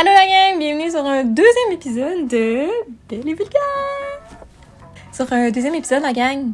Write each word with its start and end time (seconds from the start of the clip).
Allô 0.00 0.10
la 0.12 0.26
gang, 0.26 0.60
bienvenue 0.60 0.92
sur 0.92 1.04
un 1.04 1.24
deuxième 1.24 1.72
épisode 1.72 2.28
de 2.28 2.68
Belle 3.08 3.28
et 3.28 3.34
Vulgaire. 3.34 4.28
Sur 5.12 5.32
un 5.32 5.50
deuxième 5.50 5.74
épisode, 5.74 6.02
la 6.02 6.12
gang, 6.12 6.52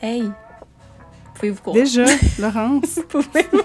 hey, 0.00 0.30
pouvez-vous 1.34 1.60
croire? 1.60 1.74
Déjà, 1.74 2.06
Laurence? 2.38 3.00
Pouvez-vous? 3.10 3.60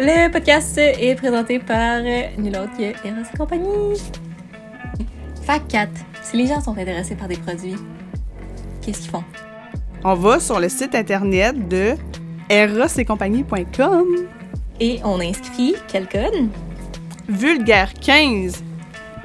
Le 0.00 0.32
podcast 0.32 0.76
est 0.78 1.14
présenté 1.14 1.60
par 1.60 2.02
nul 2.02 2.56
autre 2.56 2.76
que 2.76 3.06
Eros 3.06 3.30
et 3.32 3.38
compagnie. 3.38 4.00
Fact 5.44 5.70
4. 5.70 5.90
Si 6.24 6.36
les 6.36 6.48
gens 6.48 6.60
sont 6.60 6.76
intéressés 6.76 7.14
par 7.14 7.28
des 7.28 7.36
produits, 7.36 7.76
qu'est-ce 8.82 9.02
qu'ils 9.02 9.12
font? 9.12 9.22
On 10.02 10.14
va 10.14 10.40
sur 10.40 10.58
le 10.58 10.68
site 10.68 10.96
internet 10.96 11.68
de 11.68 11.94
erosetcompagnie.com. 12.48 14.39
Et 14.80 14.98
on 15.04 15.20
inscrit 15.20 15.74
quel 15.88 16.08
code? 16.08 16.48
Vulgaire 17.28 17.92
15. 17.92 18.64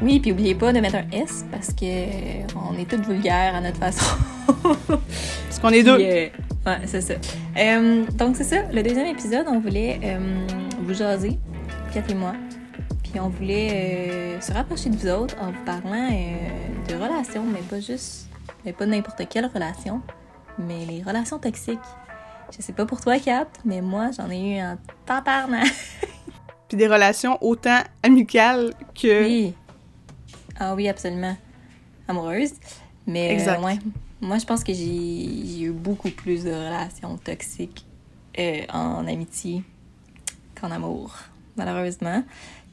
Oui, 0.01 0.19
puis 0.19 0.33
oubliez 0.33 0.53
pas 0.53 0.73
de 0.73 0.81
mettre 0.81 0.97
un 0.97 1.09
S 1.11 1.45
parce 1.49 1.69
que 1.69 1.85
on 2.55 2.77
est 2.77 2.89
toutes 2.89 3.07
vulgaires 3.07 3.55
à 3.55 3.61
notre 3.61 3.77
façon. 3.77 4.17
Parce 4.87 5.59
qu'on 5.61 5.69
est 5.69 5.83
deux. 5.83 5.97
Euh, 5.99 6.27
ouais, 6.65 6.77
c'est 6.85 7.01
ça. 7.01 7.13
Euh, 7.57 8.03
donc, 8.15 8.35
c'est 8.35 8.43
ça. 8.43 8.63
Le 8.73 8.83
deuxième 8.83 9.07
épisode, 9.07 9.45
on 9.47 9.59
voulait 9.59 9.99
euh, 10.03 10.47
vous 10.81 10.93
jaser, 10.93 11.39
Kat 11.93 12.03
et 12.09 12.13
moi. 12.13 12.33
Puis, 13.03 13.19
on 13.19 13.29
voulait 13.29 13.69
euh, 13.71 14.41
se 14.41 14.51
rapprocher 14.51 14.89
de 14.89 14.97
vous 14.97 15.07
autres 15.07 15.35
en 15.41 15.51
vous 15.51 15.63
parlant 15.65 16.09
euh, 16.11 16.89
de 16.89 16.95
relations, 16.95 17.43
mais 17.45 17.61
pas 17.69 17.79
juste, 17.79 18.27
mais 18.65 18.73
pas 18.73 18.85
n'importe 18.85 19.21
quelle 19.29 19.45
relation, 19.45 20.01
mais 20.59 20.85
les 20.85 21.01
relations 21.01 21.39
toxiques. 21.39 21.79
Je 22.51 22.61
sais 22.61 22.73
pas 22.73 22.85
pour 22.85 23.01
toi, 23.01 23.19
Kat, 23.19 23.47
mais 23.63 23.81
moi, 23.81 24.11
j'en 24.15 24.29
ai 24.29 24.55
eu 24.55 24.59
un 24.59 24.77
tabarnak. 25.05 25.67
Puis 26.67 26.77
des 26.77 26.87
relations 26.87 27.37
autant 27.41 27.79
amicales 28.03 28.73
que. 28.99 29.23
Oui. 29.23 29.53
Ah 30.59 30.73
oui, 30.75 30.87
absolument. 30.87 31.35
Amoureuse. 32.07 32.53
Mais 33.07 33.29
euh, 33.29 33.33
Exact. 33.33 33.63
ouais, 33.63 33.77
moi, 34.21 34.37
je 34.37 34.45
pense 34.45 34.63
que 34.63 34.73
j'ai 34.73 35.45
j'ai 35.45 35.61
eu 35.63 35.71
beaucoup 35.71 36.09
plus 36.09 36.43
de 36.43 36.51
relations 36.51 37.17
toxiques 37.17 37.85
euh, 38.39 38.61
en 38.71 39.07
amitié 39.07 39.63
qu'en 40.59 40.71
amour, 40.71 41.15
malheureusement. 41.57 42.23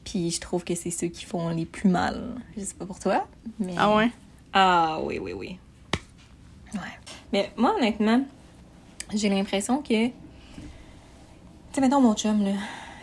Puis 0.03 0.31
je 0.31 0.41
trouve 0.41 0.63
que 0.63 0.75
c'est 0.75 0.91
ceux 0.91 1.07
qui 1.07 1.25
font 1.25 1.49
les 1.49 1.65
plus 1.65 1.89
mal. 1.89 2.35
Je 2.57 2.63
sais 2.63 2.73
pas 2.73 2.85
pour 2.85 2.99
toi, 2.99 3.25
mais... 3.59 3.75
Ah 3.77 3.95
ouais? 3.95 4.11
Ah 4.51 4.99
oui, 5.03 5.19
oui, 5.19 5.33
oui. 5.33 5.59
Ouais. 6.73 6.79
Mais 7.31 7.51
moi, 7.55 7.75
honnêtement, 7.77 8.23
j'ai 9.15 9.29
l'impression 9.29 9.81
que. 9.81 10.07
Tu 10.07 10.13
sais, 11.73 11.81
mettons 11.81 12.01
mon 12.01 12.15
chum, 12.15 12.43
là. 12.43 12.53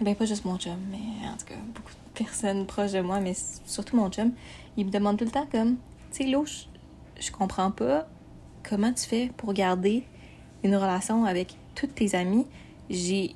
Ben, 0.00 0.14
pas 0.14 0.24
juste 0.24 0.44
mon 0.44 0.56
chum, 0.56 0.78
mais 0.90 1.28
en 1.28 1.36
tout 1.36 1.46
cas, 1.46 1.60
beaucoup 1.74 1.92
de 1.92 2.18
personnes 2.18 2.66
proches 2.66 2.92
de 2.92 3.00
moi, 3.00 3.20
mais 3.20 3.34
surtout 3.66 3.96
mon 3.96 4.08
chum, 4.10 4.32
il 4.76 4.86
me 4.86 4.90
demande 4.90 5.18
tout 5.18 5.24
le 5.24 5.30
temps 5.30 5.46
comme. 5.50 5.76
Tu 6.12 6.24
sais, 6.24 6.30
Lou, 6.30 6.46
je, 6.46 7.30
comprends 7.30 7.70
pas 7.70 8.08
comment 8.68 8.92
tu 8.92 9.06
fais 9.06 9.30
pour 9.36 9.52
garder 9.52 10.04
une 10.64 10.76
relation 10.76 11.24
avec 11.24 11.56
tous 11.74 11.86
tes 11.86 12.14
amis. 12.14 12.46
J'ai. 12.88 13.34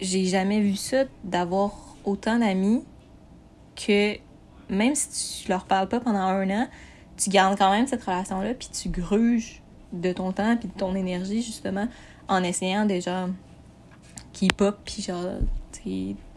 J'ai 0.00 0.24
jamais 0.24 0.60
vu 0.60 0.74
ça 0.74 1.04
d'avoir 1.22 1.72
autant 2.04 2.40
d'amis 2.40 2.82
que 3.76 4.16
même 4.68 4.96
si 4.96 5.44
tu 5.44 5.48
leur 5.48 5.66
parles 5.66 5.88
pas 5.88 6.00
pendant 6.00 6.18
un 6.18 6.50
an, 6.50 6.68
tu 7.16 7.30
gardes 7.30 7.56
quand 7.56 7.70
même 7.70 7.86
cette 7.86 8.02
relation-là, 8.02 8.54
puis 8.54 8.68
tu 8.72 8.88
gruges 8.88 9.62
de 10.00 10.12
ton 10.12 10.32
temps 10.32 10.56
puis 10.56 10.68
de 10.68 10.74
ton 10.74 10.94
énergie, 10.94 11.42
justement, 11.42 11.88
en 12.28 12.42
essayant 12.42 12.84
déjà 12.84 13.28
keep 14.32 14.60
up, 14.62 14.76
puis 14.84 15.02
genre, 15.02 15.24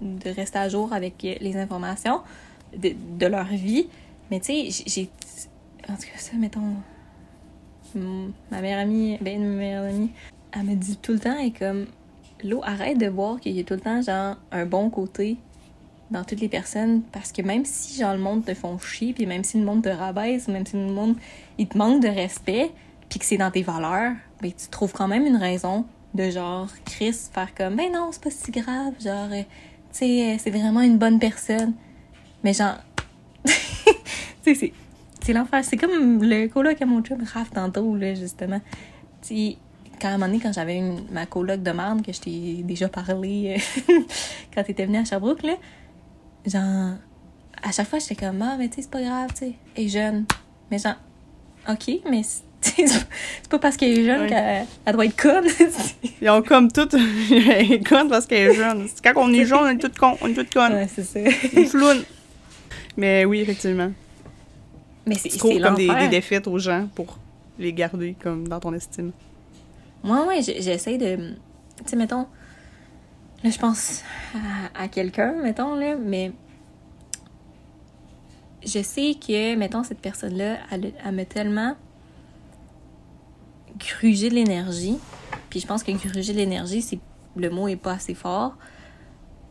de 0.01 0.29
rester 0.29 0.59
à 0.59 0.69
jour 0.69 0.93
avec 0.93 1.21
les 1.21 1.57
informations 1.57 2.21
de, 2.75 2.93
de 3.17 3.25
leur 3.25 3.45
vie. 3.45 3.87
Mais 4.29 4.39
tu 4.39 4.69
sais, 4.69 4.83
j'ai-. 4.85 5.09
En 5.89 5.95
tout 5.95 6.01
cas, 6.01 6.17
ça, 6.17 6.35
mettons... 6.37 6.73
Ma 8.51 8.61
meilleure 8.61 8.79
amie, 8.79 9.17
ben, 9.21 9.39
ma 9.41 9.55
meilleure 9.55 9.85
amie, 9.85 10.11
elle 10.51 10.63
me 10.63 10.75
dit 10.75 10.97
tout 10.97 11.13
le 11.13 11.19
temps, 11.19 11.37
et 11.39 11.51
comme... 11.51 11.87
L'eau, 12.43 12.61
arrête 12.63 12.99
de 12.99 13.07
voir 13.07 13.39
qu'il 13.39 13.53
y 13.53 13.59
a 13.59 13.63
tout 13.63 13.73
le 13.73 13.79
temps, 13.79 13.99
genre, 13.99 14.35
un 14.51 14.65
bon 14.67 14.91
côté 14.91 15.37
dans 16.11 16.23
toutes 16.23 16.39
les 16.39 16.49
personnes 16.49 17.01
parce 17.11 17.31
que 17.31 17.41
même 17.41 17.65
si 17.65 17.99
genre 17.99 18.13
le 18.13 18.19
monde 18.19 18.45
te 18.45 18.53
font 18.53 18.77
chier 18.77 19.13
puis 19.13 19.25
même 19.25 19.43
si 19.43 19.57
le 19.57 19.65
monde 19.65 19.83
te 19.83 19.89
rabaisse 19.89 20.47
même 20.47 20.65
si 20.65 20.77
le 20.77 20.91
monde 20.91 21.15
il 21.57 21.67
te 21.67 21.77
manque 21.77 22.01
de 22.01 22.07
respect 22.07 22.71
puis 23.09 23.19
que 23.19 23.25
c'est 23.25 23.37
dans 23.37 23.51
tes 23.51 23.63
valeurs 23.63 24.13
ben 24.41 24.51
tu 24.51 24.67
trouves 24.69 24.93
quand 24.93 25.07
même 25.07 25.25
une 25.25 25.37
raison 25.37 25.85
de 26.13 26.29
genre 26.29 26.67
Chris 26.85 27.15
faire 27.31 27.53
comme 27.55 27.75
ben 27.75 27.91
non 27.91 28.09
c'est 28.11 28.23
pas 28.23 28.31
si 28.31 28.51
grave 28.51 28.93
genre 28.99 29.29
euh, 29.31 29.41
tu 29.91 29.99
sais 29.99 30.33
euh, 30.33 30.35
c'est 30.39 30.51
vraiment 30.51 30.81
une 30.81 30.97
bonne 30.97 31.19
personne. 31.19 31.73
Mais 32.43 32.53
genre 32.53 32.77
tu 34.43 34.55
sais 34.55 34.73
c'est 35.21 35.33
l'enfer. 35.33 35.63
C'est 35.65 35.75
comme 35.75 36.23
le 36.23 36.47
coloc 36.47 36.81
à 36.81 36.85
mon 36.85 37.01
chum 37.01 37.21
Raph 37.21 37.51
tantôt 37.51 37.95
là 37.95 38.13
justement. 38.13 38.61
Tu 39.21 39.57
quand 39.99 40.09
à 40.09 40.11
un 40.11 40.13
moment 40.13 40.27
donné, 40.27 40.39
quand 40.39 40.53
j'avais 40.53 40.81
ma 41.11 41.25
coloc 41.25 41.61
de 41.61 41.71
marde, 41.71 42.05
que 42.05 42.13
je 42.13 42.21
t'ai 42.21 42.63
déjà 42.63 42.87
parlé 42.87 43.57
euh, 43.57 43.99
quand 44.53 44.63
t'étais 44.63 44.85
venue 44.85 44.99
à 44.99 45.05
Sherbrooke, 45.05 45.43
là, 45.43 45.55
genre, 46.45 46.95
à 47.61 47.71
chaque 47.71 47.87
fois, 47.87 47.99
j'étais 47.99 48.15
comme, 48.15 48.41
ah, 48.41 48.55
mais 48.57 48.69
tu 48.69 48.75
sais, 48.75 48.81
c'est 48.83 48.91
pas 48.91 49.01
grave, 49.01 49.29
tu 49.33 49.39
sais, 49.39 49.53
est 49.75 49.87
jeune. 49.87 50.25
Mais 50.69 50.77
genre, 50.77 50.95
ok, 51.69 52.01
mais 52.09 52.21
c'est 52.61 52.85
pas 53.49 53.59
parce 53.59 53.77
qu'elle 53.77 53.99
est 53.99 54.05
jeune 54.05 54.21
Ouais. 54.21 54.27
qu'elle 54.29 54.65
elle 54.85 54.93
doit 54.93 55.05
être 55.05 55.15
conne. 55.21 55.45
Ils 56.21 56.29
ont 56.29 56.41
comme 56.41 56.71
toutes. 56.71 56.93
Elle 56.95 57.71
est 57.71 57.87
conne 57.87 58.09
parce 58.09 58.25
qu'elle 58.25 58.51
est 58.51 58.55
jeune. 58.55 58.87
C'est 58.93 59.03
Quand 59.03 59.21
on 59.21 59.31
est 59.33 59.45
jeune, 59.45 59.59
on 59.59 59.67
est 59.67 59.77
toutes 59.77 59.97
con, 59.97 60.17
on 60.21 60.27
est 60.27 60.33
toutes 60.33 60.53
connes. 60.53 60.73
ouais, 60.73 60.87
c'est 60.93 61.03
ça. 61.03 61.19
Flounes. 61.69 62.03
Mais 62.97 63.25
oui, 63.25 63.41
effectivement. 63.41 63.91
Mais 65.05 65.15
c'est 65.15 65.29
Tu 65.29 65.37
trouves 65.37 65.59
comme 65.61 65.75
des, 65.75 65.87
des 65.87 66.07
défaites 66.09 66.47
aux 66.47 66.57
gens 66.59 66.87
pour 66.95 67.17
les 67.59 67.71
garder 67.73 68.15
comme 68.21 68.47
dans 68.47 68.59
ton 68.59 68.73
estime. 68.73 69.11
Moi, 70.03 70.25
ouais, 70.27 70.41
j'essaie 70.41 70.97
de. 70.97 71.15
Tu 71.15 71.83
sais, 71.85 71.95
mettons. 71.95 72.25
Là, 73.43 73.49
je 73.51 73.57
pense 73.59 74.01
à, 74.75 74.83
à 74.83 74.87
quelqu'un, 74.87 75.33
mettons, 75.43 75.75
là, 75.75 75.95
mais. 75.95 76.31
Je 78.65 78.81
sais 78.81 79.15
que, 79.15 79.55
mettons, 79.55 79.83
cette 79.83 79.99
personne-là, 79.99 80.57
elle, 80.71 80.91
elle 81.05 81.15
m'a 81.15 81.25
tellement 81.25 81.75
grugé 83.77 84.29
de 84.29 84.35
l'énergie. 84.35 84.97
Puis 85.49 85.59
je 85.59 85.67
pense 85.67 85.83
que 85.83 85.91
gruger 85.91 86.33
de 86.33 86.37
l'énergie, 86.37 86.81
c'est 86.81 86.99
le 87.35 87.49
mot 87.49 87.67
est 87.67 87.75
pas 87.75 87.93
assez 87.93 88.13
fort. 88.13 88.57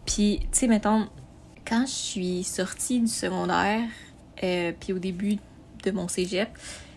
Puis, 0.04 0.40
tu 0.52 0.60
sais, 0.60 0.66
mettons, 0.68 1.08
quand 1.66 1.84
je 1.86 1.92
suis 1.92 2.44
sortie 2.44 3.00
du 3.00 3.08
secondaire, 3.08 3.82
euh, 4.42 4.72
puis 4.78 4.92
au 4.92 4.98
début 4.98 5.38
de 5.84 5.90
mon 5.90 6.08
cégep, 6.08 6.48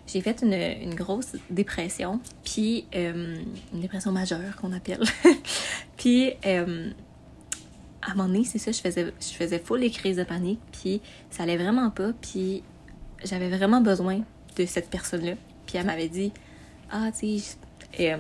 j'ai 0.07 0.21
fait 0.21 0.41
une, 0.41 0.53
une 0.53 0.95
grosse 0.95 1.35
dépression, 1.49 2.19
puis 2.43 2.85
euh, 2.95 3.37
une 3.73 3.81
dépression 3.81 4.11
majeure 4.11 4.55
qu'on 4.59 4.73
appelle. 4.73 5.03
puis 5.97 6.33
euh, 6.45 6.91
à 8.01 8.11
un 8.11 8.15
moment 8.15 8.27
donné, 8.27 8.43
c'est 8.43 8.57
ça, 8.57 8.71
je 8.71 8.79
faisais, 8.79 9.13
je 9.19 9.33
faisais 9.33 9.59
full 9.59 9.79
les 9.79 9.91
crises 9.91 10.17
de 10.17 10.23
panique, 10.23 10.59
puis 10.71 11.01
ça 11.29 11.43
allait 11.43 11.57
vraiment 11.57 11.89
pas, 11.91 12.11
puis 12.13 12.63
j'avais 13.23 13.49
vraiment 13.49 13.81
besoin 13.81 14.21
de 14.55 14.65
cette 14.65 14.89
personne-là. 14.89 15.33
Puis 15.67 15.77
elle 15.77 15.85
m'avait 15.85 16.09
dit, 16.09 16.31
ah, 16.91 17.09
tu 17.11 17.39
sais, 17.39 17.55
je- 17.97 18.03
euh, 18.03 18.17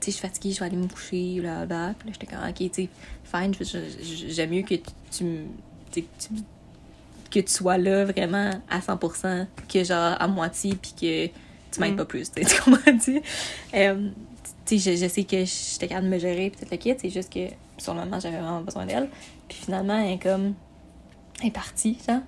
tu 0.00 0.06
sais, 0.06 0.06
je 0.06 0.10
suis 0.10 0.20
fatiguée, 0.20 0.52
je 0.52 0.60
vais 0.60 0.66
aller 0.66 0.76
me 0.76 0.88
coucher, 0.88 1.40
là, 1.40 1.64
là. 1.66 1.94
Puis 1.98 2.08
là, 2.08 2.14
j'étais 2.18 2.26
comme, 2.26 2.46
ok, 2.48 2.54
tu 2.56 2.70
sais, 2.72 2.88
fine, 3.24 3.54
j'aime 4.28 4.50
mieux 4.50 4.62
que 4.62 4.74
tu, 5.10 5.24
me- 5.24 5.46
que 5.94 6.00
tu 6.00 6.28
que 7.30 7.40
tu 7.40 7.50
sois 7.50 7.78
là 7.78 8.04
vraiment 8.04 8.50
à 8.68 8.80
100% 8.80 9.46
que 9.66 9.84
genre 9.84 10.16
à 10.20 10.28
moitié 10.28 10.74
puis 10.74 10.92
que 10.92 11.26
tu 11.70 11.80
m'aides 11.80 11.94
Mm. 11.94 11.96
pas 11.96 12.04
plus, 12.04 12.30
tu 12.34 12.42
comprends-tu? 12.62 13.22
Euh, 13.72 14.10
tu 14.66 14.78
sais, 14.78 14.96
je, 14.96 15.02
je 15.02 15.08
sais 15.08 15.24
que 15.24 15.42
j'étais 15.46 15.88
capable 15.88 16.08
de 16.10 16.14
me 16.14 16.18
gérer 16.18 16.50
puis 16.50 16.60
tout 16.60 16.70
le 16.70 16.76
kit, 16.76 16.94
c'est 16.98 17.08
juste 17.08 17.32
que 17.32 17.46
sur 17.78 17.94
le 17.94 18.00
moment, 18.00 18.20
j'avais 18.20 18.36
vraiment 18.36 18.60
besoin 18.60 18.84
d'elle. 18.84 19.08
Puis 19.48 19.56
finalement, 19.64 19.98
elle 19.98 20.12
est 20.12 20.22
comme... 20.22 20.52
Elle 21.40 21.48
est 21.48 21.52
partie, 21.52 21.96
genre. 22.06 22.20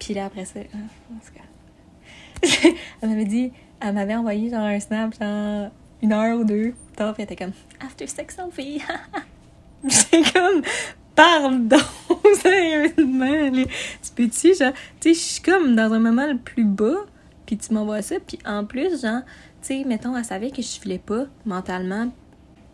Puis 0.00 0.12
là, 0.14 0.24
après 0.24 0.44
ça... 0.44 0.58
en 0.58 1.18
tout 1.24 1.32
cas. 1.32 2.68
elle 3.00 3.08
m'avait 3.08 3.24
dit... 3.24 3.52
Elle 3.84 3.94
m'avait 3.94 4.14
envoyé 4.14 4.48
genre 4.48 4.60
un 4.60 4.78
snap, 4.78 5.12
genre 5.18 5.70
une 6.02 6.12
heure 6.12 6.38
ou 6.38 6.44
deux 6.44 6.70
plus 6.70 6.96
tard, 6.96 7.14
puis 7.14 7.22
elle 7.22 7.32
était 7.32 7.44
comme 7.44 7.52
«After 7.84 8.06
sex 8.06 8.36
selfie!» 8.36 8.80
J'étais 9.84 10.22
comme 10.32 10.62
«Pardon! 11.16 11.76
Sérieusement! 12.40 13.50
là. 13.50 13.64
Tu 14.02 14.10
peux-tu, 14.14 14.54
genre... 14.54 14.72
Tu 15.00 15.14
sais, 15.14 15.14
je 15.14 15.18
suis 15.18 15.42
comme 15.42 15.74
dans 15.74 15.92
un 15.92 15.98
moment 15.98 16.26
le 16.26 16.38
plus 16.38 16.64
bas, 16.64 17.06
puis 17.44 17.58
tu 17.58 17.74
m'envoies 17.74 18.02
ça, 18.02 18.16
puis 18.24 18.38
en 18.46 18.64
plus, 18.64 19.02
genre... 19.02 19.22
Tu 19.62 19.68
sais, 19.68 19.84
mettons, 19.84 20.16
elle 20.16 20.24
savait 20.24 20.50
que 20.50 20.62
je 20.62 20.80
filais 20.80 20.98
pas 20.98 21.26
mentalement. 21.44 22.10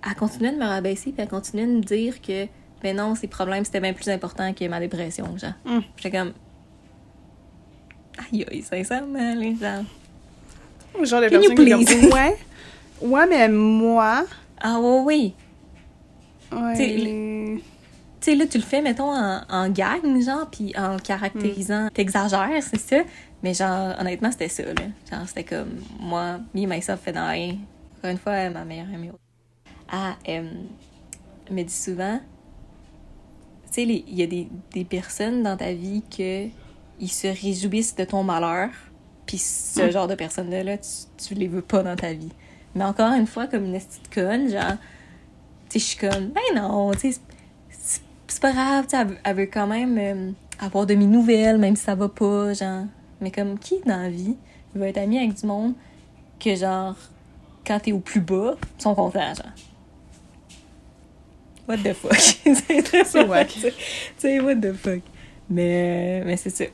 Elle 0.06 0.14
continuait 0.14 0.52
de 0.52 0.58
me 0.58 0.66
rabaisser, 0.66 1.12
puis 1.12 1.22
elle 1.22 1.28
continuait 1.28 1.66
de 1.66 1.72
me 1.72 1.82
dire 1.82 2.20
que, 2.20 2.46
ben 2.82 2.96
non, 2.96 3.14
ses 3.14 3.28
problèmes, 3.28 3.64
c'était 3.64 3.80
bien 3.80 3.92
plus 3.94 4.08
important 4.08 4.52
que 4.52 4.66
ma 4.68 4.78
dépression, 4.78 5.36
genre. 5.36 5.52
Hum. 5.66 5.82
J'étais 5.96 6.16
comme. 6.16 6.32
Aïe, 8.18 8.46
aïe, 8.50 8.62
sincèrement, 8.62 9.34
les 9.34 9.56
gens. 9.56 9.84
Genre 11.04 11.20
de 11.20 11.28
Can 11.28 11.34
you 11.36 11.54
personne 11.54 11.54
qui 11.56 11.84
comme, 12.00 12.12
ouais. 12.12 12.36
Ouais, 13.00 13.26
mais 13.28 13.48
moi. 13.48 14.24
Ah, 14.60 14.78
oui, 14.80 15.02
oui. 15.04 15.34
Ouais. 16.52 16.74
Les- 16.96 17.62
tu 18.20 18.32
sais, 18.32 18.34
là, 18.34 18.46
tu 18.46 18.58
le 18.58 18.64
fais, 18.64 18.82
mettons, 18.82 19.12
en, 19.14 19.42
en 19.48 19.68
gang, 19.68 20.20
genre, 20.20 20.48
puis 20.50 20.72
en 20.76 20.94
le 20.94 20.98
caractérisant. 21.00 21.88
T'exagères, 21.94 22.62
c'est 22.62 22.78
ça? 22.80 22.96
Mais 23.42 23.54
genre, 23.54 23.94
honnêtement, 24.00 24.32
c'était 24.32 24.48
ça, 24.48 24.64
là. 24.64 24.72
Genre, 25.10 25.28
c'était 25.28 25.44
comme, 25.44 25.76
moi, 26.00 26.40
me, 26.52 26.66
myself, 26.66 27.00
fait 27.00 27.12
dans 27.12 27.28
rien. 27.30 27.56
Encore 27.98 28.10
une 28.10 28.18
fois, 28.18 28.50
ma 28.50 28.64
meilleure 28.64 28.88
amie. 28.92 29.10
Ah, 29.90 30.16
elle 30.24 30.50
me 31.50 31.62
dit 31.62 31.72
souvent, 31.72 32.18
tu 33.68 33.74
sais, 33.74 33.82
il 33.84 34.14
y 34.18 34.22
a 34.22 34.26
des, 34.26 34.48
des 34.72 34.84
personnes 34.84 35.42
dans 35.44 35.56
ta 35.56 35.72
vie 35.72 36.02
que 36.10 36.46
ils 37.00 37.08
se 37.08 37.28
réjouissent 37.28 37.94
de 37.94 38.04
ton 38.04 38.24
malheur, 38.24 38.70
puis 39.28 39.38
ce 39.38 39.90
genre 39.92 40.08
de 40.08 40.14
personnes-là, 40.16 40.64
là, 40.64 40.78
tu, 40.78 40.88
tu 41.28 41.34
les 41.34 41.46
veux 41.46 41.60
pas 41.62 41.82
dans 41.84 41.94
ta 41.94 42.12
vie. 42.14 42.32
Mais 42.74 42.82
encore 42.84 43.12
une 43.12 43.26
fois, 43.26 43.46
comme 43.46 43.66
une 43.66 43.78
petite 43.78 44.12
conne, 44.12 44.50
genre, 44.50 44.72
tu 45.68 45.78
sais, 45.78 45.78
je 45.78 45.84
suis 45.84 45.98
comme, 45.98 46.28
ben 46.30 46.40
non, 46.60 46.90
tu 46.92 47.12
sais, 47.12 47.20
c'est- 47.70 48.40
pas 48.40 48.52
grave, 48.52 48.84
tu 48.84 48.90
sais, 48.90 49.02
elle, 49.02 49.08
veut- 49.08 49.18
elle 49.24 49.36
veut 49.36 49.46
quand 49.46 49.66
même 49.66 49.98
euh, 49.98 50.30
avoir 50.58 50.86
de 50.86 50.94
mes 50.94 51.06
nouvelles, 51.06 51.58
même 51.58 51.76
si 51.76 51.84
ça 51.84 51.94
va 51.94 52.08
pas, 52.08 52.54
genre. 52.54 52.84
Mais 53.20 53.30
comme, 53.30 53.58
qui 53.58 53.80
dans 53.84 54.00
la 54.00 54.08
vie 54.10 54.36
veut 54.74 54.86
être 54.86 54.98
ami 54.98 55.18
avec 55.18 55.34
du 55.34 55.46
monde 55.46 55.74
que, 56.40 56.54
genre, 56.56 56.94
quand 57.66 57.80
t'es 57.80 57.92
au 57.92 57.98
plus 58.00 58.20
bas, 58.20 58.54
ils 58.78 58.82
sont 58.82 58.94
contents, 58.94 59.34
genre? 59.34 59.52
What 61.68 61.78
the 61.78 61.92
fuck? 61.92 62.14
c'est 62.16 62.82
très. 62.82 63.04
Tu 63.04 63.10
sais, 64.18 64.40
what 64.40 64.56
the 64.56 64.72
fuck? 64.72 65.02
Mais, 65.50 66.22
mais 66.24 66.36
c'est 66.36 66.50
ça. 66.50 66.64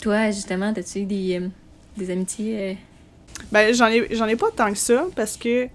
Toi, 0.00 0.30
justement, 0.30 0.72
t'as-tu 0.72 1.00
eu 1.00 1.04
des, 1.04 1.40
euh, 1.40 1.48
des 1.96 2.10
amitiés? 2.10 2.60
euh, 2.60 2.74
Ben, 3.50 3.74
j'en 3.74 3.86
ai, 3.86 4.14
j'en 4.14 4.26
ai 4.26 4.36
pas 4.36 4.50
tant 4.54 4.70
que 4.70 4.78
ça 4.78 5.06
parce 5.16 5.36
que 5.36 5.68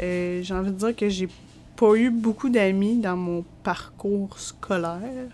euh, 0.00 0.42
j'ai 0.42 0.54
envie 0.54 0.70
de 0.70 0.76
dire 0.76 0.94
que 0.96 1.08
j'ai 1.08 1.28
pas 1.76 1.94
eu 1.94 2.10
beaucoup 2.10 2.48
d'amis 2.48 2.96
dans 2.96 3.16
mon 3.16 3.44
parcours 3.62 4.38
scolaire. 4.38 5.30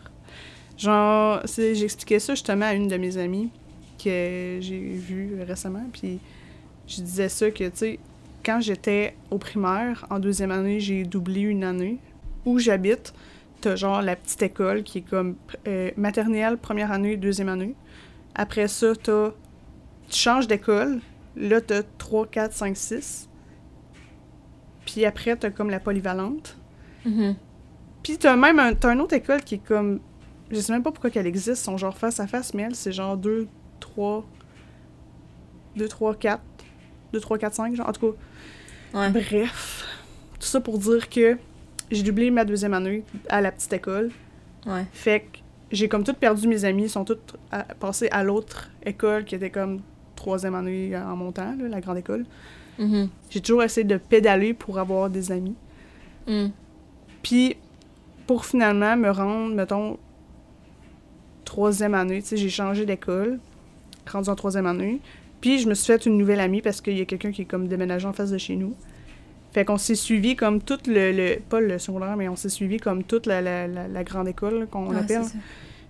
Genre, 0.77 1.41
j'expliquais 1.47 2.21
ça 2.21 2.35
justement 2.35 2.67
à 2.67 2.75
une 2.75 2.89
de 2.89 2.97
mes 2.97 3.17
amies 3.19 3.51
que 4.03 4.59
j'ai 4.61 4.79
vue 4.79 5.43
récemment, 5.47 5.85
puis 5.93 6.21
je 6.87 7.03
disais 7.03 7.29
ça 7.29 7.51
que, 7.51 7.65
tu 7.65 7.71
sais, 7.75 7.99
quand 8.47 8.61
j'étais 8.61 9.15
au 9.33 9.39
primaire, 9.39 10.07
en 10.09 10.21
deuxième 10.21 10.53
année, 10.53 10.79
j'ai 10.79 11.03
doublé 11.03 11.41
une 11.41 11.65
année. 11.65 11.99
Où 12.47 12.61
j'habite, 12.61 13.13
t'as 13.61 13.75
genre 13.75 14.01
la 14.01 14.15
petite 14.15 14.41
école 14.41 14.85
qui 14.85 14.99
est 14.99 15.03
comme 15.03 15.35
maternelle, 15.97 16.57
première 16.57 16.93
année, 16.93 17.17
deuxième 17.17 17.49
année. 17.49 17.75
Après 18.39 18.69
ça, 18.69 18.95
t'as... 18.97 19.33
Tu 20.09 20.17
changes 20.19 20.47
d'école, 20.49 21.01
Là, 21.37 21.61
t'as 21.61 21.83
3, 21.99 22.27
4, 22.29 22.53
5, 22.53 22.77
6. 22.77 23.29
Puis 24.87 25.05
après, 25.05 25.37
t'as 25.37 25.51
comme 25.51 25.69
la 25.71 25.79
polyvalente. 25.81 26.57
mhm. 27.05 27.37
Puis 28.03 28.17
t'as 28.17 28.37
même 28.37 28.59
un, 28.59 28.75
t'as 28.75 28.95
une 28.95 29.01
autre 29.03 29.15
école 29.15 29.43
qui 29.43 29.57
est 29.57 29.65
comme... 29.67 30.01
Je 30.51 30.59
sais 30.61 30.73
même 30.73 30.83
pas 30.83 30.91
pourquoi 30.93 31.11
qu'elle 31.11 31.27
existe, 31.27 31.63
sont 31.63 31.77
genre 31.77 31.97
face 31.99 32.21
à 32.21 32.27
face, 32.27 32.55
mais 32.55 32.63
elle, 32.63 32.75
c'est 32.75 32.93
genre 32.93 33.17
2, 33.19 33.47
3... 33.81 34.25
2, 35.77 35.87
3, 35.89 36.15
4. 36.15 36.43
2, 37.13 37.21
3, 37.21 37.39
4, 37.39 37.55
5, 37.55 37.75
genre. 37.75 37.89
En 37.89 37.93
tout 37.93 38.13
cas, 38.13 38.19
Ouais. 38.99 39.11
bref. 39.11 39.85
Tout 40.41 40.47
ça 40.47 40.61
pour 40.63 40.79
dire 40.79 41.11
que 41.11 41.37
j'ai 41.91 42.03
doublé 42.03 42.31
ma 42.31 42.45
deuxième 42.47 42.73
année 42.73 43.05
à 43.29 43.41
la 43.43 43.53
petite 43.53 43.73
école. 43.75 44.11
Ouais. 44.65 44.87
Fait 44.93 45.21
que 45.21 45.39
j'ai 45.71 45.89
comme 45.89 46.05
tout 46.05 46.15
perdu 46.15 46.49
mes 46.49 46.65
amis, 46.65 46.85
ils 46.85 46.91
sont 46.91 47.05
tous 47.05 47.19
à- 47.53 47.63
passés 47.65 48.09
à 48.11 48.23
l'autre 48.25 48.71
école 48.85 49.25
qui 49.25 49.35
était 49.35 49.51
comme 49.51 49.81
troisième 50.17 50.55
année 50.55 50.97
en 50.97 51.17
montant, 51.17 51.55
là, 51.59 51.69
la 51.69 51.81
grande 51.81 51.99
école. 51.99 52.25
Mhm. 52.79 53.09
J'ai 53.31 53.41
toujours 53.41 53.63
essayé 53.63 53.85
de 53.85 53.97
pédaler 53.97 54.55
pour 54.55 54.79
avoir 54.79 55.11
des 55.11 55.33
amis. 55.33 55.55
Mm. 56.27 56.47
Puis, 57.23 57.57
pour 58.27 58.45
finalement 58.47 58.97
me 58.97 59.11
rendre, 59.11 59.55
mettons, 59.55 59.99
troisième 61.45 61.95
année, 61.95 62.21
tu 62.23 62.29
sais, 62.29 62.37
j'ai 62.37 62.51
changé 62.51 62.85
d'école, 62.87 63.39
rendu 64.11 64.29
en 64.29 64.35
troisième 64.37 64.67
année. 64.67 65.01
Puis, 65.41 65.59
je 65.59 65.69
me 65.69 65.75
suis 65.75 65.87
fait 65.87 66.05
une 66.07 66.19
nouvelle 66.19 66.41
amie 66.41 66.63
parce 66.63 66.81
qu'il 66.81 66.97
y 66.99 67.01
a 67.01 67.05
quelqu'un 67.05 67.33
qui 67.33 67.43
est 67.43 67.47
comme 67.47 67.69
déménagé 67.69 68.07
en 68.07 68.13
face 68.13 68.31
de 68.31 68.39
chez 68.39 68.57
nous. 68.57 68.75
Fait 69.53 69.65
qu'on 69.65 69.79
s'est 69.79 69.95
suivi 69.95 70.37
comme 70.37 70.61
tout 70.61 70.79
le, 70.87 71.11
le- 71.13 71.39
Pas 71.49 71.61
le 71.61 71.79
secondaire, 71.79 72.17
mais 72.17 72.29
on 72.29 72.37
s'est 72.37 72.49
suivi 72.51 72.77
comme 72.79 73.03
toute 73.03 73.27
la, 73.27 73.41
la, 73.41 73.67
la- 73.67 73.89
la 73.89 74.05
grande 74.05 74.29
école 74.29 74.67
qu'on 74.71 74.95
appelle. 74.95 75.23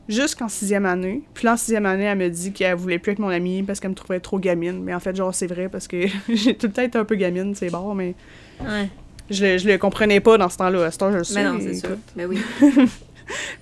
Jusqu'en 0.09 0.49
sixième 0.49 0.87
année. 0.87 1.23
Puis 1.35 1.45
là, 1.45 1.53
en 1.53 1.57
sixième 1.59 1.85
année, 1.85 2.05
elle 2.05 2.17
me 2.17 2.31
dit 2.31 2.53
qu'elle 2.53 2.77
voulait 2.77 2.99
plus 2.99 3.13
être 3.13 3.19
mon 3.19 3.29
amie 3.29 3.63
parce 3.63 3.79
qu'elle 3.79 3.91
me 3.91 3.95
trouvait 3.97 4.21
trop 4.21 4.39
gamine. 4.39 4.83
Mais 4.83 4.95
en 4.95 5.01
fait, 5.01 5.15
genre, 5.15 5.35
c'est 5.35 5.47
vrai 5.49 5.69
parce 5.69 5.87
que 5.87 6.07
j'ai 6.33 6.55
tout 6.57 6.69
le 6.69 6.73
temps 6.73 6.83
été 6.83 6.97
un 6.97 7.05
peu 7.05 7.17
gamine, 7.17 7.55
c'est 7.55 7.69
bon, 7.71 7.95
mais 7.95 8.15
Ouais. 8.61 8.89
je 9.29 9.45
le, 9.45 9.59
je 9.59 9.69
le 9.69 9.77
comprenais 9.77 10.21
pas 10.21 10.39
dans 10.39 10.49
ce 10.49 10.57
temps-là. 10.57 10.85
À 10.87 10.91
ce 10.91 10.97
temps, 10.99 11.13
je 11.13 11.19
le 11.19 11.25
sais. 11.25 11.35
Mais 11.43 11.51
non, 11.51 11.59
c'est 11.61 11.75
sûr. 11.75 11.91
écoute. 11.91 12.03
Ben 12.17 12.27
oui. 12.27 12.39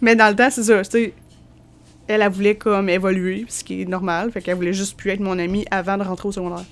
Mais 0.01 0.15
dans 0.15 0.29
le 0.29 0.37
temps, 0.37 0.49
c'est 0.51 0.63
ça, 0.63 0.83
tu 0.83 0.91
sais. 0.91 1.13
Elle, 2.07 2.23
elle 2.23 2.31
voulait 2.31 2.55
comme 2.55 2.89
évoluer, 2.89 3.45
ce 3.49 3.65
qui 3.65 3.83
est 3.83 3.85
normal. 3.85 4.31
Fait 4.31 4.41
qu'elle 4.41 4.55
voulait 4.55 4.73
juste 4.73 4.97
plus 4.97 5.11
être 5.11 5.19
mon 5.21 5.37
amie 5.41 5.65
avant 5.73 5.99
de 5.99 6.05
rentrer 6.05 6.29
au 6.29 6.33
secondaire. 6.33 6.65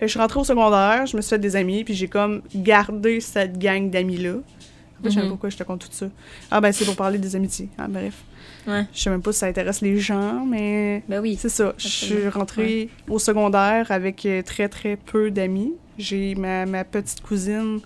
Je 0.00 0.06
suis 0.06 0.18
rentrée 0.18 0.40
au 0.40 0.44
secondaire, 0.44 1.06
je 1.06 1.16
me 1.16 1.22
suis 1.22 1.30
fait 1.30 1.38
des 1.38 1.56
amis, 1.56 1.84
puis 1.84 1.94
j'ai 1.94 2.08
comme 2.08 2.42
gardé 2.54 3.20
cette 3.20 3.58
gang 3.58 3.88
d'amis-là. 3.90 4.34
En 4.34 5.02
fait, 5.02 5.10
je 5.10 5.14
sais 5.14 5.16
même 5.16 5.24
pas 5.26 5.30
pourquoi 5.32 5.50
je 5.50 5.56
te 5.56 5.62
compte 5.62 5.80
tout 5.80 5.88
ça. 5.92 6.06
Ah 6.50 6.60
ben, 6.60 6.72
c'est 6.72 6.84
pour 6.84 6.96
parler 6.96 7.18
des 7.18 7.36
amitiés. 7.36 7.68
Ah, 7.78 7.86
bref. 7.88 8.22
Ouais. 8.66 8.84
Je 8.92 9.00
sais 9.00 9.10
même 9.10 9.22
pas 9.22 9.32
si 9.32 9.38
ça 9.40 9.46
intéresse 9.46 9.80
les 9.80 9.98
gens, 9.98 10.44
mais 10.46 11.02
Ben 11.08 11.20
oui. 11.20 11.36
c'est 11.38 11.48
ça. 11.50 11.74
Je 11.78 11.86
suis 11.88 12.28
rentrée 12.28 12.88
au 13.08 13.18
secondaire 13.18 13.90
avec 13.90 14.24
euh, 14.26 14.42
très, 14.42 14.68
très 14.68 14.96
peu 14.96 15.30
d'amis. 15.30 15.74
J'ai 15.98 16.34
ma, 16.34 16.66
ma 16.66 16.84
petite 16.84 17.20
cousine 17.20 17.80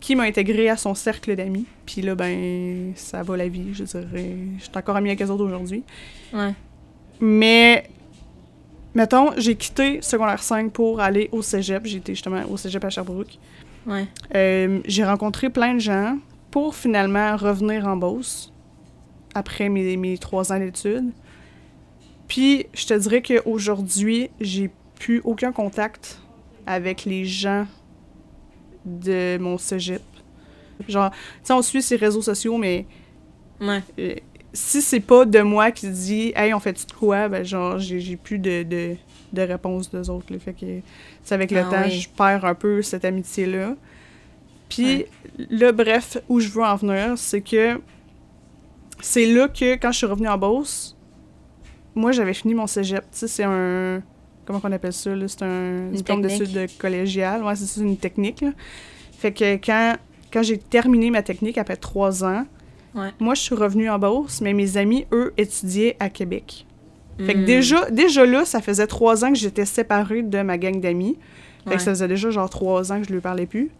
qui 0.00 0.14
m'a 0.16 0.24
intégrée 0.24 0.68
à 0.68 0.76
son 0.76 0.94
cercle 0.94 1.34
d'amis. 1.34 1.66
Puis 1.86 2.02
là, 2.02 2.14
ben, 2.14 2.92
ça 2.94 3.22
va 3.22 3.36
la 3.36 3.48
vie, 3.48 3.72
je 3.72 3.84
dirais. 3.84 4.36
Je 4.58 4.62
suis 4.64 4.70
encore 4.76 4.96
amie 4.96 5.08
avec 5.10 5.22
eux 5.22 5.30
autres 5.30 5.44
aujourd'hui. 5.44 5.82
Ouais. 6.32 6.52
Mais, 7.20 7.84
mettons, 8.94 9.32
j'ai 9.36 9.54
quitté 9.54 10.00
secondaire 10.02 10.42
5 10.42 10.72
pour 10.72 11.00
aller 11.00 11.28
au 11.32 11.42
cégep. 11.42 11.84
J'étais 11.86 12.14
justement 12.14 12.42
au 12.50 12.56
cégep 12.56 12.84
à 12.84 12.90
Sherbrooke. 12.90 13.38
Ouais. 13.86 14.06
Euh, 14.34 14.80
j'ai 14.86 15.04
rencontré 15.04 15.50
plein 15.50 15.74
de 15.74 15.78
gens 15.80 16.18
pour 16.50 16.74
finalement 16.74 17.36
revenir 17.36 17.86
en 17.86 17.96
Beauce 17.96 18.52
après 19.34 19.68
mes, 19.68 19.96
mes 19.96 20.18
trois 20.18 20.52
ans 20.52 20.58
d'études. 20.58 21.10
Puis, 22.26 22.66
je 22.74 22.86
te 22.86 22.94
dirais 22.94 23.22
qu'aujourd'hui, 23.22 24.30
j'ai 24.40 24.70
plus 24.98 25.20
aucun 25.24 25.52
contact 25.52 26.20
avec 26.66 27.04
les 27.04 27.24
gens 27.24 27.66
de 28.84 29.38
mon 29.38 29.56
cégep. 29.58 30.02
Genre, 30.88 31.10
tu 31.10 31.16
sais, 31.44 31.52
on 31.52 31.62
suit 31.62 31.82
ces 31.82 31.96
réseaux 31.96 32.22
sociaux, 32.22 32.58
mais 32.58 32.86
Ouais. 33.60 33.82
Si 34.52 34.80
c'est 34.82 35.00
pas 35.00 35.24
de 35.24 35.40
moi 35.40 35.70
qui 35.70 35.88
dit 35.88 36.32
«Hey, 36.36 36.54
on 36.54 36.60
fait-tu 36.60 36.86
de 36.86 36.92
quoi?» 36.92 37.28
Ben 37.30 37.44
genre, 37.44 37.78
j'ai 37.78 38.16
plus 38.16 38.38
de, 38.38 38.62
de, 38.62 38.96
de 39.32 39.42
réponse 39.42 39.90
d'eux 39.90 40.08
autres. 40.10 40.32
là. 40.32 40.38
Fait 40.38 40.52
que, 40.54 40.66
c'est 41.22 41.34
avec 41.34 41.50
le 41.50 41.60
Ah 41.60 41.64
temps, 41.64 41.82
oui. 41.84 41.90
je 42.00 42.08
perds 42.08 42.44
un 42.44 42.54
peu 42.54 42.82
cette 42.82 43.04
amitié-là. 43.04 43.76
Puis, 44.68 45.06
là, 45.50 45.72
bref, 45.72 46.18
où 46.28 46.40
je 46.40 46.48
veux 46.48 46.62
en 46.62 46.76
venir, 46.76 47.16
c'est 47.16 47.40
que 47.40 47.80
c'est 49.00 49.26
là 49.26 49.48
que, 49.48 49.74
quand 49.76 49.92
je 49.92 49.98
suis 49.98 50.06
revenue 50.06 50.28
en 50.28 50.36
Beauce, 50.38 50.96
moi, 51.94 52.12
j'avais 52.12 52.34
fini 52.34 52.54
mon 52.54 52.66
cégep. 52.66 53.02
Tu 53.02 53.18
sais, 53.18 53.28
c'est 53.28 53.44
un... 53.44 54.02
Comment 54.44 54.60
qu'on 54.60 54.72
appelle 54.72 54.92
ça, 54.92 55.14
là? 55.14 55.26
C'est 55.28 55.42
un 55.42 55.90
diplôme 55.90 56.22
d'études 56.22 56.68
collégiales. 56.78 57.42
Ouais, 57.44 57.54
c'est 57.54 57.80
une 57.80 57.96
technique, 57.96 58.40
là. 58.40 58.50
Fait 59.18 59.32
que 59.32 59.56
quand, 59.56 59.96
quand 60.32 60.42
j'ai 60.42 60.58
terminé 60.58 61.10
ma 61.10 61.22
technique 61.22 61.58
après 61.58 61.76
trois 61.76 62.24
ans, 62.24 62.46
Ouais. 62.94 63.10
moi, 63.20 63.34
je 63.34 63.42
suis 63.42 63.54
revenue 63.54 63.88
en 63.90 63.98
Beauce, 63.98 64.40
mais 64.40 64.54
mes 64.54 64.76
amis, 64.76 65.06
eux, 65.12 65.32
étudiaient 65.36 65.96
à 66.00 66.08
Québec. 66.08 66.66
Fait 67.18 67.34
que 67.34 67.38
Mm. 67.40 67.44
déjà, 67.44 67.90
déjà 67.90 68.24
là, 68.24 68.44
ça 68.44 68.60
faisait 68.60 68.86
trois 68.86 69.24
ans 69.24 69.32
que 69.32 69.38
j'étais 69.38 69.64
séparée 69.64 70.22
de 70.22 70.40
ma 70.42 70.56
gang 70.56 70.80
d'amis. 70.80 71.18
Fait 71.64 71.70
Ouais. 71.70 71.76
que 71.76 71.82
ça 71.82 71.90
faisait 71.90 72.08
déjà 72.08 72.30
genre 72.30 72.48
trois 72.48 72.92
ans 72.92 73.00
que 73.00 73.06
je 73.08 73.12
lui 73.12 73.20
parlais 73.20 73.46
plus. 73.46 73.70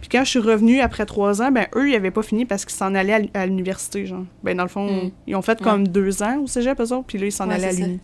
Puis 0.00 0.08
quand 0.10 0.24
je 0.24 0.30
suis 0.30 0.38
revenue 0.40 0.80
après 0.80 1.06
trois 1.06 1.40
ans, 1.40 1.52
ben 1.52 1.66
eux, 1.76 1.88
ils 1.88 1.94
avaient 1.94 2.10
pas 2.10 2.22
fini 2.24 2.44
parce 2.44 2.64
qu'ils 2.64 2.74
s'en 2.74 2.92
allaient 2.96 3.30
à 3.34 3.46
l'université, 3.46 4.04
genre. 4.04 4.24
Ben 4.42 4.56
dans 4.56 4.64
le 4.64 4.68
fond, 4.68 4.86
Mm. 5.06 5.10
ils 5.28 5.36
ont 5.36 5.42
fait 5.42 5.60
Ouais. 5.60 5.64
comme 5.64 5.86
deux 5.86 6.22
ans 6.24 6.40
au 6.42 6.46
cégep, 6.48 6.78
eux 6.80 6.92
autres, 6.92 7.04
puis 7.06 7.18
là, 7.18 7.26
ils 7.26 7.32
s'en 7.32 7.48
allaient 7.48 7.68
à 7.68 7.72
l'uni. 7.72 8.00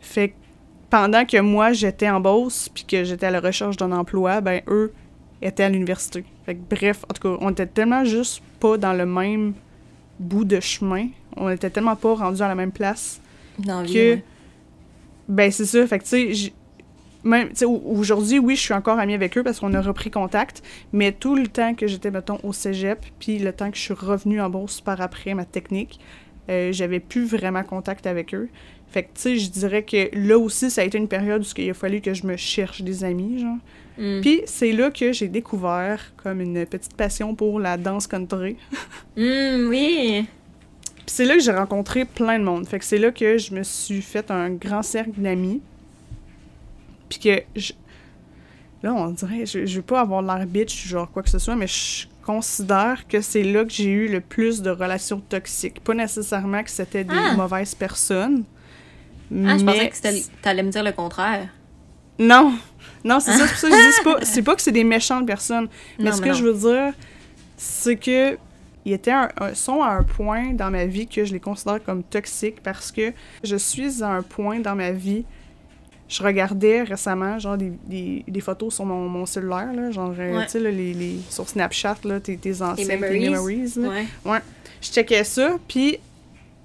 Fait 0.00 0.30
que 0.30 0.34
pendant 0.90 1.24
que 1.24 1.38
moi, 1.40 1.72
j'étais 1.72 2.08
en 2.10 2.18
Beauce, 2.20 2.68
puis 2.68 2.84
que 2.84 3.04
j'étais 3.04 3.26
à 3.26 3.30
la 3.30 3.40
recherche 3.40 3.76
d'un 3.76 3.92
emploi, 3.92 4.40
ben 4.40 4.60
eux 4.68 4.92
étaient 5.40 5.62
à 5.64 5.68
l'université. 5.68 6.24
Fait 6.48 6.54
que 6.54 6.60
bref, 6.74 7.04
en 7.10 7.12
tout 7.12 7.20
cas, 7.20 7.38
on 7.42 7.50
était 7.50 7.66
tellement 7.66 8.06
juste 8.06 8.42
pas 8.58 8.78
dans 8.78 8.94
le 8.94 9.04
même 9.04 9.52
bout 10.18 10.46
de 10.46 10.60
chemin. 10.60 11.08
On 11.36 11.50
était 11.50 11.68
tellement 11.68 11.94
pas 11.94 12.14
rendus 12.14 12.40
à 12.40 12.48
la 12.48 12.54
même 12.54 12.72
place 12.72 13.20
Dans 13.58 13.82
vie, 13.82 13.92
que 13.92 14.14
ouais. 14.14 14.24
ben 15.28 15.50
c'est 15.50 15.66
ça 15.66 15.86
fait 15.86 15.98
que 15.98 16.04
tu 16.04 16.34
sais 16.34 16.52
même 17.22 17.50
aujourd'hui 17.84 18.38
oui 18.38 18.56
je 18.56 18.62
suis 18.62 18.72
encore 18.72 18.98
amie 18.98 19.12
avec 19.12 19.36
eux 19.36 19.42
parce 19.42 19.60
qu'on 19.60 19.74
a 19.74 19.80
repris 19.82 20.10
contact 20.10 20.62
mais 20.92 21.12
tout 21.12 21.34
le 21.34 21.48
temps 21.48 21.74
que 21.74 21.86
j'étais 21.86 22.10
mettons 22.10 22.38
au 22.44 22.52
cégep 22.52 23.04
puis 23.18 23.38
le 23.38 23.52
temps 23.52 23.70
que 23.70 23.76
je 23.76 23.82
suis 23.82 23.94
revenue 23.94 24.40
en 24.40 24.48
bourse 24.48 24.80
par 24.80 25.00
après 25.00 25.34
ma 25.34 25.44
technique 25.44 26.00
euh, 26.48 26.72
j'avais 26.72 27.00
plus 27.00 27.26
vraiment 27.26 27.62
contact 27.62 28.06
avec 28.06 28.34
eux. 28.34 28.48
Fait 28.90 29.02
que, 29.02 29.08
tu 29.08 29.20
sais, 29.20 29.36
je 29.36 29.50
dirais 29.50 29.82
que 29.82 30.08
là 30.14 30.38
aussi, 30.38 30.70
ça 30.70 30.80
a 30.80 30.84
été 30.84 30.96
une 30.96 31.08
période 31.08 31.42
où 31.42 31.60
il 31.60 31.70
a 31.70 31.74
fallu 31.74 32.00
que 32.00 32.14
je 32.14 32.26
me 32.26 32.36
cherche 32.36 32.80
des 32.82 33.04
amis, 33.04 33.40
genre. 33.40 33.58
Mm. 33.98 34.20
Puis 34.20 34.42
c'est 34.46 34.72
là 34.72 34.90
que 34.90 35.12
j'ai 35.12 35.28
découvert 35.28 36.12
comme 36.22 36.40
une 36.40 36.64
petite 36.66 36.94
passion 36.94 37.34
pour 37.34 37.58
la 37.60 37.76
danse 37.76 38.06
country. 38.06 38.56
Mm, 39.16 39.68
oui. 39.68 40.26
Puis 40.96 41.04
c'est 41.06 41.24
là 41.24 41.34
que 41.34 41.40
j'ai 41.40 41.52
rencontré 41.52 42.04
plein 42.04 42.38
de 42.38 42.44
monde. 42.44 42.66
Fait 42.68 42.78
que 42.78 42.84
c'est 42.84 42.98
là 42.98 43.10
que 43.10 43.38
je 43.38 43.52
me 43.54 43.62
suis 43.62 44.02
fait 44.02 44.30
un 44.30 44.50
grand 44.50 44.82
cercle 44.82 45.12
d'amis. 45.16 45.60
Puis 47.08 47.18
que 47.18 47.42
je... 47.56 47.72
Là, 48.82 48.94
on 48.94 49.08
dirait, 49.08 49.44
je, 49.44 49.66
je 49.66 49.76
veux 49.76 49.82
pas 49.82 50.00
avoir 50.00 50.22
l'air 50.22 50.46
bitch, 50.46 50.86
genre 50.86 51.10
quoi 51.10 51.22
que 51.24 51.30
ce 51.30 51.38
soit, 51.40 51.56
mais 51.56 51.66
je 51.66 52.06
considère 52.22 53.08
que 53.08 53.20
c'est 53.20 53.42
là 53.42 53.64
que 53.64 53.72
j'ai 53.72 53.88
eu 53.90 54.06
le 54.08 54.20
plus 54.20 54.62
de 54.62 54.70
relations 54.70 55.20
toxiques. 55.28 55.80
Pas 55.82 55.94
nécessairement 55.94 56.62
que 56.62 56.70
c'était 56.70 57.02
des 57.02 57.16
Ah. 57.16 57.34
mauvaises 57.34 57.74
personnes. 57.74 58.44
Ah, 59.32 59.58
je 59.58 59.64
mais- 59.64 59.88
pensais 59.90 59.90
que 59.90 60.42
t'allais 60.42 60.62
me 60.62 60.70
dire 60.70 60.84
le 60.84 60.92
contraire. 60.92 61.48
Non, 62.20 62.52
non, 63.04 63.20
c'est 63.20 63.32
ça, 63.32 63.46
c'est 63.46 63.52
pour 63.52 63.58
ça 63.58 63.68
que 63.70 63.74
je 63.76 63.86
dis, 63.88 63.92
c'est 63.96 64.04
pas, 64.04 64.24
c'est 64.24 64.42
pas 64.42 64.54
que 64.56 64.62
c'est 64.62 64.72
des 64.72 64.84
méchantes 64.84 65.26
personnes. 65.26 65.68
Mais 65.98 66.06
Non, 66.06 66.12
ce 66.12 66.20
mais 66.20 66.28
que 66.28 66.32
non. 66.32 66.38
je 66.38 66.44
veux 66.44 66.54
dire, 66.54 66.92
c'est 67.56 67.96
que 67.96 68.36
ils 68.84 68.92
étaient 68.92 69.10
un, 69.12 69.28
un- 69.40 69.54
sont 69.54 69.82
à 69.82 69.88
un 69.90 70.02
point 70.02 70.52
dans 70.54 70.70
ma 70.70 70.86
vie 70.86 71.06
que 71.06 71.24
je 71.24 71.32
les 71.32 71.40
considère 71.40 71.82
comme 71.84 72.02
toxiques 72.02 72.62
parce 72.62 72.90
que 72.90 73.12
je 73.44 73.56
suis 73.56 74.02
à 74.02 74.08
un 74.08 74.22
point 74.22 74.60
dans 74.60 74.74
ma 74.74 74.92
vie. 74.92 75.24
Je 76.08 76.22
regardais 76.22 76.84
récemment 76.84 77.38
genre 77.38 77.58
des, 77.58 77.70
des, 77.84 78.24
des 78.26 78.40
photos 78.40 78.74
sur 78.74 78.86
mon, 78.86 79.08
mon 79.10 79.26
cellulaire, 79.26 79.72
là, 79.74 79.90
genre, 79.90 80.14
euh, 80.18 80.38
Ouais. 80.38 80.44
tu 80.46 80.52
sais, 80.52 80.60
les, 80.60 80.94
les, 80.94 81.18
sur 81.28 81.46
Snapchat, 81.46 81.96
là, 82.04 82.18
tes, 82.18 82.38
tes 82.38 82.62
anciens, 82.62 82.86
tes 82.86 82.96
memories. 82.96 83.74
là. 83.76 83.88
Ouais. 84.24 84.40
Je 84.80 84.88
checkais 84.90 85.24
ça, 85.24 85.58
puis 85.68 85.98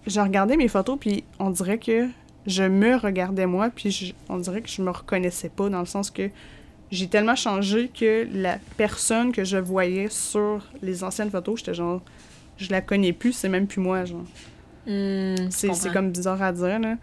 je 0.08 0.22
regardais 0.22 0.56
mes 0.56 0.70
photos, 0.70 0.98
puis 0.98 1.26
on 1.40 1.50
dirait 1.50 1.78
que 1.78 2.08
je 2.48 2.64
me 2.64 2.96
regardais 2.96 3.46
moi, 3.46 3.70
puis 3.74 3.92
je- 3.92 4.14
on 4.30 4.38
dirait 4.38 4.62
que 4.62 4.70
je 4.70 4.82
me 4.82 4.90
reconnaissais 4.92 5.50
pas, 5.50 5.70
dans 5.70 5.80
le 5.80 5.86
sens 5.86 6.10
que 6.12 6.30
j'ai 6.92 7.08
tellement 7.08 7.36
changé 7.36 7.90
que 7.90 8.28
la 8.34 8.60
personne 8.78 9.32
que 9.32 9.44
je 9.44 9.58
voyais 9.58 10.08
sur 10.10 10.64
les 10.82 11.04
anciennes 11.04 11.32
photos, 11.32 11.60
j'étais 11.60 11.74
genre, 11.74 12.02
je 12.58 12.70
la 12.70 12.82
connais 12.82 13.14
plus, 13.14 13.34
c'est 13.34 13.50
même 13.50 13.68
plus 13.68 13.82
moi, 13.82 14.06
genre. 14.06 14.26
Je 14.86 15.48
C'est 15.74 15.94
comme 15.94 16.12
bizarre 16.12 16.42
à 16.42 16.52
dire, 16.52 16.80
là. 16.80 16.98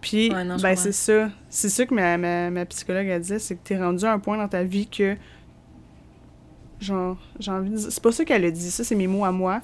Puis, 0.00 0.30
Ouais, 0.32 0.44
non, 0.44 0.58
je 0.58 0.62
ben, 0.62 0.76
c'est 0.76 0.92
ça. 0.92 1.30
C'est 1.48 1.68
ça 1.68 1.86
que 1.86 1.94
ma, 1.94 2.18
ma, 2.18 2.50
ma 2.50 2.64
psychologue 2.66 3.08
a 3.08 3.18
dit, 3.18 3.38
c'est 3.38 3.54
que 3.56 3.60
t'es 3.62 3.78
rendu 3.78 4.04
à 4.04 4.12
un 4.12 4.18
point 4.18 4.36
dans 4.36 4.48
ta 4.48 4.62
vie 4.64 4.86
que. 4.86 5.16
Genre, 6.80 7.16
j'ai 7.38 7.50
envie 7.52 7.70
de 7.70 7.76
dire. 7.76 7.92
C'est 7.92 8.02
pas 8.02 8.12
ça 8.12 8.24
qu'elle 8.24 8.44
a 8.44 8.50
dit, 8.50 8.70
ça, 8.70 8.82
c'est 8.84 8.94
mes 8.96 9.06
mots 9.06 9.24
à 9.24 9.30
moi. 9.32 9.60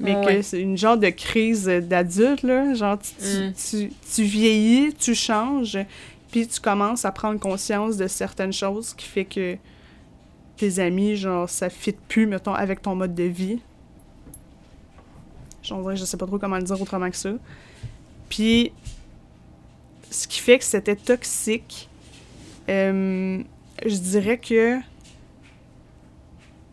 Mais 0.00 0.16
Ouais, 0.16 0.36
que 0.36 0.42
c'est 0.42 0.60
une 0.60 0.76
genre 0.76 0.96
de 0.96 1.08
crise 1.10 1.66
d'adulte, 1.66 2.42
là. 2.42 2.74
Genre, 2.74 2.98
tu, 2.98 3.10
tu, 3.14 3.38
Mm. 3.38 3.52
tu, 3.52 3.92
tu 4.14 4.22
vieillis, 4.24 4.92
tu 4.94 5.14
changes, 5.14 5.78
puis 6.32 6.46
tu 6.48 6.60
commences 6.60 7.04
à 7.04 7.12
prendre 7.12 7.38
conscience 7.38 7.96
de 7.96 8.08
certaines 8.08 8.52
choses 8.52 8.92
qui 8.94 9.06
fait 9.06 9.24
que 9.24 9.56
tes 10.56 10.78
amis, 10.80 11.16
genre, 11.16 11.48
ça 11.48 11.70
fit 11.70 11.94
plus, 12.08 12.26
mettons, 12.26 12.54
avec 12.54 12.82
ton 12.82 12.94
mode 12.96 13.14
de 13.14 13.24
vie. 13.24 13.60
Dirait 15.62 15.94
que 15.94 16.00
je 16.00 16.04
sais 16.04 16.16
pas 16.16 16.26
trop 16.26 16.38
comment 16.38 16.56
le 16.58 16.62
dire 16.62 16.80
autrement 16.80 17.10
que 17.10 17.16
ça. 17.16 17.30
Puis, 18.28 18.72
ce 20.10 20.26
qui 20.28 20.40
fait 20.40 20.58
que 20.58 20.64
c'était 20.64 20.96
toxique, 20.96 21.88
euh, 22.68 23.42
je 23.84 23.96
dirais 23.96 24.38
que. 24.38 24.78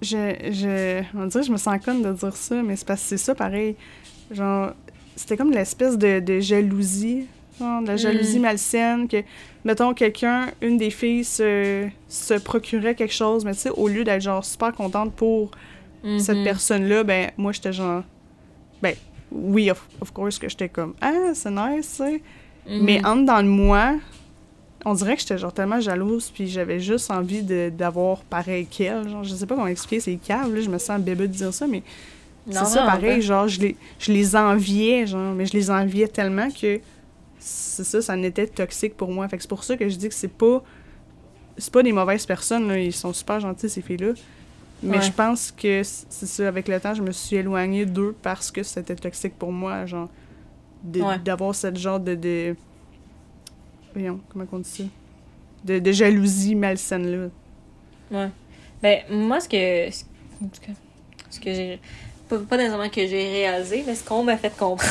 Je, 0.02 0.34
je, 0.52 1.04
on 1.16 1.26
dirait 1.28 1.42
que 1.42 1.48
je 1.48 1.52
me 1.52 1.58
sens 1.58 1.78
conne 1.84 2.02
de 2.02 2.12
dire 2.14 2.36
ça, 2.36 2.62
mais 2.64 2.76
c'est 2.76 2.88
parce 2.88 3.02
que 3.02 3.08
c'est 3.10 3.18
ça 3.18 3.36
pareil. 3.36 3.76
Genre, 4.32 4.72
c'était 5.16 5.38
comme 5.38 5.52
l'espèce 5.52 5.98
de, 5.98 6.20
de 6.20 6.40
jalousie, 6.40 7.28
genre, 7.60 7.82
de 7.84 7.88
la 7.88 7.98
jalousie 7.98 8.40
Mm. 8.40 8.42
malsaine, 8.42 9.08
que, 9.08 9.18
mettons, 9.64 9.94
quelqu'un, 9.94 10.48
une 10.62 10.78
des 10.78 10.90
filles 10.90 11.24
se, 11.24 11.88
se 12.08 12.34
procurait 12.36 12.96
quelque 12.96 13.14
chose, 13.14 13.46
mais 13.46 13.54
tu 13.54 13.60
sais, 13.60 13.70
au 13.70 13.88
lieu 13.88 14.04
d'être 14.04 14.22
genre 14.22 14.44
super 14.44 14.72
contente 14.74 15.14
pour 15.14 15.52
cette 16.18 16.38
Mhm. 16.38 16.44
personne-là, 16.46 17.04
ben, 17.04 17.30
moi, 17.38 17.52
j'étais 17.52 17.74
genre. 17.74 18.04
Ben, 18.82 18.96
oui, 19.32 19.70
of, 19.70 19.88
of 20.02 20.12
course, 20.12 20.40
que 20.40 20.50
j'étais 20.50 20.68
comme, 20.70 20.96
ah, 21.00 21.34
c'est 21.36 21.52
nice. 21.52 22.02
Mhm. 22.02 22.20
Mais 22.84 23.06
en 23.06 23.18
dedans 23.18 23.44
de 23.44 23.48
moi, 23.48 23.94
on 24.86 24.94
dirait 24.94 25.16
que 25.16 25.22
j'étais 25.22 25.38
genre 25.38 25.54
tellement 25.54 25.80
jalouse, 25.80 26.32
puis 26.34 26.48
j'avais 26.48 26.80
juste 26.80 27.12
envie 27.12 27.44
de- 27.44 27.72
d'avoir 27.76 28.20
pareil 28.24 28.66
qu'elle. 28.66 29.08
Genre, 29.08 29.24
je 29.24 29.34
sais 29.36 29.46
pas 29.46 29.56
comment 29.56 29.68
expliquer, 29.68 30.00
c'est 30.02 30.16
cave, 30.16 30.54
là, 30.54 30.62
je 30.62 30.70
me 30.70 30.78
sens 30.78 31.00
bébé 31.02 31.28
de 31.28 31.34
dire 31.34 31.54
ça, 31.54 31.68
mais 31.68 31.84
c'est 32.50 32.66
ça 32.66 32.84
pareil, 32.86 33.16
pas. 33.18 33.22
genre, 33.22 33.48
je 33.48 33.60
les, 33.62 33.76
je 34.00 34.12
les 34.12 34.36
enviais, 34.36 35.06
genre, 35.06 35.34
mais 35.36 35.46
je 35.46 35.54
les 35.54 35.70
enviais 35.70 36.08
tellement 36.08 36.50
que 36.50 36.80
c'est 37.40 37.84
ça, 37.84 38.02
ça 38.02 38.14
en 38.14 38.24
était 38.24 38.48
toxique 38.48 38.96
pour 38.98 39.10
moi. 39.12 39.28
Fait 39.28 39.38
que 39.38 39.44
c'est 39.44 39.50
pour 39.50 39.64
ça 39.64 39.76
que 39.78 39.88
je 39.90 39.96
dis 39.96 40.10
que 40.10 40.16
c'est 40.16 40.28
pas. 40.28 40.64
C'est 41.58 41.72
pas 41.74 41.84
des 41.84 41.92
mauvaises 41.92 42.26
personnes, 42.26 42.68
là, 42.68 42.78
ils 42.80 42.94
sont 42.94 43.14
super 43.14 43.40
gentils, 43.40 43.70
ces 43.70 43.82
filles-là. 43.82 44.14
Mais 44.84 44.98
Ouais. 44.98 45.04
je 45.04 45.12
pense 45.12 45.52
que 45.52 45.84
c'est 45.84 46.26
ça, 46.26 46.48
avec 46.48 46.68
le 46.68 46.80
temps, 46.80 46.94
je 46.96 47.04
me 47.04 47.12
suis 47.12 47.36
éloignée 47.36 47.86
d'eux 47.86 48.16
parce 48.24 48.50
que 48.50 48.64
c'était 48.64 48.96
toxique 48.96 49.38
pour 49.38 49.52
moi, 49.52 49.86
genre, 49.86 50.10
de- 50.84 51.02
Ouais. 51.02 51.20
d'avoir 51.20 51.54
cette 51.54 51.78
genre 51.78 52.00
de, 52.00 52.16
de. 52.16 52.56
Voyons, 53.94 54.20
comment 54.30 54.46
on 54.52 54.60
dit 54.60 54.70
ça? 54.70 54.84
De, 55.64 55.80
de 55.80 55.92
jalousie 55.92 56.56
malsaine-là. 56.56 57.30
Ouais. 58.12 58.30
Ben, 58.82 59.02
moi, 59.10 59.40
ce 59.40 59.48
que. 59.48 59.92
Ce 61.30 61.40
que 61.40 61.54
j'ai. 61.54 61.80
Pas, 62.28 62.40
pas 62.40 62.58
nécessairement 62.58 62.90
que 62.90 63.06
j'ai 63.06 63.30
réalisé, 63.30 63.84
mais 63.86 63.96
ce 63.96 64.04
qu'on 64.04 64.24
m'a 64.24 64.38
fait 64.38 64.56
comprendre. 64.56 64.82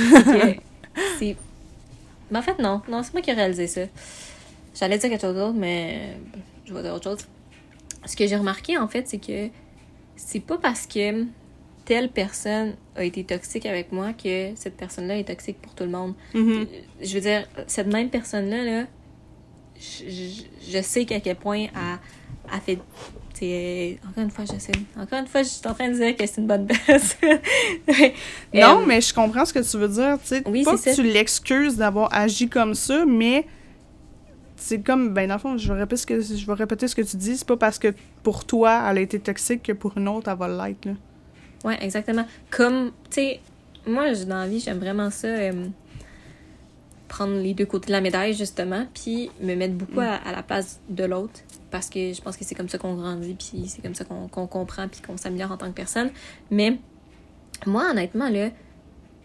c'est. 0.00 0.60
C'est. 1.18 1.36
Ben, 2.30 2.40
en 2.40 2.42
fait, 2.42 2.58
non. 2.58 2.82
Non, 2.88 3.02
c'est 3.02 3.12
moi 3.12 3.22
qui 3.22 3.30
ai 3.30 3.34
réalisé 3.34 3.66
ça. 3.66 3.82
J'allais 4.74 4.98
dire 4.98 5.10
quelque 5.10 5.20
chose 5.20 5.36
d'autre, 5.36 5.56
mais. 5.56 6.16
Je 6.64 6.74
vais 6.74 6.82
dire 6.82 6.94
autre 6.94 7.04
chose. 7.04 7.26
Ce 8.04 8.16
que 8.16 8.26
j'ai 8.26 8.36
remarqué, 8.36 8.78
en 8.78 8.88
fait, 8.88 9.08
c'est 9.08 9.18
que. 9.18 9.48
C'est 10.16 10.40
pas 10.40 10.58
parce 10.58 10.86
que 10.86 11.24
telle 11.84 12.10
personne 12.10 12.74
a 12.98 13.04
été 13.04 13.24
toxique 13.24 13.64
avec 13.66 13.92
moi 13.92 14.12
que 14.12 14.50
cette 14.56 14.76
personne-là 14.76 15.18
est 15.18 15.24
toxique 15.24 15.58
pour 15.62 15.74
tout 15.74 15.84
le 15.84 15.90
monde. 15.90 16.14
Mhm. 16.34 16.66
Je 17.02 17.14
veux 17.14 17.20
dire, 17.20 17.46
cette 17.66 17.86
même 17.92 18.10
personne-là, 18.10 18.64
là, 18.64 18.84
je, 19.80 20.08
je- 20.10 20.72
je 20.72 20.82
sais 20.82 21.04
qu'à 21.04 21.20
quel 21.20 21.36
point 21.36 21.66
elle, 21.74 21.98
elle 22.52 22.60
fait. 22.60 23.98
encore 24.08 24.24
une 24.24 24.30
fois, 24.30 24.44
je 24.52 24.58
sais. 24.58 24.72
Encore 25.00 25.20
une 25.20 25.26
fois, 25.28 25.42
je 25.44 25.48
suis 25.48 25.66
en 25.68 25.74
train 25.74 25.88
de 25.88 25.94
dire 25.94 26.16
que 26.16 26.26
c'est 26.26 26.40
une 26.40 26.46
bonne 26.48 26.66
personne. 26.66 27.38
Non, 28.54 28.80
Euh, 28.80 28.86
mais 28.86 29.00
je 29.00 29.14
comprends 29.14 29.44
ce 29.44 29.52
que 29.52 29.60
tu 29.70 29.76
veux 29.76 29.88
dire. 29.88 30.18
Tu 30.22 30.28
sais, 30.28 30.42
oui, 30.46 30.64
pas 30.64 30.72
que 30.72 30.78
ça. 30.80 30.94
tu 30.94 31.02
l'excuses 31.04 31.76
d'avoir 31.76 32.12
agi 32.12 32.48
comme 32.48 32.74
ça, 32.74 33.04
mais 33.06 33.46
c'est 34.56 34.80
comme, 34.80 35.14
ben 35.14 35.28
dans 35.28 35.34
le 35.34 35.40
fond, 35.40 35.56
je 35.56 35.72
vais, 35.72 35.78
répéter 35.78 35.96
ce 35.98 36.06
que, 36.06 36.20
je 36.20 36.44
vais 36.46 36.52
répéter 36.54 36.88
ce 36.88 36.96
que 36.96 37.02
tu 37.02 37.16
dis. 37.16 37.36
C'est 37.36 37.46
pas 37.46 37.56
parce 37.56 37.78
que 37.78 37.94
pour 38.24 38.44
toi, 38.44 38.82
elle 38.90 38.98
a 38.98 39.00
été 39.00 39.20
toxique 39.20 39.62
que 39.62 39.72
pour 39.72 39.96
une 39.96 40.08
autre, 40.08 40.28
elle 40.30 40.36
va 40.38 40.48
l'être. 40.68 40.88
Ouais, 41.64 41.76
exactement. 41.82 42.24
Comme, 42.50 42.92
tu 43.10 43.14
sais, 43.20 43.40
moi, 43.86 44.12
dans 44.14 44.36
la 44.40 44.46
vie, 44.48 44.60
j'aime 44.60 44.78
vraiment 44.78 45.10
ça. 45.10 45.28
euh, 45.28 45.66
prendre 47.08 47.38
les 47.40 47.54
deux 47.54 47.64
côtés 47.64 47.86
de 47.86 47.92
la 47.92 48.02
médaille, 48.02 48.34
justement, 48.34 48.86
puis 48.92 49.30
me 49.40 49.54
mettre 49.54 49.72
beaucoup 49.74 50.00
à, 50.00 50.16
à 50.16 50.30
la 50.30 50.42
place 50.42 50.78
de 50.90 51.04
l'autre. 51.04 51.40
Parce 51.70 51.88
que 51.88 52.12
je 52.12 52.20
pense 52.20 52.36
que 52.36 52.44
c'est 52.44 52.54
comme 52.54 52.68
ça 52.68 52.76
qu'on 52.76 52.94
grandit, 52.96 53.34
puis 53.34 53.66
c'est 53.66 53.80
comme 53.80 53.94
ça 53.94 54.04
qu'on 54.04 54.28
comprend, 54.46 54.88
puis 54.88 55.00
qu'on 55.00 55.16
s'améliore 55.16 55.52
en 55.52 55.56
tant 55.56 55.68
que 55.68 55.74
personne. 55.74 56.10
Mais 56.50 56.78
moi, 57.66 57.86
honnêtement, 57.90 58.28
là, 58.28 58.50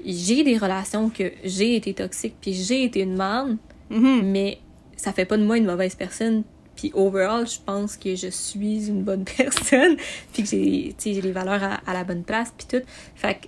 j'ai 0.05 0.43
des 0.45 0.57
relations 0.57 1.09
que 1.09 1.31
j'ai 1.43 1.75
été 1.75 1.93
toxique, 1.93 2.35
puis 2.39 2.53
j'ai 2.53 2.85
été 2.85 3.01
une 3.01 3.17
merde, 3.17 3.57
Mhm. 3.89 4.21
mais 4.31 4.59
ça 4.95 5.11
fait 5.11 5.25
pas 5.25 5.37
de 5.37 5.43
moi 5.43 5.57
une 5.57 5.65
mauvaise 5.65 5.95
personne. 5.95 6.43
Puis 6.83 6.91
overall, 6.95 7.47
je 7.47 7.59
pense 7.65 7.95
que 7.95 8.13
je 8.13 8.27
suis 8.27 8.89
une 8.89 9.03
bonne 9.03 9.23
personne, 9.37 9.95
puis 10.33 10.43
que 10.43 10.49
j'ai, 10.49 11.21
les 11.21 11.31
valeurs 11.31 11.63
à, 11.63 11.75
à 11.89 11.93
la 11.93 12.03
bonne 12.03 12.23
place, 12.23 12.53
puis 12.57 12.67
tout. 12.67 12.85
Fait 13.15 13.35
que, 13.35 13.43
tu 13.43 13.47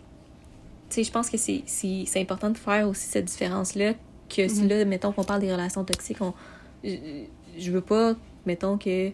sais, 0.90 1.04
je 1.04 1.12
pense 1.12 1.30
que 1.30 1.36
c'est, 1.36 1.62
c'est, 1.66 2.06
c'est 2.08 2.22
important 2.22 2.50
de 2.50 2.58
faire 2.58 2.88
aussi 2.88 3.10
cette 3.10 3.26
différence-là, 3.26 3.92
que 4.34 4.48
si 4.48 4.62
Mhm. 4.62 4.70
là, 4.70 4.86
mettons 4.86 5.12
qu'on 5.12 5.26
parle 5.26 5.42
des 5.42 5.52
relations 5.52 5.84
toxiques, 5.84 6.22
on, 6.22 6.34
je, 6.82 6.96
je 7.60 7.72
veux 7.72 7.82
pas, 7.82 8.16
mettons 8.46 8.78
que, 8.78 9.12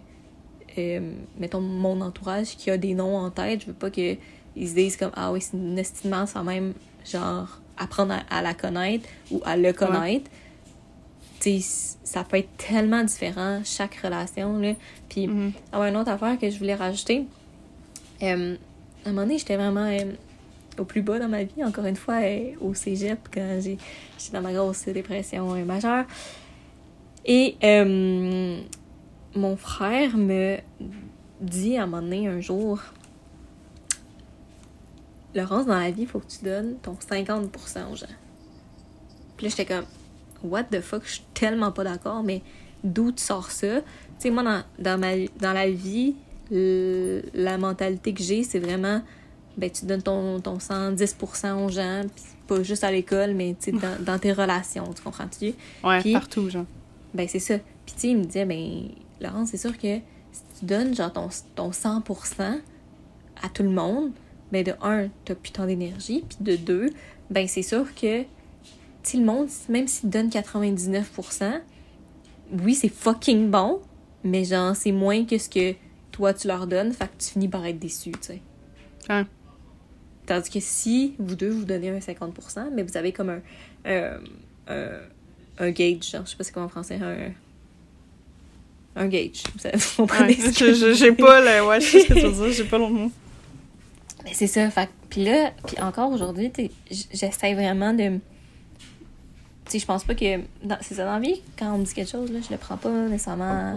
euh, 0.77 1.13
mettons 1.39 1.61
mon 1.61 1.99
entourage 2.01 2.55
qui 2.57 2.69
a 2.69 2.77
des 2.77 2.93
noms 2.93 3.17
en 3.17 3.31
tête, 3.31 3.61
je 3.61 3.65
veux 3.65 3.73
pas 3.73 3.89
que 3.89 4.17
ils 4.55 4.69
se 4.69 4.75
disent 4.75 4.97
comme, 4.97 5.11
ah 5.15 5.31
oui, 5.31 5.41
c'est 5.41 5.57
une 5.57 5.79
estimement 5.79 6.27
sans 6.27 6.43
même, 6.43 6.73
genre, 7.11 7.59
apprendre 7.75 8.13
à, 8.29 8.37
à 8.37 8.43
la 8.43 8.53
connaître 8.53 9.09
ou 9.31 9.41
à 9.45 9.57
le 9.57 9.73
connaître 9.73 10.29
ça 12.03 12.23
peut 12.23 12.37
être 12.37 12.55
tellement 12.57 13.03
différent, 13.03 13.61
chaque 13.63 13.95
relation, 13.95 14.57
là. 14.59 14.73
Puis, 15.09 15.29
ah 15.71 15.79
ouais, 15.79 15.89
une 15.89 15.97
autre 15.97 16.11
affaire 16.11 16.37
que 16.39 16.49
je 16.49 16.57
voulais 16.57 16.75
rajouter, 16.75 17.25
euh, 18.23 18.55
à 19.05 19.09
un 19.09 19.13
moment 19.13 19.23
donné, 19.23 19.37
j'étais 19.37 19.55
vraiment 19.55 19.85
euh, 19.85 20.13
au 20.77 20.85
plus 20.85 21.01
bas 21.01 21.19
dans 21.19 21.27
ma 21.27 21.43
vie, 21.43 21.63
encore 21.63 21.85
une 21.85 21.95
fois, 21.95 22.21
euh, 22.21 22.51
au 22.61 22.73
cégep, 22.73 23.19
quand 23.33 23.59
j'étais 23.61 23.77
dans 24.33 24.41
ma 24.41 24.53
grosse 24.53 24.85
dépression 24.87 25.53
euh, 25.55 25.65
majeure. 25.65 26.05
Et 27.25 27.55
mon 29.35 29.55
frère 29.55 30.17
me 30.17 30.57
dit 31.39 31.77
à 31.77 31.83
un 31.83 31.85
moment 31.85 32.01
donné, 32.01 32.27
un 32.27 32.41
jour, 32.41 32.79
Laurence, 35.33 35.65
dans 35.65 35.79
la 35.79 35.91
vie, 35.91 36.01
il 36.01 36.07
faut 36.07 36.19
que 36.19 36.27
tu 36.27 36.43
donnes 36.43 36.75
ton 36.81 36.93
50% 36.93 37.91
aux 37.91 37.95
gens. 37.95 38.05
Puis 39.37 39.45
là, 39.45 39.49
j'étais 39.49 39.65
comme, 39.65 39.85
what 40.43 40.63
the 40.65 40.81
fuck, 40.81 41.03
je 41.05 41.11
suis 41.13 41.23
tellement 41.33 41.71
pas 41.71 41.83
d'accord, 41.83 42.23
mais 42.23 42.41
d'où 42.83 43.11
tu 43.11 43.23
sors 43.23 43.51
ça? 43.51 43.81
Tu 43.81 43.83
sais, 44.19 44.29
moi, 44.31 44.43
dans, 44.43 44.63
dans, 44.79 44.97
ma, 44.99 45.11
dans 45.39 45.53
la 45.53 45.69
vie, 45.69 46.15
le- 46.51 47.21
la 47.33 47.57
mentalité 47.57 48.13
que 48.13 48.21
j'ai, 48.23 48.43
c'est 48.43 48.59
vraiment, 48.59 49.01
ben, 49.57 49.69
tu 49.69 49.85
donnes 49.85 50.01
ton, 50.03 50.39
ton 50.39 50.57
110% 50.59 51.65
aux 51.65 51.69
gens, 51.69 52.01
puis 52.13 52.23
pas 52.47 52.63
juste 52.63 52.83
à 52.83 52.91
l'école, 52.91 53.33
mais 53.33 53.55
tu 53.59 53.71
sais, 53.71 53.77
dans, 53.77 54.03
dans 54.03 54.19
tes 54.19 54.33
relations, 54.33 54.91
tu 54.93 55.01
comprends-tu? 55.01 55.53
Ouais, 55.83 56.01
partout, 56.13 56.49
genre. 56.49 56.65
Ben, 57.13 57.27
c'est 57.27 57.39
ça. 57.39 57.57
Puis, 57.85 57.95
tu 57.95 58.01
sais, 58.01 58.07
il 58.09 58.17
me 58.17 58.23
disait, 58.25 58.45
ben, 58.45 58.89
Laurence, 59.19 59.49
c'est 59.49 59.57
sûr 59.57 59.77
que 59.77 59.97
si 60.31 60.41
tu 60.59 60.65
donnes, 60.65 60.95
genre, 60.95 61.11
ton, 61.13 61.29
ton 61.55 61.71
100% 61.71 62.59
à 63.43 63.49
tout 63.49 63.63
le 63.63 63.69
monde, 63.69 64.11
ben, 64.51 64.63
de 64.63 64.73
un, 64.81 65.07
t'as 65.25 65.35
plus 65.35 65.51
tant 65.51 65.65
d'énergie, 65.65 66.23
puis 66.27 66.37
de 66.41 66.55
deux, 66.55 66.89
ben, 67.29 67.47
c'est 67.47 67.61
sûr 67.63 67.93
que, 67.95 68.23
sais, 69.03 69.17
le 69.17 69.25
monde, 69.25 69.47
même 69.69 69.87
s'il 69.87 70.09
donne 70.09 70.29
99%, 70.29 71.61
oui, 72.63 72.75
c'est 72.75 72.89
fucking 72.89 73.49
bon, 73.49 73.79
mais 74.23 74.43
genre, 74.43 74.75
c'est 74.75 74.91
moins 74.91 75.25
que 75.25 75.37
ce 75.37 75.49
que 75.49 75.73
toi, 76.11 76.33
tu 76.33 76.47
leur 76.47 76.67
donnes, 76.67 76.91
fait 76.93 77.05
que 77.05 77.23
tu 77.23 77.29
finis 77.29 77.47
par 77.47 77.65
être 77.65 77.79
déçu, 77.79 78.11
tu 78.11 78.17
sais. 78.21 78.41
Tandis 80.25 80.49
que 80.49 80.59
si 80.59 81.15
vous 81.17 81.35
deux 81.35 81.49
vous 81.49 81.65
donnez 81.65 81.89
un 81.89 81.99
50%, 81.99 82.69
mais 82.73 82.83
vous 82.83 82.95
avez 82.97 83.11
comme 83.11 83.41
un, 83.85 84.19
un, 84.67 85.71
gauge, 85.71 86.09
genre, 86.11 86.25
je 86.25 86.31
sais 86.31 86.37
pas 86.37 86.43
c'est 86.43 86.51
quoi 86.51 86.63
en 86.63 86.69
français, 86.69 86.99
un, 87.01 87.31
un 88.95 89.07
gauge. 89.07 89.43
Vous 89.55 90.03
comprenez 90.03 90.35
Ouais, 90.35 90.51
ce 90.51 90.93
j'ai 90.93 91.11
pas 91.13 91.41
le. 91.41 91.65
Ouais, 91.67 91.81
je 91.81 91.85
sais 91.87 91.99
ce 92.01 92.07
que 92.07 92.13
tu 92.13 92.27
veux 92.27 92.31
dire, 92.31 92.51
j'ai 92.51 92.63
pas 92.65 92.77
l'autre 92.77 92.93
mot. 92.93 93.11
Mais 94.23 94.33
c'est 94.33 94.47
ça, 94.47 94.69
fait 94.69 94.85
que- 94.85 94.91
puis 95.09 95.23
là, 95.25 95.51
puis 95.65 95.81
encore 95.81 96.11
aujourd'hui, 96.11 96.51
j'essaie 96.89 97.53
vraiment 97.55 97.93
de... 97.93 98.19
Je 99.79 99.85
pense 99.85 100.03
pas 100.03 100.15
que... 100.15 100.39
C'est 100.81 100.95
ça, 100.95 101.05
dans 101.05 101.13
la 101.13 101.19
vie, 101.19 101.41
quand 101.57 101.73
on 101.73 101.79
me 101.79 101.85
dit 101.85 101.93
quelque 101.93 102.11
chose, 102.11 102.31
là, 102.31 102.39
je 102.45 102.51
le 102.51 102.57
prends 102.57 102.77
pas 102.77 102.89
nécessairement 102.89 103.75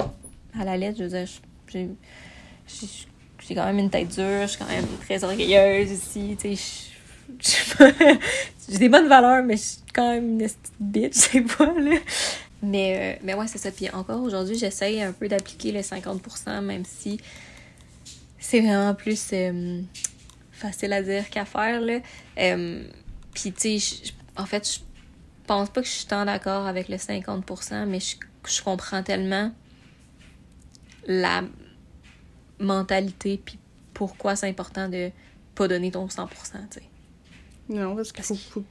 à 0.58 0.64
la 0.64 0.76
lettre. 0.76 0.98
Je 0.98 1.04
veux 1.04 1.10
dire, 1.10 1.28
j'ai 3.46 3.54
quand 3.54 3.64
même 3.66 3.78
une 3.78 3.90
tête 3.90 4.08
dure, 4.08 4.42
je 4.42 4.46
suis 4.46 4.58
quand 4.58 4.68
même 4.68 4.86
très 5.02 5.22
orgueilleuse 5.22 5.92
aussi, 5.92 6.36
tu 6.40 6.56
sais, 6.56 6.94
j'ai 8.68 8.78
des 8.78 8.88
bonnes 8.88 9.08
valeurs, 9.08 9.42
mais 9.42 9.56
je 9.56 9.62
suis 9.62 9.78
quand 9.92 10.12
même 10.12 10.32
une 10.32 10.38
petite 10.38 10.72
bitch, 10.80 11.14
je 11.14 11.20
sais 11.20 11.40
pas, 11.40 11.72
là. 11.78 11.98
Mais, 12.62 13.16
euh, 13.16 13.20
mais 13.22 13.34
ouais, 13.34 13.46
c'est 13.46 13.58
ça. 13.58 13.70
Puis 13.70 13.90
encore 13.90 14.22
aujourd'hui, 14.22 14.56
j'essaye 14.56 15.02
un 15.02 15.12
peu 15.12 15.28
d'appliquer 15.28 15.72
le 15.72 15.80
50%, 15.80 16.62
même 16.62 16.84
si 16.84 17.20
c'est 18.38 18.60
vraiment 18.60 18.94
plus 18.94 19.30
euh, 19.32 19.82
facile 20.52 20.92
à 20.94 21.02
dire 21.02 21.28
qu'à 21.28 21.44
faire, 21.44 21.80
là. 21.80 21.98
Euh, 22.38 22.84
Puis, 23.34 23.52
tu 23.52 23.78
sais, 23.78 24.12
en 24.36 24.46
fait, 24.46 24.66
je 24.66 24.78
pense 25.46 25.70
pas 25.70 25.80
que 25.82 25.86
je 25.86 25.92
suis 25.92 26.06
tant 26.06 26.24
d'accord 26.24 26.66
avec 26.66 26.88
le 26.88 26.96
50%, 26.96 27.86
mais 27.86 28.00
je, 28.00 28.16
je 28.48 28.62
comprends 28.62 29.02
tellement 29.02 29.52
la 31.06 31.42
mentalité, 32.58 33.40
puis 33.44 33.58
pourquoi 33.92 34.36
c'est 34.36 34.48
important 34.48 34.88
de 34.88 35.10
pas 35.54 35.68
donner 35.68 35.90
ton 35.90 36.06
100%, 36.08 36.28
tu 36.70 36.80
sais. 36.80 36.82
Non, 37.68 37.94
parce 37.96 38.12
qu'il 38.12 38.24
faut, 38.24 38.34
faut, 38.34 38.64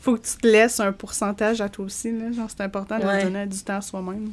faut 0.00 0.16
que 0.16 0.26
tu 0.26 0.36
te 0.36 0.46
laisses 0.46 0.80
un 0.80 0.92
pourcentage 0.92 1.60
à 1.60 1.68
toi 1.68 1.84
aussi, 1.86 2.12
là. 2.12 2.32
Genre, 2.32 2.48
c'est 2.50 2.62
important 2.62 2.98
de 2.98 3.04
Ouais. 3.04 3.22
donner 3.22 3.46
du 3.46 3.58
temps 3.58 3.76
à 3.76 3.80
soi-même. 3.80 4.32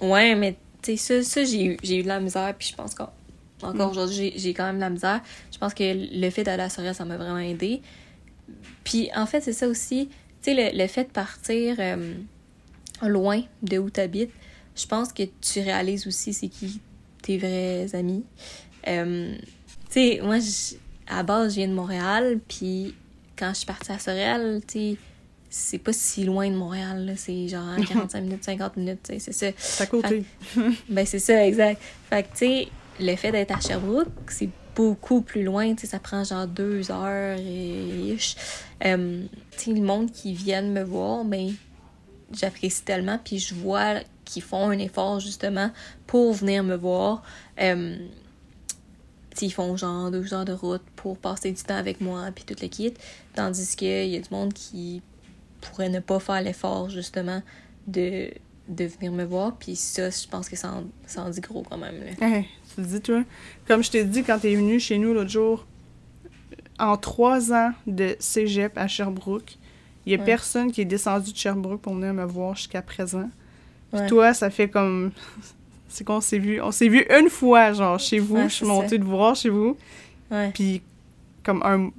Ouais, 0.00 0.34
mais 0.34 0.56
tu 0.82 0.96
sais, 0.96 1.22
ça, 1.22 1.28
ça 1.28 1.44
j'ai 1.44 1.64
eu, 1.64 1.76
j'ai 1.82 1.98
eu 2.00 2.02
de 2.02 2.08
la 2.08 2.20
misère, 2.20 2.54
puis 2.58 2.68
je 2.68 2.74
pense 2.74 2.94
qu'encore 2.94 3.12
encore 3.62 3.88
Mm. 3.88 3.90
aujourd'hui, 3.90 4.32
j'ai- 4.36 4.54
quand 4.54 4.64
même 4.64 4.76
de 4.76 4.80
la 4.80 4.90
misère. 4.90 5.20
Je 5.52 5.58
pense 5.58 5.74
que 5.74 5.84
le 5.84 6.30
fait 6.30 6.42
d'aller 6.44 6.62
à 6.64 6.70
Sorel, 6.70 6.94
ça 6.94 7.04
m'a 7.04 7.16
vraiment 7.16 7.38
aidé. 7.38 7.82
Puis 8.84 9.10
en 9.14 9.26
fait, 9.26 9.40
c'est 9.40 9.52
ça 9.52 9.68
aussi, 9.68 10.08
tu 10.42 10.52
sais, 10.52 10.54
le, 10.54 10.78
le 10.78 10.86
fait 10.86 11.04
de 11.04 11.10
partir 11.10 11.76
euh, 11.78 12.14
loin 13.02 13.42
de 13.62 13.78
où 13.78 13.90
tu 13.90 14.00
habites, 14.00 14.32
je 14.74 14.86
pense 14.86 15.12
que 15.12 15.22
tu 15.40 15.60
réalises 15.60 16.06
aussi 16.06 16.32
c'est 16.32 16.48
qui 16.48 16.80
tes 17.22 17.38
vrais 17.38 17.94
amis. 17.94 18.24
Euh, 18.88 19.34
tu 19.86 19.92
sais, 19.92 20.20
moi, 20.22 20.38
à 21.06 21.22
base, 21.22 21.52
je 21.52 21.56
viens 21.60 21.68
de 21.68 21.74
Montréal, 21.74 22.40
puis 22.48 22.94
quand 23.36 23.50
je 23.50 23.58
suis 23.58 23.66
partie 23.66 23.92
à 23.92 23.98
Sorel, 23.98 24.60
tu 24.66 24.78
sais, 24.92 24.96
c'est 25.50 25.78
pas 25.78 25.92
si 25.92 26.24
loin 26.24 26.48
de 26.50 26.56
Montréal, 26.56 27.12
c'est 27.16 27.46
genre 27.48 27.76
45 27.86 28.20
minutes, 28.22 28.44
50 28.44 28.76
minutes, 28.76 29.00
tu 29.04 29.12
sais, 29.12 29.18
c'est 29.18 29.32
ça. 29.32 29.56
C'est 29.56 29.82
à 29.82 29.86
côté. 29.86 30.24
Ben, 30.88 31.04
c'est 31.04 31.18
ça, 31.18 31.46
exact. 31.46 31.80
Fait 32.08 32.22
que, 32.22 32.28
tu 32.28 32.38
sais, 32.38 32.68
le 33.00 33.16
fait 33.16 33.32
d'être 33.32 33.54
à 33.54 33.60
Sherbrooke, 33.60 34.08
c'est 34.28 34.48
beaucoup 34.74 35.20
plus 35.20 35.42
loin, 35.42 35.74
ça 35.76 35.98
prend 35.98 36.24
genre 36.24 36.46
deux 36.46 36.90
heures 36.90 37.38
et. 37.38 38.16
Euh, 38.84 39.22
le 39.66 39.80
monde 39.80 40.10
qui 40.10 40.34
viennent 40.34 40.72
me 40.72 40.82
voir, 40.82 41.24
ben, 41.24 41.54
j'apprécie 42.32 42.82
tellement, 42.82 43.18
puis 43.22 43.38
je 43.38 43.54
vois 43.54 44.00
qu'ils 44.24 44.42
font 44.42 44.70
un 44.70 44.78
effort, 44.78 45.20
justement, 45.20 45.70
pour 46.06 46.32
venir 46.32 46.64
me 46.64 46.74
voir. 46.74 47.22
Euh, 47.60 47.96
ils 49.40 49.52
font 49.52 49.76
genre 49.76 50.10
deux 50.10 50.34
heures 50.34 50.44
de 50.44 50.52
route 50.52 50.82
pour 50.96 51.16
passer 51.16 51.52
du 51.52 51.62
temps 51.62 51.76
avec 51.76 52.00
moi, 52.00 52.28
puis 52.34 52.44
tout 52.44 52.56
le 52.60 52.68
kit. 52.68 52.94
Tandis 53.34 53.76
qu'il 53.76 54.08
y 54.08 54.16
a 54.16 54.20
du 54.20 54.28
monde 54.30 54.52
qui 54.52 55.02
pourrait 55.60 55.88
ne 55.88 56.00
pas 56.00 56.20
faire 56.20 56.42
l'effort, 56.42 56.90
justement, 56.90 57.42
de, 57.86 58.30
de 58.72 58.84
venir 58.84 59.12
me 59.12 59.24
voir. 59.24 59.54
Puis 59.56 59.76
ça, 59.76 60.10
je 60.10 60.26
pense 60.28 60.48
que 60.48 60.56
ça 60.56 60.72
en, 60.72 60.84
ça 61.06 61.22
en 61.22 61.30
dit 61.30 61.40
gros 61.40 61.62
quand 61.68 61.78
même. 61.78 61.94
Là. 62.20 62.26
Hey, 62.26 62.46
tu 62.68 62.76
te 62.76 62.80
dis, 62.86 63.00
toi, 63.00 63.22
comme 63.66 63.82
je 63.82 63.90
t'ai 63.90 64.04
dit 64.04 64.22
quand 64.22 64.38
t'es 64.38 64.54
venu 64.54 64.80
chez 64.80 64.98
nous 64.98 65.12
l'autre 65.14 65.30
jour, 65.30 65.66
en 66.78 66.96
trois 66.96 67.52
ans 67.52 67.72
de 67.86 68.16
cégep 68.18 68.76
à 68.76 68.88
Sherbrooke, 68.88 69.56
il 70.06 70.12
y 70.12 70.14
a 70.16 70.18
Ouais. 70.18 70.24
personne 70.24 70.72
qui 70.72 70.80
est 70.80 70.84
descendu 70.86 71.32
de 71.32 71.36
Sherbrooke 71.36 71.80
pour 71.80 71.94
venir 71.94 72.12
me 72.12 72.24
voir 72.24 72.56
jusqu'à 72.56 72.82
présent. 72.82 73.30
Puis 73.92 74.00
Ouais. 74.00 74.06
toi, 74.08 74.34
ça 74.34 74.50
fait 74.50 74.68
comme. 74.68 75.12
C'est 75.88 76.04
qu'on 76.04 76.22
s'est 76.22 76.38
vu. 76.38 76.58
On 76.62 76.70
s'est 76.70 76.88
vu 76.88 77.04
une 77.10 77.28
fois, 77.28 77.74
genre, 77.74 77.98
chez 77.98 78.18
vous. 78.18 78.36
Ouais, 78.36 78.48
je 78.48 78.54
suis 78.54 78.64
montée 78.66 78.96
de 78.98 79.04
voir 79.04 79.36
chez 79.36 79.50
vous. 79.50 79.76
Puis, 80.54 80.80
comme 81.44 81.62
un. 81.62 81.90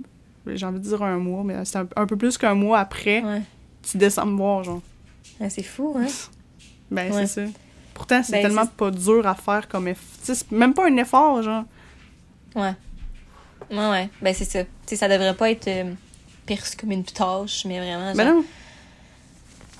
J'ai 0.47 0.65
envie 0.65 0.79
de 0.79 0.83
dire 0.83 1.01
un 1.03 1.17
mois, 1.19 1.43
mais 1.43 1.63
c'est 1.63 1.77
un, 1.77 1.87
un 1.95 2.05
peu 2.07 2.17
plus 2.17 2.37
qu'un 2.39 2.55
mois 2.55 2.79
après, 2.79 3.23
tu 3.83 3.97
descends 3.99 4.25
me 4.25 4.35
voir, 4.35 4.63
genre. 4.63 4.81
C'est 5.47 5.61
fou, 5.63 5.95
hein? 5.97 6.07
Ben, 6.93 7.11
Ouais. 7.11 7.25
c'est 7.27 7.45
ça. 7.45 7.51
Pourtant, 7.93 8.23
c'est 8.23 8.31
Ben, 8.33 8.41
tellement 8.43 8.65
pas 8.65 8.89
dur 8.91 9.25
à 9.27 9.35
faire 9.35 9.67
comme 9.67 9.87
effort. 9.87 10.03
C'est 10.23 10.51
même 10.51 10.73
pas 10.73 10.87
un 10.87 10.97
effort, 10.97 11.41
genre. 11.43 11.63
Ouais. 12.55 12.73
Ouais, 13.71 13.89
ouais. 13.89 14.09
Ben, 14.21 14.33
c'est 14.33 14.45
ça. 14.45 14.63
Tu 14.63 14.69
sais, 14.87 14.95
ça 14.95 15.07
devrait 15.07 15.35
pas 15.35 15.49
être 15.51 15.67
euh, 15.67 15.93
perçu 16.45 16.75
comme 16.77 16.91
une 16.91 17.03
tâche, 17.03 17.65
mais 17.65 17.79
vraiment, 17.79 18.13
Ben 18.15 18.33
non. 18.33 18.43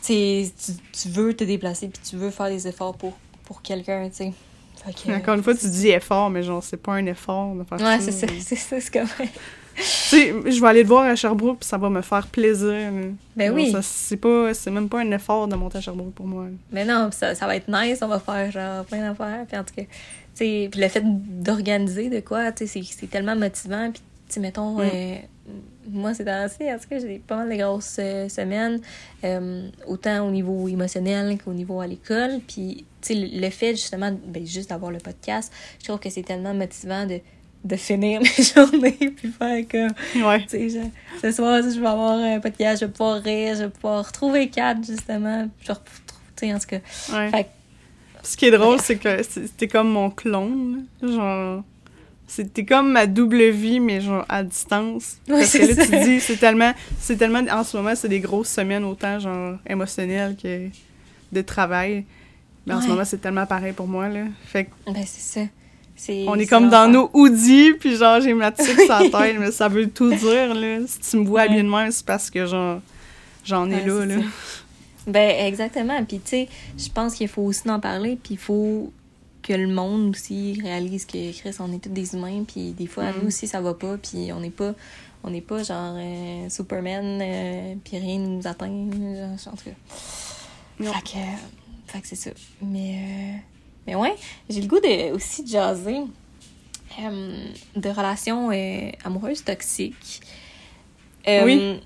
tu, 0.06 0.46
tu, 0.92 1.10
veux 1.10 1.34
te 1.36 1.44
déplacer 1.44 1.88
puis 1.88 2.02
tu 2.08 2.16
veux 2.18 2.30
faire 2.30 2.50
des 2.50 2.68
efforts 2.68 2.96
pour, 2.96 3.14
pour 3.46 3.62
quelqu'un, 3.62 4.10
tu 4.10 4.16
sais. 4.16 4.34
Que, 5.06 5.12
Encore 5.16 5.36
une 5.36 5.44
fois, 5.44 5.56
tu 5.56 5.68
dis 5.70 5.90
effort, 5.90 6.30
mais 6.30 6.44
genre, 6.44 6.62
c'est 6.62 6.76
pas 6.78 6.94
un 6.94 7.06
effort 7.06 7.56
de 7.56 7.64
faire 7.64 7.78
Ouais, 7.80 8.00
ça. 8.00 8.12
c'est 8.12 8.12
ça, 8.12 8.28
c'est 8.40 8.56
ça, 8.56 8.82
c'est 8.82 8.92
comme... 8.92 9.08
Je 9.76 10.62
vais 10.62 10.68
aller 10.68 10.84
te 10.84 10.88
voir 10.88 11.06
à 11.06 11.16
Sherbrooke, 11.16 11.60
puis 11.60 11.68
ça 11.68 11.78
va 11.78 11.90
me 11.90 12.02
faire 12.02 12.28
plaisir. 12.28 12.92
Ben 13.36 13.52
oui. 13.54 13.74
C'est 13.82 14.18
pas, 14.18 14.54
c'est 14.54 14.72
même 14.72 14.90
pas 14.90 15.00
un 15.02 15.12
effort 15.12 15.48
de 15.48 15.56
monter 15.56 15.80
à 15.80 15.82
Sherbrooke 15.82 16.14
pour 16.14 16.28
moi. 16.28 16.46
Mais 16.72 16.86
non, 16.86 17.10
ça, 17.12 17.34
ça 17.36 17.48
va 17.48 17.56
être 17.56 17.68
nice, 17.68 18.00
on 18.02 18.08
va 18.08 18.20
faire 18.20 18.52
genre 18.52 18.86
plein 18.86 19.00
d'affaires. 19.10 19.46
Puis 19.48 19.58
en 19.58 19.64
tout 19.64 19.74
cas, 19.76 19.84
puis 20.36 20.70
le 20.76 20.88
fait 20.88 21.04
d'organiser 21.06 22.10
de 22.10 22.20
quoi, 22.20 22.52
tu 22.52 22.66
sais, 22.68 22.82
c'est- 22.84 22.96
c'est 23.00 23.08
tellement 23.10 23.36
motivant. 23.36 23.92
Puis, 23.92 24.02
tu 24.30 24.40
mettons, 24.40 24.78
Mm. 24.78 24.82
euh, 24.94 25.16
moi, 25.90 26.14
c'est 26.14 26.24
dans 26.24 26.46
en 26.46 26.50
tout 26.80 26.88
cas, 26.90 27.00
j'ai 27.00 27.20
pas 27.26 27.36
mal 27.38 27.50
de 27.50 27.56
grosses 27.62 27.98
euh, 28.00 28.30
semaines, 28.30 28.80
euh, 29.24 29.68
autant 29.88 30.28
au 30.28 30.32
niveau 30.32 30.68
émotionnel 30.68 31.38
qu'au 31.44 31.52
niveau 31.54 31.82
à 31.82 31.88
l'école. 31.88 32.40
Puis, 32.48 32.86
tu 33.02 33.14
sais, 33.14 33.16
le, 33.16 33.40
le 33.42 33.50
fait 33.50 33.72
justement, 33.72 34.12
ben, 34.28 34.46
juste 34.46 34.70
d'avoir 34.70 34.92
le 34.92 35.00
podcast, 35.00 35.52
je 35.82 35.86
trouve 35.88 36.00
que 36.00 36.10
c'est 36.10 36.24
tellement 36.24 36.54
motivant 36.54 37.06
de, 37.06 37.20
de 37.64 37.76
finir 37.76 38.22
mes 38.24 38.44
journées 38.44 38.92
puis 39.16 39.32
faire 39.32 39.64
comme. 39.70 40.24
Ouais. 40.26 40.46
Tu 40.50 40.70
sais, 40.70 40.92
ce 41.22 41.32
soir, 41.32 41.62
je 41.64 41.80
vais 41.80 41.88
avoir 41.88 42.18
un 42.20 42.40
podcast, 42.40 42.82
je 42.82 42.86
vais 42.86 42.92
pouvoir 42.92 43.22
rire, 43.22 43.56
je 43.56 43.64
vais 43.64 43.70
pouvoir 43.70 44.06
retrouver 44.06 44.50
Kat, 44.50 44.76
justement. 44.86 45.48
Je 45.62 45.68
vais 45.68 45.74
retrouver, 45.74 46.02
tu 46.36 46.48
sais, 46.48 46.54
en 46.54 46.60
tout 46.60 46.68
cas. 46.68 46.80
ouais. 47.18 47.32
Fait 47.32 47.44
que, 47.46 47.50
Ce 48.24 48.36
qui 48.38 48.46
est 48.46 48.52
drôle, 48.52 48.80
c'est 48.82 48.98
que 48.98 49.22
t'es 49.58 49.68
comme 49.68 49.90
mon 49.92 50.10
clone. 50.10 50.86
Genre. 51.02 51.64
c'est- 52.28 52.52
T'es 52.54 52.66
comme 52.66 52.92
ma 52.92 53.06
double 53.08 53.50
vie, 53.50 53.80
mais 53.80 54.02
genre 54.02 54.26
à 54.28 54.44
distance. 54.44 55.18
Ouais, 55.30 55.40
Parce 55.40 55.54
que 55.54 55.60
là, 55.76 55.86
tu 55.86 56.04
dis, 56.10 56.20
c'est 56.20 56.38
tellement. 56.38 56.74
C'est 57.00 57.16
tellement. 57.18 57.42
En 57.52 57.64
ce 57.64 57.78
moment, 57.78 57.96
c'est 57.96 58.10
des 58.10 58.20
grosses 58.20 58.50
semaines, 58.50 58.84
autant 58.84 59.20
genre 59.20 59.58
émotionnelles 59.68 60.36
que 60.42 60.68
de 61.32 61.42
travail. 61.42 62.04
Mais 62.66 62.74
en 62.74 62.82
ce 62.82 62.88
moment, 62.88 63.04
c'est 63.06 63.18
tellement 63.20 63.46
pareil 63.46 63.74
pour 63.74 63.88
moi, 63.88 64.08
là. 64.10 64.24
Fait 64.46 64.66
que 64.66 64.70
Ben, 64.92 65.04
c'est 65.06 65.40
ça. 65.42 65.46
On 66.28 66.38
est 66.40 66.48
comme 66.48 66.70
dans 66.70 66.88
nos 66.92 67.10
hoodies, 67.14 67.74
puis 67.80 67.96
genre, 67.96 68.20
j'ai 68.20 68.34
ma 68.34 68.52
tuque 68.52 68.80
sur 68.82 68.90
la 68.90 69.10
tête, 69.10 69.38
mais 69.40 69.52
ça 69.52 69.68
veut 69.68 69.90
tout 69.90 70.14
dire, 70.14 70.54
là. 70.54 70.80
Si 70.88 71.00
tu 71.00 71.18
me 71.18 71.26
vois 71.26 71.42
Ouais. 71.42 71.46
habillée 71.48 71.64
de 71.64 71.70
même, 71.70 71.92
c'est 71.92 72.06
parce 72.06 72.30
que, 72.30 72.46
genre, 72.46 72.82
j'en 73.46 73.70
ai 73.70 73.76
Ouais, 73.76 73.86
là, 73.86 74.06
là. 74.06 74.16
ça. 74.18 74.24
Ben, 75.08 75.46
exactement. 75.46 76.04
Puis, 76.06 76.20
tu 76.20 76.30
sais, 76.30 76.50
je 76.78 76.90
pense 76.90 77.16
qu'il 77.16 77.28
faut 77.28 77.42
aussi 77.44 77.70
en 77.70 77.80
parler, 77.80 78.18
puis 78.22 78.36
il 78.36 78.38
faut 78.40 78.92
que 79.42 79.54
le 79.54 79.68
monde 79.68 80.12
aussi 80.12 80.58
réalise 80.64 81.06
que 81.06 81.32
Chris, 81.38 81.56
on 81.60 81.72
est 81.74 81.80
tous 81.84 81.90
des 81.90 82.16
humains, 82.16 82.44
puis 82.48 82.72
des 82.72 82.88
fois, 82.88 83.06
Mm. 83.12 83.16
nous 83.22 83.28
aussi, 83.28 83.46
ça 83.48 83.60
va 83.62 83.74
pas, 83.74 83.98
puis 83.98 84.32
on 84.32 84.40
n'est 84.40 84.50
pas, 84.50 84.74
on 85.24 85.30
n'est 85.30 85.42
pas 85.42 85.62
genre 85.64 85.96
euh, 85.98 86.50
Superman, 86.50 87.20
euh, 87.22 87.76
puis 87.84 87.98
rien 87.98 88.20
nous 88.20 88.46
atteint, 88.48 88.68
genre, 88.68 89.54
en 89.54 89.56
tout 89.58 89.66
cas. 89.66 90.92
Fait 90.94 91.02
que, 91.04 91.18
fait 91.92 92.02
que 92.02 92.08
c'est 92.08 92.16
ça. 92.16 92.32
Mais, 92.62 92.96
euh, 92.96 93.38
mais 93.88 93.96
ouais, 93.96 94.16
j'ai 94.50 94.62
le 94.62 94.68
goût 94.68 94.80
de, 94.80 95.12
aussi 95.14 95.44
de 95.44 95.48
jaser 95.50 96.02
euh, 97.02 97.46
de 97.76 97.90
relations 97.90 98.52
euh, 98.52 98.92
amoureuses 99.04 99.44
toxiques. 99.44 100.22
Euh, 101.28 101.44
Oui. 101.46 101.82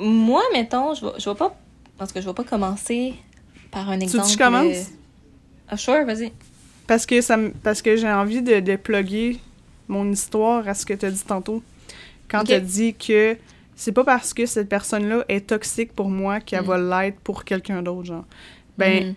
Moi, 0.00 0.42
mettons, 0.52 0.94
je 0.94 1.06
je 1.18 1.30
vais 1.30 1.36
pas, 1.36 1.56
parce 1.98 2.10
que 2.12 2.20
je 2.20 2.26
vais 2.26 2.34
pas 2.34 2.42
commencer 2.44 3.14
par 3.70 3.88
un 3.90 4.00
exemple. 4.00 4.36
commence? 4.36 4.76
euh, 4.76 4.82
Ah, 5.68 5.76
sure, 5.76 6.04
vas-y. 6.04 6.32
Parce 6.86 7.06
que 7.06 7.20
ça 7.20 7.38
parce 7.62 7.80
que 7.80 7.96
j'ai 7.96 8.10
envie 8.10 8.42
de, 8.42 8.60
de 8.60 8.76
plugger 8.76 9.38
mon 9.88 10.10
histoire 10.10 10.66
à 10.68 10.74
ce 10.74 10.84
que 10.84 10.94
tu 10.94 11.06
as 11.06 11.10
dit 11.10 11.22
tantôt. 11.24 11.62
Quand 12.28 12.42
tu 12.44 12.52
as 12.52 12.60
dit 12.60 12.94
que 12.94 13.36
c'est 13.76 13.92
pas 13.92 14.04
parce 14.04 14.34
que 14.34 14.46
cette 14.46 14.68
personne-là 14.68 15.24
est 15.28 15.46
toxique 15.46 15.92
pour 15.92 16.08
moi 16.10 16.40
qu'elle 16.40 16.62
Mm. 16.62 16.66
va 16.66 17.02
l'être 17.04 17.20
pour 17.20 17.44
quelqu'un 17.44 17.82
d'autre, 17.82 18.04
genre. 18.04 18.24
Ben, 18.76 19.04
Mhm. 19.08 19.14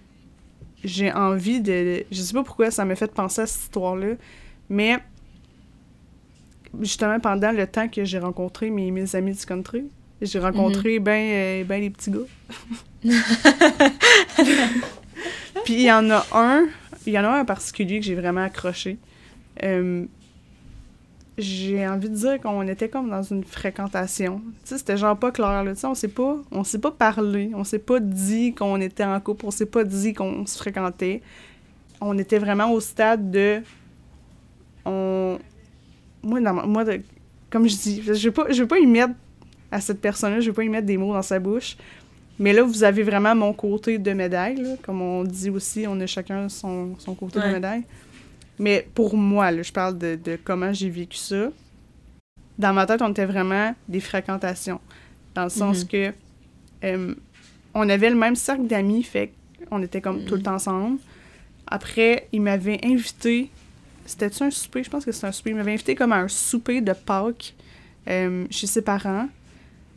J'ai 0.87 1.11
envie 1.11 1.61
de. 1.61 2.03
Je 2.11 2.21
sais 2.21 2.33
pas 2.33 2.43
pourquoi 2.43 2.71
ça 2.71 2.85
m'a 2.85 2.95
fait 2.95 3.11
penser 3.11 3.41
à 3.41 3.45
cette 3.45 3.63
histoire-là, 3.63 4.15
mais 4.69 4.97
justement 6.81 7.19
pendant 7.19 7.51
le 7.51 7.67
temps 7.67 7.87
que 7.87 8.03
j'ai 8.05 8.19
rencontré 8.19 8.69
mes, 8.69 8.91
mes 8.91 9.15
amis 9.15 9.33
du 9.33 9.45
country, 9.45 9.85
j'ai 10.21 10.39
rencontré 10.39 10.99
ben, 10.99 11.11
euh, 11.11 11.63
ben 11.63 11.81
les 11.81 11.89
petits 11.89 12.11
gars. 12.11 12.19
Puis 15.65 15.73
il 15.73 15.81
y 15.81 15.91
en 15.91 16.09
a 16.09 16.25
un, 16.33 16.65
il 17.05 17.13
y 17.13 17.19
en 17.19 17.23
a 17.23 17.27
un 17.29 17.41
en 17.41 17.45
particulier 17.45 17.99
que 17.99 18.05
j'ai 18.05 18.15
vraiment 18.15 18.43
accroché. 18.43 18.97
Euh, 19.63 20.05
j'ai 21.37 21.87
envie 21.87 22.09
de 22.09 22.15
dire 22.15 22.41
qu'on 22.41 22.67
était 22.67 22.89
comme 22.89 23.09
dans 23.09 23.21
une 23.21 23.43
fréquentation. 23.43 24.41
Tu 24.63 24.69
sais, 24.69 24.77
c'était 24.79 24.97
genre 24.97 25.17
pas 25.17 25.31
clair, 25.31 25.63
là. 25.63 25.73
Tu 25.73 25.79
sais, 25.79 25.87
on 25.87 25.93
s'est 25.95 26.07
pas, 26.07 26.37
on 26.51 26.63
s'est 26.63 26.79
pas 26.79 26.91
parlé, 26.91 27.51
on 27.53 27.63
s'est 27.63 27.79
pas 27.79 27.99
dit 27.99 28.53
qu'on 28.55 28.81
était 28.81 29.03
en 29.03 29.19
couple, 29.19 29.45
on 29.45 29.51
s'est 29.51 29.65
pas 29.67 29.83
dit 29.83 30.13
qu'on 30.13 30.45
se 30.45 30.57
fréquentait. 30.57 31.21
On 32.01 32.17
était 32.17 32.39
vraiment 32.39 32.71
au 32.71 32.79
stade 32.79 33.29
de... 33.31 33.61
On... 34.85 35.37
Moi, 36.23 36.41
dans 36.41 36.53
ma- 36.53 36.65
moi 36.65 36.83
de- 36.83 37.01
comme 37.49 37.67
je 37.67 37.75
dis, 37.75 38.01
je 38.03 38.11
vais 38.11 38.31
pas, 38.31 38.51
je 38.51 38.61
vais 38.61 38.67
pas 38.67 38.79
y 38.79 38.85
mettre 38.85 39.13
à 39.71 39.79
cette 39.81 40.01
personne-là, 40.01 40.39
je 40.39 40.47
vais 40.49 40.55
pas 40.55 40.63
y 40.63 40.69
mettre 40.69 40.87
des 40.87 40.97
mots 40.97 41.13
dans 41.13 41.21
sa 41.21 41.39
bouche. 41.39 41.77
Mais 42.39 42.53
là, 42.53 42.61
vous 42.63 42.83
avez 42.83 43.01
vraiment 43.03 43.33
mon 43.35 43.51
côté 43.53 43.97
de 43.97 44.11
médaille, 44.13 44.57
là. 44.57 44.75
Comme 44.83 45.01
on 45.01 45.23
dit 45.23 45.49
aussi, 45.49 45.85
on 45.87 45.99
a 45.99 46.05
chacun 46.07 46.49
son, 46.49 46.95
son 46.99 47.15
côté 47.15 47.39
de 47.39 47.45
médaille. 47.53 47.83
Mais 48.59 48.87
pour 48.95 49.15
moi, 49.15 49.51
là, 49.51 49.61
je 49.61 49.71
parle 49.71 49.97
de, 49.97 50.17
de 50.21 50.37
comment 50.43 50.73
j'ai 50.73 50.89
vécu 50.89 51.17
ça. 51.17 51.49
Dans 52.57 52.73
ma 52.73 52.85
tête, 52.85 53.01
on 53.01 53.09
était 53.11 53.25
vraiment 53.25 53.75
des 53.87 53.99
fréquentations. 53.99 54.79
Dans 55.35 55.43
le 55.43 55.49
sens 55.49 55.83
Mhm. 55.83 55.87
que 55.87 56.13
euh, 56.83 57.13
on 57.73 57.87
avait 57.89 58.09
le 58.09 58.15
même 58.15 58.35
cercle 58.35 58.65
d'amis, 58.65 59.03
fait 59.03 59.31
qu'on 59.69 59.81
était 59.83 60.01
comme 60.01 60.23
tout 60.25 60.33
le 60.33 60.39
Mhm. 60.39 60.43
temps 60.45 60.55
ensemble. 60.55 60.99
Après, 61.67 62.27
il 62.31 62.41
m'avait 62.41 62.79
invité. 62.83 63.49
C'était-tu 64.05 64.41
un 64.43 64.51
souper? 64.51 64.83
Je 64.83 64.89
pense 64.89 65.05
que 65.05 65.11
c'était 65.11 65.27
un 65.27 65.31
souper. 65.31 65.49
Il 65.51 65.55
m'avait 65.57 65.73
invité 65.73 65.93
comme 65.95 66.11
à 66.13 66.17
un 66.17 66.27
souper 66.27 66.81
de 66.81 66.93
Pâques 66.93 67.53
euh, 68.07 68.45
chez 68.49 68.67
ses 68.67 68.81
parents. 68.81 69.27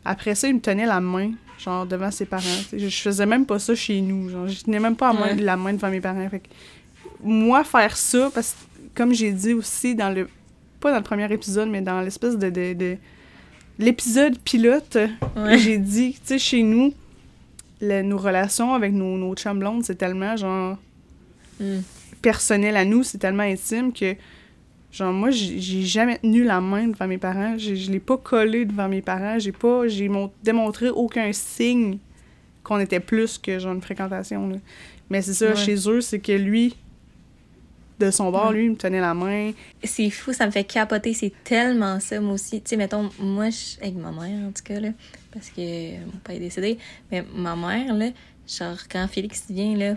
Après 0.03 0.35
ça, 0.35 0.47
il 0.49 0.55
me 0.55 0.59
tenait 0.59 0.85
la 0.85 0.99
main, 0.99 1.31
genre 1.57 1.85
devant 1.85 2.11
ses 2.11 2.25
parents. 2.25 2.43
Je, 2.73 2.89
faisais 2.89 3.25
même 3.25 3.45
pas 3.45 3.57
ça 3.59 3.73
chez 3.73 4.01
nous. 4.01 4.29
Genre, 4.29 4.47
je 4.47 4.63
tenais 4.63 4.79
même 4.79 4.95
pas 4.97 5.13
la 5.13 5.19
main, 5.19 5.25
Ouais. 5.27 5.41
la 5.41 5.55
main 5.57 5.73
devant 5.73 5.89
mes 5.89 6.01
parents. 6.01 6.27
Fait 6.29 6.43
moi, 7.23 7.63
faire 7.63 7.95
ça, 7.97 8.29
parce 8.33 8.51
que 8.53 8.81
comme 8.95 9.13
j'ai 9.13 9.31
dit 9.31 9.53
aussi 9.53 9.95
dans 9.95 10.09
le. 10.09 10.27
Pas 10.79 10.91
dans 10.91 10.97
le 10.97 11.03
premier 11.03 11.31
épisode, 11.31 11.69
mais 11.69 11.81
dans 11.81 12.01
l'espèce 12.01 12.37
de. 12.37 12.49
de, 12.49 12.73
de- 12.73 12.97
L'épisode 13.79 14.37
pilote, 14.39 14.97
Ouais. 15.35 15.57
j'ai 15.57 15.77
dit, 15.77 16.13
tu 16.13 16.19
sais, 16.23 16.37
chez 16.39 16.61
nous, 16.61 16.93
le- 17.81 18.03
nos 18.03 18.17
relations 18.17 18.73
avec 18.73 18.93
nos, 18.93 19.17
nos 19.17 19.33
chums 19.35 19.57
blondes, 19.59 19.83
c'est 19.83 19.95
tellement 19.95 20.35
genre 20.35 20.77
Mhm. 21.59 21.81
personnel 22.21 22.75
à 22.77 22.85
nous, 22.85 23.01
c'est 23.03 23.17
tellement 23.17 23.41
intime 23.43 23.91
que, 23.91 24.15
genre, 24.91 25.13
moi, 25.13 25.31
j'ai 25.31 25.81
jamais 25.83 26.19
tenu 26.19 26.43
la 26.43 26.61
main 26.61 26.87
devant 26.89 27.07
mes 27.07 27.17
parents, 27.17 27.55
j'ai- 27.57 27.75
je 27.75 27.91
l'ai 27.91 27.99
pas 27.99 28.17
collé 28.17 28.65
devant 28.65 28.87
mes 28.87 29.01
parents, 29.01 29.39
j'ai 29.39 29.51
pas, 29.51 29.87
j'ai 29.87 30.09
mon- 30.09 30.31
démontré 30.43 30.89
aucun 30.89 31.31
signe 31.33 31.97
qu'on 32.63 32.77
était 32.79 32.99
plus 32.99 33.37
que, 33.39 33.57
genre, 33.57 33.73
une 33.73 33.81
fréquentation, 33.81 34.47
là. 34.49 34.57
Mais 35.09 35.21
c'est 35.23 35.33
ça, 35.33 35.49
Ouais. 35.49 35.55
chez 35.55 35.75
eux, 35.89 36.01
c'est 36.01 36.19
que 36.19 36.33
lui, 36.33 36.75
de 38.05 38.11
son 38.11 38.31
bord, 38.31 38.49
Ouais. 38.49 38.55
lui, 38.57 38.65
il 38.65 38.71
me 38.71 38.75
tenait 38.75 38.99
la 39.01 39.13
main. 39.13 39.51
C'est 39.83 40.09
fou, 40.09 40.33
ça 40.33 40.45
me 40.45 40.51
fait 40.51 40.63
capoter. 40.63 41.13
C'est 41.13 41.33
tellement 41.43 41.99
ça, 41.99 42.19
moi 42.19 42.33
aussi. 42.33 42.61
Tu 42.61 42.69
sais, 42.69 42.77
mettons, 42.77 43.09
moi, 43.19 43.49
je- 43.49 43.81
avec 43.81 43.95
ma 43.95 44.11
mère, 44.11 44.47
en 44.47 44.51
tout 44.51 44.63
cas, 44.63 44.79
là, 44.79 44.89
parce 45.33 45.49
que 45.49 45.61
mon 46.05 46.19
père 46.23 46.35
est 46.35 46.39
décédé, 46.39 46.77
mais 47.11 47.23
ma 47.35 47.55
mère, 47.55 47.93
là, 47.93 48.07
genre, 48.47 48.77
quand 48.91 49.07
Félix 49.07 49.45
vient, 49.49 49.75
là, 49.77 49.95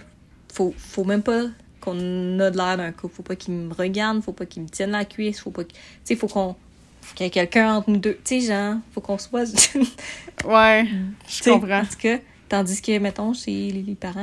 faut, 0.52 0.74
faut 0.76 1.04
même 1.04 1.22
pas 1.22 1.42
qu'on 1.80 2.38
a 2.40 2.50
de 2.50 2.56
l'air 2.56 2.76
d'un 2.76 2.92
couple. 2.92 3.14
Faut 3.16 3.22
pas 3.22 3.36
qu'il 3.36 3.54
me 3.54 3.74
regarde, 3.74 4.22
faut 4.22 4.32
pas 4.32 4.46
qu'il 4.46 4.62
me 4.62 4.68
tienne 4.68 4.90
la 4.92 5.04
cuisse, 5.04 5.40
faut 5.40 5.50
pas. 5.50 5.64
Tu 5.64 5.74
sais, 6.04 6.16
faut 6.16 6.28
qu'on... 6.28 6.54
Faut 7.02 7.14
qu'il 7.14 7.24
y 7.24 7.26
ait 7.26 7.30
quelqu'un 7.30 7.74
entre 7.74 7.90
nous 7.90 7.98
deux. 7.98 8.18
Tu 8.24 8.40
sais, 8.40 8.46
genre, 8.48 8.76
faut 8.92 9.00
qu'on 9.02 9.18
soit... 9.18 9.44
Ouais, 10.44 10.86
je 11.28 11.42
comprends. 11.50 11.80
En 11.80 11.84
tout 11.84 11.98
cas, 12.00 12.18
tandis 12.48 12.80
que, 12.82 12.98
mettons, 12.98 13.32
chez 13.34 13.70
les, 13.70 13.82
les 13.82 13.94
parents 13.94 14.20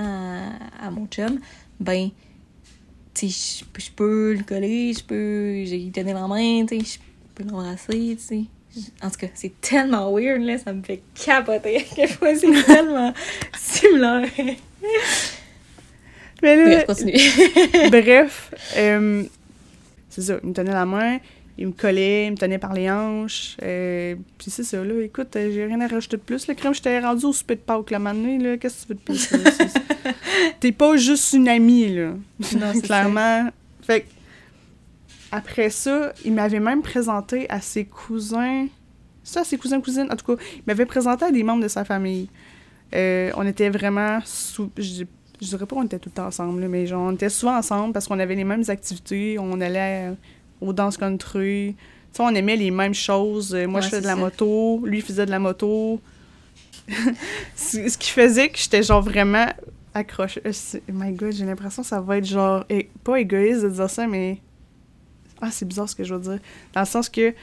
à, 0.81 0.87
à 0.87 0.91
mon 0.91 1.05
chum, 1.07 1.39
ben, 1.79 2.09
tu 3.13 3.29
sais, 3.29 3.59
je 3.59 3.65
peux- 3.65 3.81
je 3.81 3.91
peux 3.91 4.33
le 4.33 4.43
coller, 4.43 4.93
je 4.93 5.03
peux 5.03 5.51
lui 5.69 5.89
donner 5.93 6.13
la 6.13 6.27
main, 6.27 6.65
tu 6.65 6.79
sais, 6.79 6.85
je 6.85 6.99
peux 7.35 7.49
l'embrasser, 7.49 8.17
tu 8.17 8.19
sais. 8.19 8.43
En 9.03 9.09
tout 9.09 9.17
cas, 9.19 9.27
c'est 9.33 9.59
tellement 9.59 10.13
weird, 10.15 10.41
là, 10.43 10.57
ça 10.57 10.71
me 10.71 10.81
fait 10.81 11.01
capoter 11.13 11.77
à 11.77 11.81
quel 11.95 12.09
point 12.17 12.35
c'est 12.35 12.51
tellement 12.65 13.13
similaire. 13.57 14.29
Mais 16.41 16.55
là, 16.55 16.63
Bref, 16.63 16.85
continue. 16.87 17.13
Bref, 17.91 18.53
euh, 18.77 19.23
c'est 20.09 20.21
ça. 20.21 20.37
Il 20.41 20.49
me 20.49 20.53
tenait 20.53 20.71
la 20.71 20.85
main, 20.85 21.19
il 21.57 21.67
me 21.67 21.71
collait, 21.73 22.27
il 22.27 22.31
me 22.31 22.37
tenait 22.37 22.57
par 22.57 22.73
les 22.73 22.89
hanches. 22.89 23.57
euh, 23.61 24.15
puis 24.37 24.49
c'est 24.49 24.63
ça, 24.63 24.83
là. 24.83 25.01
Écoute, 25.03 25.35
euh, 25.35 25.51
j'ai 25.53 25.65
rien 25.65 25.79
à 25.81 25.87
rajouter 25.87 26.17
de 26.17 26.21
plus. 26.21 26.47
Le 26.47 26.53
crème, 26.55 26.73
j'étais 26.73 26.99
rendu 26.99 27.25
au 27.25 27.33
souper 27.33 27.55
de 27.55 27.61
Pâques, 27.61 27.91
la 27.91 27.99
matinée, 27.99 28.37
là. 28.39 28.57
Qu'est-ce 28.57 28.85
que 28.87 28.93
tu 28.93 28.93
veux 28.93 28.95
de 28.95 29.01
plus? 29.01 29.29
T'es 30.59 30.71
pas 30.71 30.95
juste 30.97 31.33
une 31.33 31.47
amie, 31.49 31.93
là. 31.93 32.13
Non, 32.59 32.79
Clairement. 32.81 33.49
Fait 33.83 34.01
que, 34.01 34.05
après 35.31 35.69
ça, 35.69 36.13
il 36.25 36.33
m'avait 36.33 36.59
même 36.59 36.81
présenté 36.81 37.49
à 37.49 37.61
ses 37.61 37.85
cousins. 37.85 38.67
Ça, 39.23 39.43
ses 39.43 39.57
cousins, 39.57 39.79
cousines. 39.81 40.07
En 40.11 40.15
tout 40.15 40.35
cas, 40.35 40.43
il 40.55 40.63
m'avait 40.67 40.85
présenté 40.85 41.25
à 41.25 41.31
des 41.31 41.43
membres 41.43 41.63
de 41.63 41.67
sa 41.67 41.85
famille. 41.85 42.27
Euh, 42.93 43.31
on 43.35 43.45
était 43.45 43.69
vraiment 43.69 44.19
sous. 44.25 44.69
Je, 44.77 45.03
je 45.41 45.47
dirais 45.47 45.65
pas 45.65 45.75
qu'on 45.75 45.83
était 45.85 45.99
tout 45.99 46.09
le 46.09 46.15
temps 46.15 46.27
ensemble, 46.27 46.61
là, 46.61 46.67
mais 46.67 46.85
genre, 46.85 47.03
on 47.07 47.13
était 47.13 47.29
souvent 47.29 47.55
ensemble 47.57 47.93
parce 47.93 48.07
qu'on 48.07 48.19
avait 48.19 48.35
les 48.35 48.43
mêmes 48.43 48.63
activités. 48.67 49.37
On 49.39 49.59
allait 49.61 50.09
aux 50.61 50.71
danses 50.73 50.97
country. 50.97 51.75
Tu 52.13 52.17
sais, 52.17 52.23
on 52.23 52.29
aimait 52.35 52.55
les 52.57 52.71
mêmes 52.71 52.93
choses. 52.93 53.53
Euh, 53.55 53.67
Moi, 53.67 53.79
Ouais, 53.79 53.85
je 53.85 53.89
faisais 53.89 54.01
de 54.01 54.07
la 54.07 54.13
ça. 54.15 54.19
moto. 54.19 54.81
Lui, 54.85 55.01
faisait 55.01 55.25
de 55.25 55.31
la 55.31 55.39
moto. 55.39 55.99
ce 57.55 57.97
qui 57.97 58.09
faisait 58.11 58.49
que 58.49 58.57
j'étais 58.57 58.83
genre 58.83 59.01
vraiment 59.01 59.47
accrochée. 59.93 60.41
Euh, 60.45 60.51
c'est- 60.51 60.83
My 60.91 61.11
God, 61.11 61.31
j'ai 61.33 61.45
l'impression 61.45 61.81
que 61.83 61.87
ça 61.87 62.01
va 62.01 62.17
être 62.17 62.25
genre. 62.25 62.65
Pas 63.03 63.19
égoïste 63.19 63.63
de 63.63 63.69
dire 63.69 63.89
ça, 63.89 64.07
mais. 64.07 64.39
Ah, 65.41 65.49
c'est 65.51 65.65
bizarre 65.67 65.89
ce 65.89 65.95
que 65.95 66.03
je 66.03 66.13
veux 66.13 66.21
dire. 66.21 66.39
Dans 66.73 66.81
le 66.81 66.85
sens 66.85 67.09
que 67.09 67.33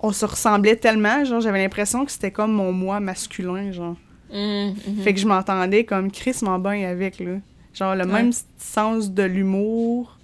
on 0.00 0.10
se 0.12 0.24
ressemblait 0.24 0.76
tellement, 0.76 1.24
genre, 1.24 1.40
j'avais 1.40 1.62
l'impression 1.62 2.04
que 2.04 2.10
c'était 2.10 2.30
comme 2.32 2.52
mon 2.52 2.72
moi 2.72 2.98
masculin, 3.00 3.70
genre. 3.72 3.96
Hum, 4.32 4.74
hum. 4.86 4.96
Fait 5.02 5.12
que 5.14 5.20
je 5.20 5.26
m'entendais 5.26 5.84
comme 5.84 6.10
Chris 6.10 6.36
m'en 6.42 6.58
bain 6.58 6.82
avec, 6.84 7.20
là. 7.20 7.32
Genre, 7.74 7.94
le 7.94 8.04
Ouais. 8.04 8.12
même 8.12 8.32
sens 8.58 9.10
de 9.10 9.22
l'humour. 9.22 10.18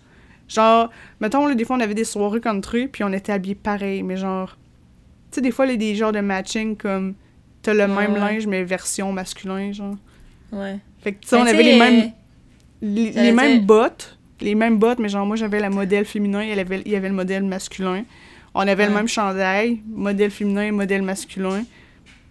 Genre, 0.49 0.91
mettons, 1.21 1.47
là, 1.47 1.55
des 1.55 1.65
fois, 1.65 1.77
on 1.77 1.81
avait 1.81 1.95
des 1.95 2.05
soirées 2.05 2.41
country, 2.41 2.89
puis 2.89 3.05
on 3.05 3.13
était 3.13 3.33
habillés 3.33 3.55
pareil, 3.55 4.03
mais 4.03 4.17
genre... 4.17 4.57
Tu 5.31 5.37
sais, 5.37 5.41
des 5.43 5.51
fois, 5.51 5.67
il 5.67 5.73
y 5.73 5.75
a 5.75 5.77
des 5.77 5.95
genres 5.95 6.13
de 6.13 6.21
matching 6.21 6.77
comme... 6.77 7.15
T'as 7.61 7.75
le 7.75 7.81
Ouais, 7.81 7.87
même 7.89 8.13
ouais. 8.15 8.19
linge, 8.21 8.47
mais 8.47 8.63
version 8.65 9.13
masculin, 9.13 9.73
genre. 9.73 9.97
Ouais. 10.53 10.79
Fait 11.01 11.13
que, 11.13 11.21
tu 11.21 11.29
sais, 11.29 11.37
on 11.37 11.43
avait 11.47 11.63
les 11.63 11.79
mêmes... 11.79 12.13
Les, 12.81 13.13
j'allais 13.13 13.27
les 13.27 13.33
mêmes 13.33 13.59
dire- 13.59 13.67
bottes. 13.67 14.19
Les 14.41 14.55
mêmes 14.55 14.79
bottes, 14.79 15.01
mais 15.01 15.09
genre, 15.09 15.27
moi, 15.27 15.37
j'avais 15.37 15.59
la 15.61 15.69
modèle 15.69 16.05
féminin, 16.05 16.43
il 16.45 16.49
y 16.57 16.59
avait, 16.61 16.81
il 16.87 16.93
y 16.93 16.97
avait 16.97 17.09
le 17.09 17.15
modèle 17.15 17.43
masculin. 17.43 18.05
On 18.55 18.61
avait 18.61 18.87
le 18.87 18.95
même 18.95 19.09
chandail, 19.09 19.81
modèle 19.89 20.31
féminin, 20.31 20.71
modèle 20.73 21.03
masculin. 21.03 21.65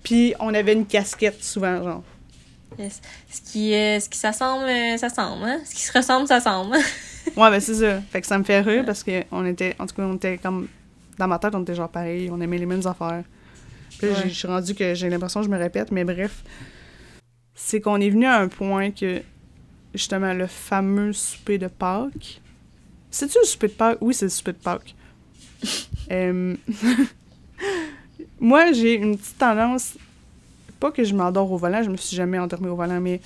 Puis, 0.03 0.33
on 0.39 0.53
avait 0.53 0.73
une 0.73 0.85
casquette, 0.85 1.43
souvent, 1.43 1.83
genre. 1.83 2.03
Yes. 2.79 3.01
Ce 3.29 3.41
qui, 3.41 3.73
euh, 3.73 3.99
ce 3.99 4.07
qui 4.09 4.17
s'assemble, 4.17 4.65
euh, 4.65 4.97
ça 4.97 5.09
semble, 5.09 5.43
hein? 5.43 5.59
Ce 5.65 5.73
qui 5.75 5.81
se 5.81 5.91
ressemble, 5.97 6.27
ça 6.27 6.39
semble. 6.39 6.75
Ouais, 7.35 7.51
ben 7.51 7.59
c'est 7.59 7.75
ça. 7.75 7.99
Fait 8.09 8.21
que 8.21 8.27
ça 8.27 8.37
me 8.37 8.43
fait 8.45 8.61
rire 8.61 8.85
parce 8.85 9.03
que 9.03 9.21
on 9.31 9.45
était, 9.45 9.75
en 9.79 9.85
tout 9.85 9.93
cas, 9.95 10.03
on 10.03 10.15
était 10.15 10.37
comme, 10.37 10.69
dans 11.17 11.27
ma 11.27 11.37
tête, 11.37 11.53
on 11.55 11.61
était 11.61 11.75
genre 11.75 11.89
pareil, 11.89 12.29
on 12.31 12.39
aimait 12.39 12.57
les 12.57 12.65
mêmes 12.65 12.87
affaires. 12.87 13.23
Puis 13.99 14.07
Ouais. 14.07 14.13
j'ai- 14.23 14.29
je 14.29 14.33
suis 14.33 14.47
rendu 14.47 14.73
que 14.73 14.93
j'ai 14.93 15.09
l'impression 15.09 15.41
que 15.41 15.45
je 15.45 15.51
me 15.51 15.57
répète, 15.57 15.91
mais 15.91 16.05
bref. 16.05 16.41
C'est 17.53 17.81
qu'on 17.81 17.99
est 17.99 18.09
venu 18.09 18.25
à 18.27 18.37
un 18.39 18.47
point 18.47 18.91
que, 18.91 19.21
justement, 19.93 20.33
le 20.33 20.47
fameux 20.47 21.11
souper 21.11 21.57
de 21.57 21.67
Pâques, 21.67 22.39
C'est-tu 23.09 23.37
le 23.41 23.45
souper 23.45 23.67
de 23.67 23.73
Pâques? 23.73 23.97
Oui, 24.01 24.13
c'est 24.13 24.25
le 24.25 24.29
souper 24.29 24.53
de 24.53 24.57
Pâques. 24.57 24.95
Euh, 26.11 26.55
Moi, 28.39 28.71
j'ai 28.71 28.93
une 28.93 29.17
petite 29.17 29.37
tendance. 29.37 29.97
Pas 30.79 30.91
que 30.91 31.03
je 31.03 31.13
m'endors 31.15 31.51
au 31.51 31.57
volant, 31.57 31.81
je 31.83 31.89
me 31.89 31.97
suis 31.97 32.15
jamais 32.15 32.37
endormie 32.39 32.67
au 32.67 32.75
volant, 32.75 32.99
mais 32.99 33.19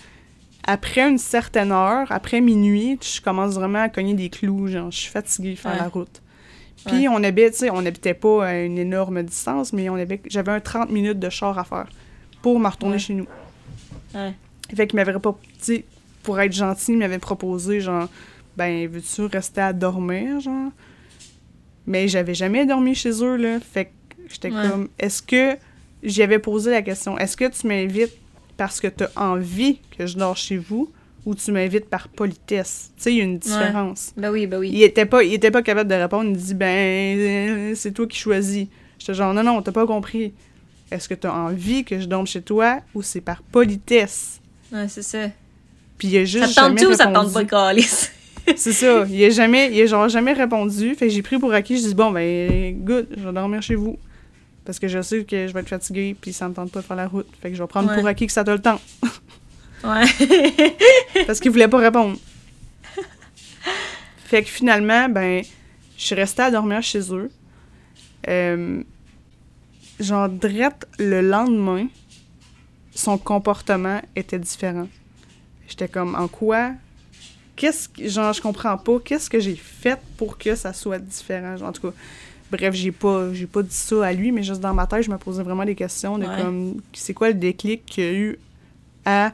après 0.64 1.02
une 1.10 1.18
certaine 1.18 1.72
heure, 1.72 2.08
après 2.12 2.40
minuit, 2.42 2.98
je 3.02 3.20
commence 3.22 3.56
vraiment 3.56 3.80
à 3.82 3.90
cogner 3.90 4.14
des 4.14 4.30
clous. 4.30 4.68
Genre, 4.68 4.92
je 4.92 4.98
suis 4.98 5.10
fatiguée 5.12 5.52
de 5.52 5.56
faire 5.60 5.72
Ouais. 5.74 5.78
la 5.80 5.88
route. 5.90 6.22
Puis 6.86 7.08
on 7.08 7.24
habite, 7.24 7.52
tu 7.52 7.58
sais, 7.58 7.70
on 7.70 7.86
habitait 7.86 8.14
pas 8.16 8.46
à 8.48 8.58
une 8.60 8.78
énorme 8.80 9.22
distance, 9.24 9.72
mais 9.74 9.90
on 9.90 9.96
avait, 9.96 10.20
j'avais 10.28 10.52
un 10.52 10.60
30 10.60 10.90
minutes 10.90 11.20
de 11.20 11.30
char 11.30 11.58
à 11.60 11.64
faire 11.64 11.88
pour 12.42 12.60
me 12.60 12.68
retourner 12.68 12.94
Ouais. 12.96 13.00
chez 13.00 13.14
nous. 13.14 13.28
Fait 14.76 14.88
qu'il 14.88 14.96
m'avait 14.98 15.14
pas, 15.20 15.38
tu 15.64 15.84
pour 16.24 16.40
être 16.40 16.54
gentil, 16.54 16.92
il 16.94 16.98
m'avait 17.00 17.18
proposé, 17.20 17.82
genre, 17.82 18.08
ben, 18.58 18.88
veux-tu 18.88 19.24
rester 19.24 19.62
à 19.62 19.74
dormir, 19.74 20.40
genre? 20.40 20.72
Mais 21.88 22.08
j'avais 22.08 22.36
jamais 22.36 22.66
dormi 22.66 22.94
chez 22.96 23.12
eux, 23.24 23.36
là. 23.38 23.60
Fait 23.60 23.86
que 23.86 23.92
j'étais 24.30 24.50
comme, 24.52 24.88
est-ce 25.00 25.22
que, 25.22 25.56
j'y 26.04 26.24
avais 26.24 26.40
posé 26.40 26.72
la 26.72 26.82
question, 26.82 27.18
est-ce 27.18 27.38
que 27.38 27.46
tu 27.50 27.68
m'invites 27.68 28.16
parce 28.58 28.80
que 28.80 28.88
t'as 28.88 29.10
envie 29.16 29.80
que 29.98 30.06
je 30.06 30.18
dors 30.18 30.38
chez 30.38 30.58
vous 30.58 30.92
ou 31.26 31.36
tu 31.36 31.52
m'invites 31.52 31.90
par 31.90 32.08
politesse? 32.08 32.92
Tu 32.98 33.04
sais, 33.04 33.14
il 33.14 33.18
y 33.18 33.22
a 33.22 33.24
une 33.24 33.40
différence. 33.40 34.14
Ben 34.18 34.32
oui, 34.32 34.48
ben 34.48 34.60
oui. 34.60 34.72
Il 34.74 34.84
était 34.84 35.06
pas, 35.06 35.24
il 35.24 35.34
était 35.34 35.52
pas 35.52 35.62
capable 35.62 35.90
de 35.90 35.96
répondre. 35.96 36.30
Il 36.30 36.38
dit, 36.38 36.54
ben, 36.54 37.76
c'est 37.76 37.92
toi 37.92 38.08
qui 38.08 38.18
choisis. 38.18 38.68
J'étais 39.00 39.14
genre, 39.14 39.34
non, 39.34 39.44
non, 39.44 39.62
t'as 39.62 39.72
pas 39.72 39.86
compris. 39.86 40.34
Est-ce 40.92 41.08
que 41.08 41.14
t'as 41.14 41.32
envie 41.32 41.86
que 41.86 42.00
je 42.00 42.06
dorme 42.06 42.28
chez 42.28 42.42
toi 42.42 42.80
ou 42.94 43.02
c'est 43.02 43.22
par 43.22 43.42
politesse? 43.44 44.42
Ouais, 44.74 44.88
c'est 44.88 45.02
ça. 45.02 45.30
Puis 45.98 46.10
il 46.10 46.18
a 46.18 46.20
Ça 46.22 46.26
juste 46.26 46.56
te 46.56 46.60
tente 46.60 46.78
tout 46.78 46.88
ou 46.88 46.94
ça 46.94 47.08
te 47.08 47.14
tente 47.14 47.32
pas 47.32 47.44
de 47.44 47.50
calice? 47.50 48.12
C'est 48.56 48.74
ça. 48.74 49.06
Il 49.08 49.24
a 49.24 49.30
jamais, 49.30 49.70
il 49.72 49.80
a 49.82 49.86
genre 49.86 50.10
jamais 50.10 50.34
répondu. 50.34 50.96
Fait 50.96 51.08
que 51.08 51.14
j'ai 51.14 51.22
pris 51.22 51.38
pour 51.38 51.54
acquis. 51.54 51.78
Je 51.78 51.90
dis 51.90 51.94
bon 51.94 52.10
ben, 52.10 52.76
good, 52.84 53.08
je 53.16 53.24
vais 53.24 53.32
dormir 53.32 53.62
chez 53.62 53.76
vous. 53.76 54.00
Parce 54.72 54.80
que 54.80 54.88
je 54.88 55.02
sais 55.02 55.26
que 55.26 55.50
je 55.50 55.54
vais 55.54 55.60
être 55.60 55.68
fatiguée 55.68 56.16
puis 56.20 56.32
ça 56.32 56.48
me 56.48 56.54
tente 56.54 56.72
pas 56.72 56.80
de 56.80 56.86
faire 56.86 56.96
la 56.96 57.10
route. 57.10 57.28
Fait 57.42 57.50
que 57.50 57.58
je 57.58 57.62
vais 57.62 57.68
prendre 57.68 57.90
Ouais. 57.90 57.98
pour 57.98 58.08
acquis 58.08 58.26
que 58.26 58.32
ça 58.32 58.46
te 58.46 58.52
le 58.52 58.62
temps. 58.62 58.80
Ouais. 59.84 60.06
Parce 61.28 61.42
qu'il 61.42 61.52
voulait 61.52 61.68
pas 61.68 61.80
répondre. 61.80 62.18
Fait 64.24 64.44
que 64.44 64.48
finalement, 64.50 65.10
ben, 65.10 65.44
je 65.98 66.02
suis 66.06 66.16
restée 66.16 66.44
à 66.44 66.52
dormir 66.52 66.82
chez 66.82 67.14
eux. 67.14 67.30
Euh, 68.30 68.82
genre, 70.00 70.30
drette 70.30 70.88
le 71.00 71.20
lendemain, 71.20 71.88
son 72.96 73.18
comportement 73.18 74.02
était 74.16 74.40
différent. 74.40 74.88
J'étais 75.68 75.90
comme, 75.90 76.16
en 76.16 76.30
quoi? 76.30 76.72
Qu'est-ce 77.58 77.90
que. 77.90 78.08
Genre, 78.08 78.32
je 78.32 78.42
comprends 78.42 78.78
pas. 78.78 79.00
Qu'est-ce 79.04 79.30
que 79.30 79.42
j'ai 79.42 79.58
fait 79.58 80.00
pour 80.16 80.38
que 80.38 80.56
ça 80.56 80.72
soit 80.72 81.00
différent? 81.00 81.58
Genre, 81.58 81.68
en 81.68 81.74
tout 81.74 81.90
cas, 81.92 81.94
bref, 82.52 82.76
j'ai 82.76 82.92
pas, 82.92 83.34
j'ai 83.34 83.48
pas 83.48 83.64
dit 83.64 83.74
ça 83.74 84.06
à 84.06 84.14
lui, 84.14 84.32
mais 84.32 84.44
juste 84.44 84.60
dans 84.62 84.74
ma 84.74 84.86
tête, 84.88 85.04
je 85.04 85.12
me 85.12 85.18
posais 85.18 85.44
vraiment 85.44 85.66
des 85.66 85.76
questions 85.76 86.18
de 86.18 86.26
Ouais. 86.26 86.38
comme, 86.38 86.82
c'est 86.94 87.14
quoi 87.14 87.30
le 87.30 87.34
déclic 87.36 87.86
qu'il 87.86 88.04
y 88.04 88.08
a 88.08 88.14
eu 88.14 88.40
à 89.06 89.34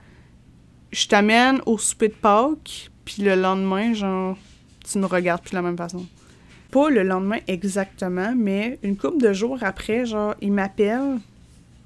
je 0.92 1.08
t'amène 1.08 1.60
au 1.66 1.78
souper 1.78 2.08
de 2.08 2.14
Pâques, 2.14 2.90
puis 3.04 3.22
le 3.24 3.36
lendemain, 3.36 3.94
genre, 3.94 4.38
tu 4.90 4.98
me 5.00 5.06
regardes 5.06 5.42
plus 5.42 5.52
de 5.52 5.56
la 5.56 5.62
même 5.62 5.78
façon. 5.78 6.06
Pas 6.72 6.90
le 6.90 7.04
lendemain 7.04 7.40
exactement, 7.48 8.34
mais 8.36 8.80
une 8.84 8.96
couple 8.96 9.22
de 9.22 9.34
jours 9.34 9.58
après, 9.62 10.06
genre, 10.06 10.36
il 10.42 10.54
m'appelle. 10.54 11.20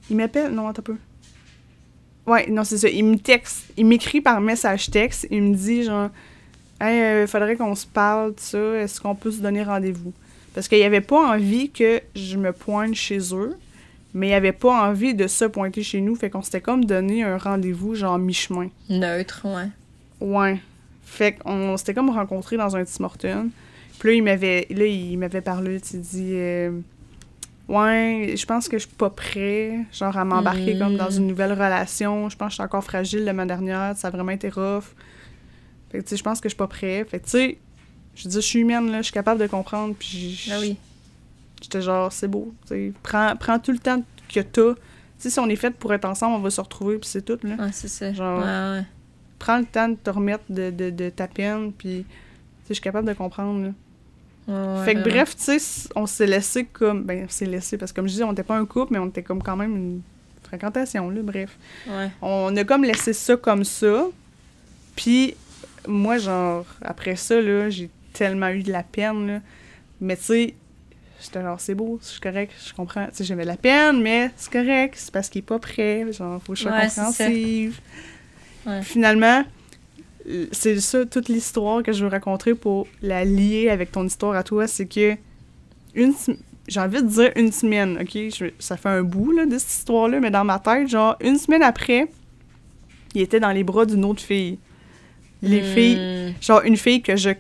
Il 0.10 0.17
m'appelle, 0.17 0.52
non, 0.54 0.67
attends 0.67 0.82
un 0.82 0.84
peu. 0.84 0.98
Ouais, 2.28 2.48
non, 2.50 2.63
c'est 2.63 2.78
ça. 2.78 2.89
Il 2.89 3.06
me 3.06 3.17
texte, 3.17 3.65
il 3.78 3.86
m'écrit 3.88 4.22
par 4.22 4.39
message 4.41 4.91
texte, 4.91 5.28
il 5.32 5.41
me 5.41 5.56
dit, 5.56 5.84
genre, 5.84 6.10
hey, 6.80 7.02
euh, 7.02 7.28
faudrait 7.28 7.56
qu'on 7.56 7.76
se 7.76 7.88
parle 7.88 8.36
de 8.36 8.39
ça, 8.39 8.76
est-ce 8.76 9.02
qu'on 9.02 9.15
peut 9.15 9.32
se 9.32 9.41
donner 9.41 9.63
rendez-vous? 9.63 10.13
Parce 10.54 10.68
qu'il 10.68 10.82
avait 10.84 11.02
pas 11.02 11.34
envie 11.34 11.70
que 11.70 12.02
je 12.16 12.38
me 12.38 12.52
pointe 12.52 12.94
chez 12.96 13.20
eux, 13.34 13.58
mais 14.14 14.30
il 14.30 14.34
avait 14.34 14.52
pas 14.52 14.90
envie 14.90 15.14
de 15.14 15.28
se 15.28 15.46
pointer 15.46 15.84
chez 15.84 16.02
nous, 16.02 16.16
fait 16.16 16.30
qu'on 16.30 16.42
s'était 16.42 16.60
comme 16.62 16.84
donné 16.86 17.24
un 17.24 17.38
rendez-vous, 17.38 17.96
genre, 17.96 18.18
mi-chemin. 18.18 18.68
Neutre, 18.90 19.46
ouais. 19.46 19.70
Ouais. 20.20 20.60
Fait 21.06 21.34
qu'on 21.34 21.78
s'était 21.78 21.94
comme 21.94 22.10
rencontrés 22.10 22.58
dans 22.58 22.76
un 22.76 22.84
Tim 22.84 23.04
Hortons. 23.06 23.50
Puis 24.00 24.10
là, 24.10 24.16
il 24.16 24.24
m'avait, 24.24 24.68
là, 24.70 24.86
il 24.86 25.18
m'avait 25.18 25.42
parlé, 25.42 25.80
tu 25.80 25.98
dit... 25.98 26.32
euh, 26.34 26.72
ouais, 27.68 28.34
je 28.38 28.46
pense 28.46 28.68
que 28.68 28.78
je 28.78 28.86
suis 28.88 28.96
pas 28.96 29.10
prêt, 29.10 29.80
genre, 29.94 30.18
à 30.18 30.26
m'embarquer 30.26 30.76
Mm. 30.76 30.80
comme 30.80 30.98
dans 30.98 31.10
une 31.10 31.28
nouvelle 31.28 31.54
relation. 31.54 32.30
Je 32.30 32.36
pense 32.36 32.48
que 32.48 32.52
je 32.52 32.56
suis 32.56 32.64
encore 32.64 32.84
fragile 32.84 33.26
de 33.26 33.32
ma 33.32 33.46
dernière. 33.46 33.96
Ça 33.96 34.08
a 34.10 34.12
vraiment 34.12 34.32
été 34.32 34.50
rough. 34.50 34.84
Fait 35.92 36.00
que, 36.00 36.04
tu 36.04 36.10
sais, 36.10 36.18
je 36.18 36.24
pense 36.24 36.40
que 36.42 36.50
je 36.50 36.54
suis 36.54 36.58
pas 36.58 36.68
prêt. 36.68 37.06
Fait 37.10 37.20
que, 37.20 37.26
tu 37.26 37.32
sais, 37.32 37.58
je 38.24 38.28
dis, 38.30 38.36
je 38.36 38.40
suis 38.42 38.60
humaine, 38.60 38.92
là, 38.92 38.98
je 39.00 39.04
suis 39.04 39.14
capable 39.14 39.40
de 39.42 39.48
comprendre. 39.48 39.96
Puis 39.98 40.50
Ah 40.52 40.58
oui. 40.60 40.78
j'étais 41.62 41.82
genre, 41.82 42.12
c'est 42.12 42.28
beau. 42.28 42.54
Prends, 43.04 43.36
prends 43.38 43.60
tout 43.60 43.72
le 43.72 43.80
temps 43.80 44.02
que 44.34 44.40
t'as. 44.42 44.74
Tu 44.74 44.80
sais, 45.18 45.30
si 45.30 45.40
on 45.40 45.48
est 45.50 45.56
fait 45.56 45.72
pour 45.72 45.94
être 45.94 46.06
ensemble, 46.06 46.36
on 46.36 46.40
va 46.40 46.50
se 46.50 46.62
retrouver, 46.62 46.98
puis 46.98 47.08
c'est 47.10 47.22
tout, 47.24 47.38
là 47.44 47.56
Ouais, 47.60 47.70
c'est 47.72 47.88
ça. 47.88 48.12
Genre- 48.12 48.40
Ouais, 48.40 48.80
ouais. 48.80 48.86
prends 49.40 49.58
le 49.60 49.66
temps 49.66 49.90
de 49.90 49.96
te 49.96 50.10
remettre 50.10 50.44
de, 50.50 50.72
de, 50.72 50.90
de 50.90 51.10
ta 51.10 51.28
peine, 51.28 51.72
puis 51.72 52.06
je 52.68 52.74
suis 52.74 52.82
capable 52.82 53.08
de 53.08 53.14
comprendre. 53.14 53.66
Là. 53.66 53.72
Ouais, 54.48 54.86
fait 54.86 54.96
que 54.96 55.02
bref, 55.08 55.36
tu 55.36 55.60
sais, 55.60 55.90
on 55.96 56.08
s'est 56.08 56.26
laissé 56.26 56.66
comme. 56.66 57.04
Ben, 57.04 57.26
on 57.26 57.30
s'est 57.30 57.46
laissé, 57.46 57.78
parce 57.78 57.92
que 57.92 57.98
comme 57.98 58.08
je 58.08 58.14
dis, 58.16 58.24
on 58.24 58.30
n'était 58.30 58.44
pas 58.44 58.58
un 58.58 58.66
couple, 58.66 58.94
mais 58.94 59.00
on 59.00 59.08
était 59.08 59.22
comme 59.24 59.44
quand 59.44 59.56
même 59.56 59.76
une 59.76 60.02
fréquentation, 60.44 61.10
là, 61.12 61.22
bref. 61.22 61.56
Ouais. 61.88 62.10
On 62.22 62.56
a 62.58 62.64
comme 62.64 62.84
laissé 62.84 63.14
ça 63.14 63.38
comme 63.38 63.64
ça, 63.64 64.08
puis 64.96 65.36
moi, 65.88 66.18
genre, 66.18 66.66
après 66.82 67.16
ça, 67.16 67.40
là, 67.40 67.70
j'ai 67.70 67.90
tellement 68.13 68.50
eu 68.50 68.63
de 68.63 68.71
la 68.71 68.84
peine, 68.84 69.28
là. 69.28 69.39
Mais 70.00 70.15
tu 70.17 70.24
sais, 70.24 70.56
j'étais 71.21 71.41
genre, 71.41 71.60
c'est 71.60 71.76
beau, 71.76 72.00
c'est 72.02 72.19
correct, 72.21 72.52
je 72.67 72.74
comprends. 72.74 73.06
Tu 73.08 73.15
sais, 73.17 73.24
j'avais 73.24 73.43
de 73.43 73.47
la 73.47 73.58
peine, 73.58 74.02
mais 74.02 74.32
c'est 74.36 74.52
correct, 74.52 74.95
c'est 74.97 75.12
parce 75.12 75.30
qu'il 75.30 75.39
est 75.39 75.43
pas 75.45 75.60
prêt, 75.60 76.12
genre, 76.12 76.41
faut 76.43 76.54
que 76.54 76.58
je 76.58 76.63
sois 76.63 76.71
Ouais, 76.71 76.86
compréhensive. 76.88 77.80
Ouais. 78.65 78.82
Finalement, 78.82 79.43
c'est 80.52 80.80
ça, 80.80 81.06
toute 81.06 81.30
l'histoire 81.30 81.82
que 81.84 81.91
je 81.91 82.04
veux 82.06 82.12
raconter 82.12 82.54
pour 82.54 82.88
la 83.02 83.26
lier 83.26 83.69
avec 83.69 83.91
ton 83.91 84.06
histoire 84.06 84.36
à 84.36 84.43
toi, 84.43 84.67
c'est 84.67 84.86
que 84.86 85.15
une 85.95 86.13
j'ai 86.67 86.80
envie 86.80 87.02
de 87.02 87.08
dire 87.08 87.32
une 87.36 87.52
semaine, 87.52 87.97
ok? 88.00 88.12
Je- 88.13 88.52
ça 88.60 88.78
fait 88.78 88.88
un 88.89 89.02
bout 89.02 89.32
là, 89.32 89.45
de 89.47 89.58
cette 89.58 89.71
histoire-là, 89.71 90.19
mais 90.19 90.30
dans 90.32 90.43
ma 90.45 90.60
tête, 90.60 90.88
genre, 90.88 91.17
une 91.19 91.38
semaine 91.38 91.63
après, 91.63 92.08
il 93.15 93.21
était 93.21 93.39
dans 93.39 93.52
les 93.52 93.63
bras 93.63 93.86
d'une 93.86 94.06
autre 94.06 94.21
fille. 94.21 94.58
Les 95.41 95.62
Hmm. 95.62 95.63
filles, 95.63 96.02
genre 96.39 96.62
une 96.62 96.78
fille 96.78 97.02
que 97.02 97.15
je 97.15 97.32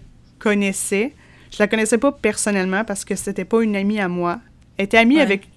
connaissais. 0.41 1.13
Je 1.51 1.57
la 1.59 1.67
connaissais 1.67 1.97
pas 1.97 2.11
personnellement 2.11 2.83
parce 2.85 3.05
que 3.05 3.15
c'était 3.15 3.45
pas 3.45 3.61
une 3.61 3.75
amie 3.75 3.99
à 3.99 4.07
moi. 4.07 4.39
Elle 4.77 4.85
était 4.85 4.97
amie 4.97 5.17
Ouais. 5.17 5.21
avec, 5.21 5.47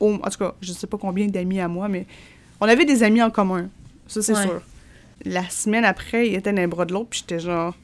au- 0.00 0.14
en 0.14 0.30
tout 0.30 0.38
cas, 0.38 0.54
je 0.60 0.72
sais 0.72 0.86
pas 0.86 0.98
combien 0.98 1.26
d'amis 1.26 1.60
à 1.60 1.68
moi, 1.68 1.88
mais 1.88 2.06
on 2.60 2.66
avait 2.66 2.84
des 2.84 3.02
amis 3.02 3.22
en 3.22 3.30
commun. 3.30 3.68
Ça, 4.06 4.22
c'est 4.22 4.34
Ouais. 4.34 4.42
sûr. 4.42 4.62
La 5.24 5.48
semaine 5.48 5.84
après, 5.84 6.28
il 6.28 6.34
était 6.34 6.52
dans 6.52 6.60
les 6.60 6.66
bras 6.66 6.84
de 6.84 6.92
l'autre, 6.92 7.08
puis 7.10 7.20
j'étais 7.20 7.38
genre, 7.40 7.74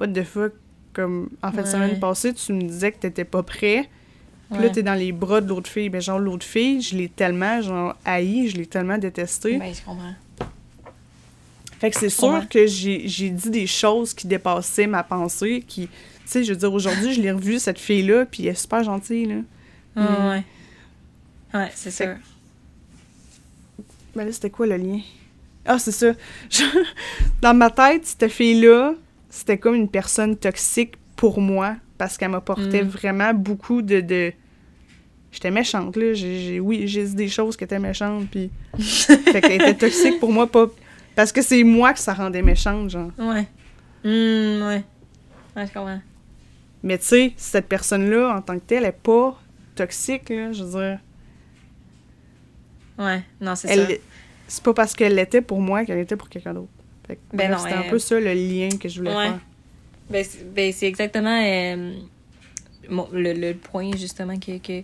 what 0.00 0.08
the 0.08 0.22
fuck? 0.24 0.52
Comme, 0.92 1.28
en 1.42 1.50
fait, 1.52 1.62
Ouais. 1.62 1.66
semaine 1.66 1.98
passée, 1.98 2.32
tu 2.34 2.52
me 2.52 2.62
disais 2.62 2.92
que 2.92 2.98
t'étais 2.98 3.24
pas 3.24 3.42
prêt. 3.42 3.88
Puis 4.52 4.62
là, 4.62 4.68
t'es 4.70 4.82
dans 4.82 4.94
les 4.94 5.10
bras 5.10 5.40
de 5.40 5.48
l'autre 5.48 5.68
fille. 5.68 5.88
Ben, 5.88 6.00
genre, 6.00 6.18
l'autre 6.20 6.44
fille, 6.46 6.80
je 6.80 6.96
l'ai 6.96 7.08
tellement, 7.08 7.60
genre, 7.62 7.96
haï, 8.04 8.46
je 8.48 8.56
l'ai 8.56 8.66
tellement 8.66 8.98
détestée. 8.98 9.56
Ben, 9.58 9.74
je 9.74 9.82
comprends. 9.82 10.14
Fait 11.80 11.90
que 11.90 11.98
c'est 11.98 12.08
sûr 12.08 12.28
Ouais. 12.28 12.46
que 12.48 12.66
j'ai 12.66 13.30
dit 13.30 13.50
des 13.50 13.66
choses 13.66 14.14
qui 14.14 14.26
dépassaient 14.26 14.86
ma 14.86 15.02
pensée, 15.02 15.62
qui... 15.66 15.88
Tu 15.88 15.92
sais, 16.30 16.44
je 16.44 16.52
veux 16.52 16.58
dire, 16.58 16.72
aujourd'hui, 16.72 17.12
je 17.12 17.20
l'ai 17.20 17.32
revue, 17.32 17.58
cette 17.58 17.78
fille-là, 17.78 18.24
puis 18.24 18.44
elle 18.46 18.52
est 18.52 18.54
super 18.54 18.82
gentille, 18.82 19.26
là. 19.26 19.34
Ouais, 19.96 20.02
Mm. 20.02 20.28
ouais. 20.30 20.44
Ouais, 21.54 21.70
c'est 21.74 21.90
sûr. 21.90 22.14
Mais 24.16 24.24
là, 24.24 24.32
c'était 24.32 24.50
quoi 24.50 24.66
le 24.66 24.76
lien? 24.76 25.00
Ah, 25.66 25.78
c'est 25.78 25.92
ça. 25.92 26.12
Je- 26.50 26.62
Dans 27.42 27.54
ma 27.54 27.70
tête, 27.70 28.06
cette 28.06 28.30
fille-là, 28.30 28.94
c'était 29.28 29.58
comme 29.58 29.74
une 29.74 29.88
personne 29.88 30.36
toxique 30.36 30.94
pour 31.16 31.40
moi, 31.40 31.76
parce 31.98 32.16
qu'elle 32.16 32.30
m'apportait 32.30 32.82
Mm. 32.84 32.88
vraiment 32.88 33.34
beaucoup 33.34 33.82
de... 33.82 34.00
de... 34.00 34.32
J'étais 35.32 35.50
méchante, 35.50 35.96
là. 35.96 36.14
J'ai, 36.14 36.40
j'ai- 36.40 36.60
oui, 36.60 36.86
j'ai 36.86 37.04
dit 37.04 37.14
des 37.14 37.28
choses 37.28 37.56
qui 37.56 37.64
étaient 37.64 37.78
méchantes, 37.78 38.28
puis... 38.30 38.50
fait 38.78 39.40
qu'elle 39.40 39.60
était 39.60 39.74
toxique 39.74 40.20
pour 40.20 40.32
moi, 40.32 40.46
pas... 40.46 40.66
Parce 41.16 41.32
que 41.32 41.42
c'est 41.42 41.62
moi 41.64 41.92
que 41.92 41.98
ça 42.00 42.12
rendait 42.14 42.42
méchante, 42.42 42.90
genre. 42.90 43.10
Ouais. 43.18 43.46
Hum, 44.04 44.66
ouais. 44.66 44.84
Ouais, 45.56 45.66
je 45.66 45.72
comprends. 45.72 46.00
Mais 46.82 46.98
tu 46.98 47.04
sais, 47.06 47.32
cette 47.36 47.66
personne-là, 47.68 48.36
en 48.36 48.42
tant 48.42 48.54
que 48.54 48.64
telle, 48.64 48.82
elle 48.84 48.90
est 48.90 48.92
pas 48.92 49.40
toxique, 49.74 50.28
là, 50.28 50.52
je 50.52 50.64
veux 50.64 50.80
dire. 50.80 50.98
Ouais, 52.98 53.22
non, 53.40 53.54
c'est 53.56 53.68
ça. 53.74 53.86
c'est 54.46 54.62
pas 54.62 54.74
parce 54.74 54.94
qu'elle 54.94 55.14
l'était 55.14 55.40
pour 55.40 55.60
moi 55.60 55.84
qu'elle 55.84 55.98
était 55.98 56.16
pour 56.16 56.28
quelqu'un 56.28 56.54
d'autre. 56.54 56.68
Que, 57.08 57.14
Ben 57.32 57.56
c'était 57.58 57.74
un 57.74 57.90
peu 57.90 57.98
ça 57.98 58.18
le 58.18 58.32
lien 58.32 58.68
que 58.78 58.88
je 58.88 58.98
voulais 58.98 59.14
Ouais. 59.14 59.24
faire. 59.28 59.40
Ben, 60.10 60.24
c'est 60.24 60.54
ben, 60.54 60.72
c'est 60.72 60.86
exactement 60.86 61.42
euh, 61.42 61.94
le, 63.12 63.32
le 63.32 63.54
point, 63.54 63.90
justement, 63.96 64.38
que, 64.38 64.58
que, 64.58 64.82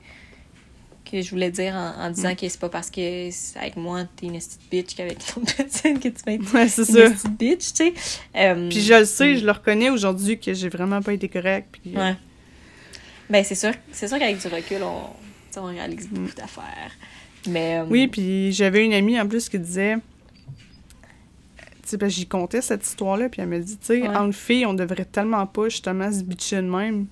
que 1.10 1.20
je 1.22 1.30
voulais 1.30 1.50
dire 1.50 1.74
en, 1.74 2.06
en 2.06 2.10
disant 2.10 2.34
que 2.34 2.48
c'est 2.48 2.60
pas 2.60 2.68
parce 2.68 2.90
que 2.90 3.28
c'est 3.30 3.58
avec 3.58 3.76
moi 3.76 4.04
t'es 4.16 4.26
une 4.26 4.32
petite 4.38 4.60
bitch 4.70 4.94
qu'avec 4.94 5.18
une 5.36 5.42
autre 5.42 5.56
personne 5.56 5.98
que 5.98 6.08
tu 6.08 6.22
vas 6.26 6.32
être 6.32 6.54
Ouais, 6.54 6.68
c'est 6.68 6.88
une 6.88 7.12
petite 7.14 7.36
bitch, 7.38 7.72
tu 7.72 7.76
sais. 7.76 7.94
Euh, 8.36 8.68
Puis 8.68 8.80
je 8.80 8.94
le 8.94 9.04
sais, 9.04 9.36
je 9.36 9.44
le 9.44 9.52
reconnais 9.52 9.90
aujourd'hui 9.90 10.38
que 10.38 10.52
j'ai 10.54 10.68
vraiment 10.68 11.00
pas 11.02 11.12
été 11.12 11.28
correct. 11.28 11.68
Puis, 11.72 11.92
euh, 11.96 11.98
Ouais. 12.10 12.16
Ben, 13.28 13.44
c'est 13.44 13.54
sûr, 13.54 13.72
c'est 13.92 14.08
sûr 14.08 14.18
qu'avec 14.18 14.38
du 14.38 14.48
recul, 14.48 14.82
on, 14.82 15.02
on 15.60 15.64
réalise 15.66 16.08
beaucoup 16.08 16.34
d'affaires. 16.34 16.90
Mais. 17.48 17.78
euh, 17.80 17.84
Oui, 17.88 18.08
puis 18.08 18.52
j'avais 18.52 18.84
une 18.84 18.92
amie 18.92 19.20
en 19.20 19.26
plus 19.28 19.48
qui 19.48 19.58
disait. 19.58 19.96
Tu 21.88 21.96
sais, 21.98 22.10
j'y 22.10 22.26
contais 22.26 22.60
cette 22.60 22.86
histoire-là, 22.86 23.28
puis 23.28 23.40
elle 23.42 23.48
me 23.48 23.58
dit, 23.58 23.76
tu 23.76 23.86
sais, 23.86 24.02
Ouais. 24.02 24.08
entre 24.16 24.34
filles, 24.36 24.64
on 24.66 24.74
devrait 24.74 25.04
tellement 25.04 25.44
pas 25.46 25.68
justement 25.68 26.10
se 26.12 26.22
bitcher 26.22 26.56
de 26.56 26.62
même. 26.62 27.06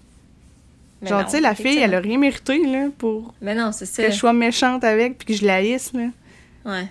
Mais 1.03 1.09
Genre, 1.11 1.25
tu 1.25 1.31
sais, 1.33 1.41
la 1.41 1.55
fille, 1.55 1.79
elle 1.79 1.95
a 1.95 2.01
rien 2.01 2.19
mérité, 2.19 2.59
là, 2.67 2.89
pour 2.99 3.35
Mais 3.41 3.55
non, 3.55 3.71
c'est 3.73 3.87
ça. 3.87 4.05
que 4.05 4.11
je 4.11 4.17
sois 4.17 4.33
méchante 4.33 4.83
avec, 4.85 5.19
puis 5.19 5.27
que 5.27 5.35
je 5.35 5.47
la 5.47 5.57
haïsse, 5.57 5.93
là. 5.93 6.09
Ouais, 6.65 6.89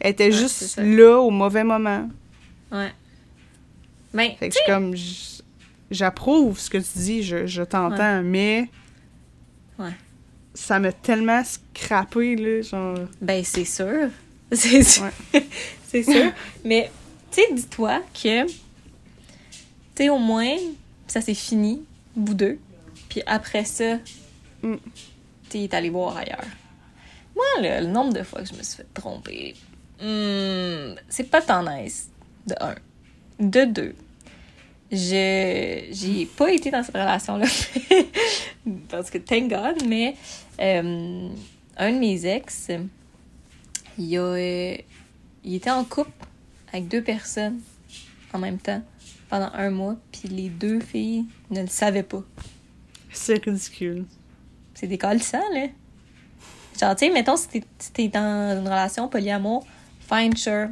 Elle 0.00 0.10
était 0.12 0.24
Ouais, 0.26 0.32
juste 0.32 0.78
là 0.78 1.18
au 1.18 1.30
mauvais 1.30 1.64
moment. 1.64 2.08
ouais. 2.72 2.92
Ben, 4.12 4.32
Fait 4.38 4.48
que 4.48 4.56
comme. 4.66 4.94
J'approuve 5.90 6.58
ce 6.58 6.68
que 6.70 6.78
tu 6.78 6.98
dis, 6.98 7.22
je, 7.22 7.46
je 7.46 7.62
t'entends, 7.62 8.22
mais. 8.22 8.68
Ouais. 9.78 9.92
Ça 10.54 10.78
m'a 10.78 10.92
tellement 10.92 11.42
scrappé, 11.44 12.36
là, 12.36 12.62
genre. 12.62 12.98
ben 13.20 13.42
c'est 13.44 13.64
sûr. 13.64 14.08
C'est 14.52 14.82
sûr. 14.82 15.10
c'est 15.86 16.02
sûr. 16.02 16.32
Mais, 16.64 16.90
tu 17.30 17.40
sais, 17.40 17.52
dis-toi 17.54 18.00
que, 18.12 18.46
tu 18.48 18.52
sais, 19.96 20.08
au 20.10 20.18
moins, 20.18 20.56
ça 21.06 21.20
s'est 21.20 21.34
fini, 21.34 21.82
bout 22.16 22.34
d'eux. 22.34 22.58
Puis 23.10 23.22
après 23.26 23.64
ça, 23.66 23.98
Mm. 24.62 24.76
t'es 25.48 25.74
allé 25.74 25.90
voir 25.90 26.16
ailleurs. 26.16 26.44
Moi, 27.34 27.44
le, 27.62 27.86
le 27.86 27.90
nombre 27.92 28.12
de 28.12 28.22
fois 28.22 28.42
que 28.42 28.48
je 28.48 28.54
me 28.54 28.62
suis 28.62 28.76
fait 28.76 28.86
tromper, 28.92 29.54
hmm, 30.00 30.94
c'est 31.08 31.30
pas 31.30 31.40
tant 31.40 31.62
nice, 31.62 32.10
de 32.46 32.54
un. 32.60 32.74
De 33.38 33.64
deux, 33.64 33.94
je 34.92 35.86
j'ai 35.90 36.26
pas 36.26 36.52
été 36.52 36.70
dans 36.70 36.82
cette 36.82 36.94
relation-là. 36.94 37.46
Parce 38.90 39.08
que, 39.08 39.16
thank 39.16 39.48
God, 39.48 39.82
mais 39.88 40.14
euh, 40.60 41.28
un 41.78 41.92
de 41.92 41.98
mes 41.98 42.26
ex, 42.26 42.68
il, 43.96 44.18
a, 44.18 44.36
il 44.36 45.54
était 45.54 45.70
en 45.70 45.84
couple 45.84 46.10
avec 46.70 46.86
deux 46.88 47.02
personnes 47.02 47.60
en 48.34 48.38
même 48.38 48.58
temps 48.58 48.82
pendant 49.30 49.50
un 49.54 49.70
mois, 49.70 49.96
puis 50.12 50.28
les 50.28 50.50
deux 50.50 50.80
filles 50.80 51.24
ne 51.50 51.62
le 51.62 51.68
savaient 51.68 52.02
pas. 52.02 52.22
C'est 53.12 53.44
ridicule. 53.44 54.04
C'est 54.74 54.86
décalissant, 54.86 55.42
là. 55.52 55.66
Genre, 56.80 56.96
tu 56.96 57.06
sais, 57.06 57.12
mettons, 57.12 57.36
si 57.36 57.48
t'es 57.48 57.62
si 57.78 58.08
dans 58.08 58.56
une 58.58 58.66
relation 58.66 59.08
polyamour, 59.08 59.66
fine, 60.08 60.34
sure, 60.36 60.68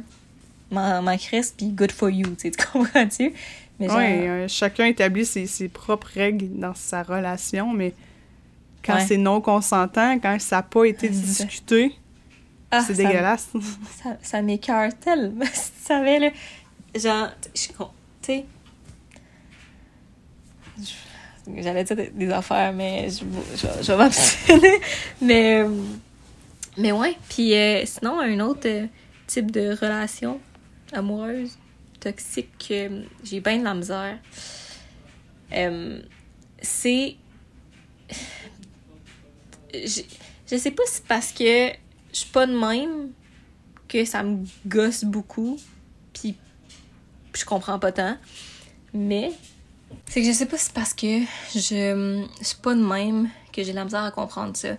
m'en 0.71 1.17
crisse, 1.17 1.53
puis 1.55 1.67
good 1.67 1.91
for 1.91 2.09
you, 2.09 2.35
tu 2.35 2.51
comprends-tu? 2.73 3.33
Mais 3.79 3.87
genre, 3.87 3.97
Ouais, 3.97 4.27
euh, 4.27 4.47
chacun 4.47 4.85
établit 4.85 5.25
ses, 5.25 5.45
ses 5.47 5.69
propres 5.69 6.07
règles 6.13 6.59
dans 6.59 6.73
sa 6.73 7.03
relation, 7.03 7.71
mais 7.73 7.93
quand 8.83 8.95
Ouais. 8.95 9.05
c'est 9.05 9.17
non 9.17 9.41
consentant, 9.41 10.17
quand 10.19 10.39
ça 10.39 10.57
n'a 10.57 10.63
pas 10.63 10.85
été 10.85 11.07
Ouais, 11.07 11.13
discuté, 11.13 11.95
ah, 12.71 12.81
c'est 12.81 12.93
dégueulasse. 12.93 13.49
Ça, 14.03 14.17
ça 14.21 14.41
m'écœure 14.41 14.91
tellement, 14.99 15.45
si 15.53 15.71
tu 15.71 15.83
savais, 15.85 16.19
là. 16.19 16.29
Genre, 16.95 17.29
je 17.53 17.59
suis 17.61 17.73
con- 17.73 17.89
tu 18.21 18.31
sais. 18.33 18.45
J'allais 21.57 21.83
dire 21.83 21.97
des, 22.13 22.31
affaires, 22.31 22.73
mais 22.73 23.09
je, 23.09 23.23
je, 23.55 23.83
je 23.83 23.91
vais 23.91 23.97
m'abstenir. 23.97 24.71
Mais, 25.21 25.61
euh, 25.61 25.69
mais 26.77 26.91
ouais. 26.91 27.17
Puis 27.29 27.53
euh, 27.55 27.83
sinon, 27.85 28.19
un 28.19 28.39
autre 28.39 28.67
euh, 28.67 28.87
type 29.27 29.51
de 29.51 29.71
relation 29.71 30.39
amoureuse, 30.93 31.57
toxique, 31.99 32.49
que 32.57 33.03
j'ai 33.23 33.39
bien 33.41 33.57
de 33.57 33.63
la 33.63 33.73
misère, 33.73 34.17
c'est. 36.61 37.15
Je, 39.73 40.01
je 40.49 40.57
sais 40.57 40.71
pas 40.71 40.83
si 40.85 40.95
c'est 40.95 41.05
parce 41.05 41.31
que 41.31 41.69
je 42.11 42.17
suis 42.17 42.29
pas 42.29 42.47
de 42.47 42.57
même 42.57 43.11
que 43.87 44.05
ça 44.05 44.23
me 44.23 44.45
gosse 44.65 45.03
beaucoup, 45.03 45.59
puis 46.13 46.35
je 47.35 47.45
comprends 47.45 47.79
pas 47.79 47.91
tant. 47.91 48.17
Mais 48.93 49.31
c'est 50.07 50.21
que 50.21 50.27
je 50.27 50.33
sais 50.33 50.45
pas 50.45 50.57
si 50.57 50.65
c'est 50.65 50.73
parce 50.73 50.93
que 50.93 51.21
je, 51.53 52.25
je 52.39 52.45
suis 52.45 52.57
pas 52.57 52.73
de 52.73 52.83
même 52.83 53.29
que 53.53 53.63
j'ai 53.63 53.73
la 53.73 53.83
misère 53.83 54.03
à 54.03 54.11
comprendre 54.11 54.55
ça. 54.55 54.69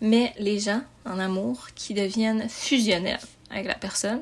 Mais 0.00 0.34
les 0.38 0.58
gens 0.58 0.82
en 1.04 1.18
amour 1.18 1.68
qui 1.74 1.94
deviennent 1.94 2.48
fusionnels 2.48 3.20
avec 3.50 3.66
la 3.66 3.74
personne, 3.74 4.20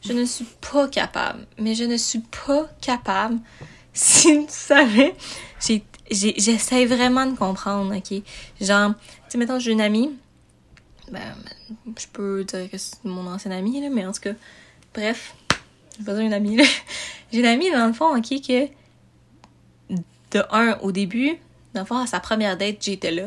je 0.00 0.12
ne 0.12 0.24
suis 0.24 0.46
pas 0.72 0.88
capable. 0.88 1.46
Mais 1.58 1.74
je 1.74 1.84
ne 1.84 1.96
suis 1.96 2.22
pas 2.46 2.68
capable. 2.80 3.38
Si 3.94 4.46
tu 4.46 4.52
savais, 4.52 5.12
j'essaie 6.08 6.84
vraiment 6.84 7.26
de 7.26 7.36
comprendre, 7.36 7.92
ok? 7.96 8.22
Genre, 8.60 8.94
tu 8.94 9.00
sais, 9.28 9.38
mettons, 9.38 9.58
j'ai 9.58 9.72
une 9.72 9.80
amie, 9.80 10.12
ben, 11.10 11.34
je 11.96 12.06
peux 12.12 12.44
dire 12.44 12.70
que 12.70 12.78
c'est 12.78 13.04
mon 13.04 13.26
ancienne 13.26 13.54
amie, 13.54 13.80
là, 13.80 13.88
mais 13.90 14.06
en 14.06 14.12
tout 14.12 14.20
cas, 14.20 14.34
bref, 14.94 15.34
j'ai 15.98 16.04
pas 16.04 16.12
dire 16.12 16.22
une 16.22 16.32
amie, 16.32 16.56
là. 16.56 16.64
J'ai 17.32 17.40
une 17.40 17.46
amie, 17.46 17.72
dans 17.72 17.88
le 17.88 17.92
fond, 17.92 18.16
ok, 18.16 18.40
que 18.46 18.68
de 20.32 20.42
un, 20.50 20.78
au 20.82 20.92
début, 20.92 21.38
dans 21.74 21.84
à 21.96 22.06
sa 22.06 22.20
première 22.20 22.56
date, 22.56 22.76
j'étais 22.80 23.10
là. 23.10 23.24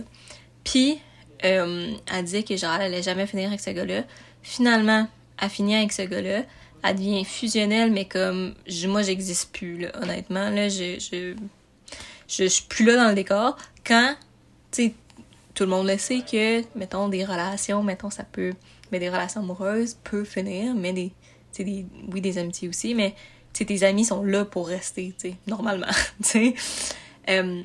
Puis, 0.63 0.99
euh, 1.43 1.93
elle 2.11 2.25
disait 2.25 2.43
que 2.43 2.55
genre, 2.55 2.73
elle 2.75 2.93
allait 2.93 3.03
jamais 3.03 3.25
finir 3.27 3.47
avec 3.47 3.59
ce 3.59 3.71
gars-là. 3.71 4.03
Finalement, 4.43 5.07
elle 5.41 5.49
finit 5.49 5.75
avec 5.75 5.91
ce 5.91 6.03
gars-là. 6.03 6.43
Elle 6.83 6.95
devient 6.95 7.25
fusionnelle, 7.25 7.91
mais 7.91 8.05
comme, 8.05 8.55
je- 8.67 8.87
moi, 8.87 9.01
j'existe 9.03 9.51
plus, 9.51 9.77
là, 9.79 9.91
honnêtement. 10.01 10.49
Là, 10.49 10.69
je, 10.69 10.99
je, 10.99 11.35
je, 12.27 12.43
je 12.43 12.45
suis 12.45 12.63
plus 12.63 12.85
là 12.85 12.95
dans 12.95 13.09
le 13.09 13.15
décor. 13.15 13.57
Quand, 13.85 14.15
tu 14.71 14.93
tout 15.53 15.63
le 15.63 15.69
monde 15.69 15.87
le 15.87 15.97
sait 15.97 16.21
que, 16.21 16.61
mettons, 16.77 17.09
des 17.09 17.25
relations, 17.25 17.83
mettons, 17.83 18.09
ça 18.09 18.23
peut, 18.23 18.53
mais 18.91 18.99
des 18.99 19.09
relations 19.09 19.41
amoureuses 19.41 19.97
peuvent 20.09 20.25
finir, 20.25 20.73
mais 20.73 20.93
des, 20.93 21.09
tu 21.09 21.13
sais, 21.51 21.63
des, 21.65 21.85
oui, 22.11 22.21
des 22.21 22.37
amitiés 22.37 22.69
aussi, 22.69 22.95
mais, 22.95 23.13
tu 23.53 23.59
sais, 23.59 23.65
tes 23.65 23.83
amis 23.83 24.05
sont 24.05 24.23
là 24.23 24.45
pour 24.45 24.67
rester, 24.67 25.13
tu 25.19 25.29
sais, 25.29 25.35
normalement. 25.47 25.87
Euh, 27.29 27.61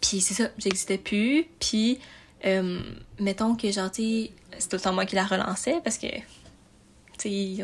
puis 0.00 0.20
c'est 0.20 0.34
ça, 0.34 0.50
j'existais 0.56 0.98
plus, 0.98 1.46
puis, 1.58 1.98
euh, 2.46 2.80
mettons 3.18 3.56
que, 3.56 3.72
genre, 3.72 3.90
c'est 3.92 4.30
tout 4.68 4.76
le 4.76 4.80
temps 4.80 4.92
moi 4.92 5.04
qui 5.04 5.16
la 5.16 5.24
relançais, 5.24 5.80
parce 5.82 5.98
que, 5.98 6.06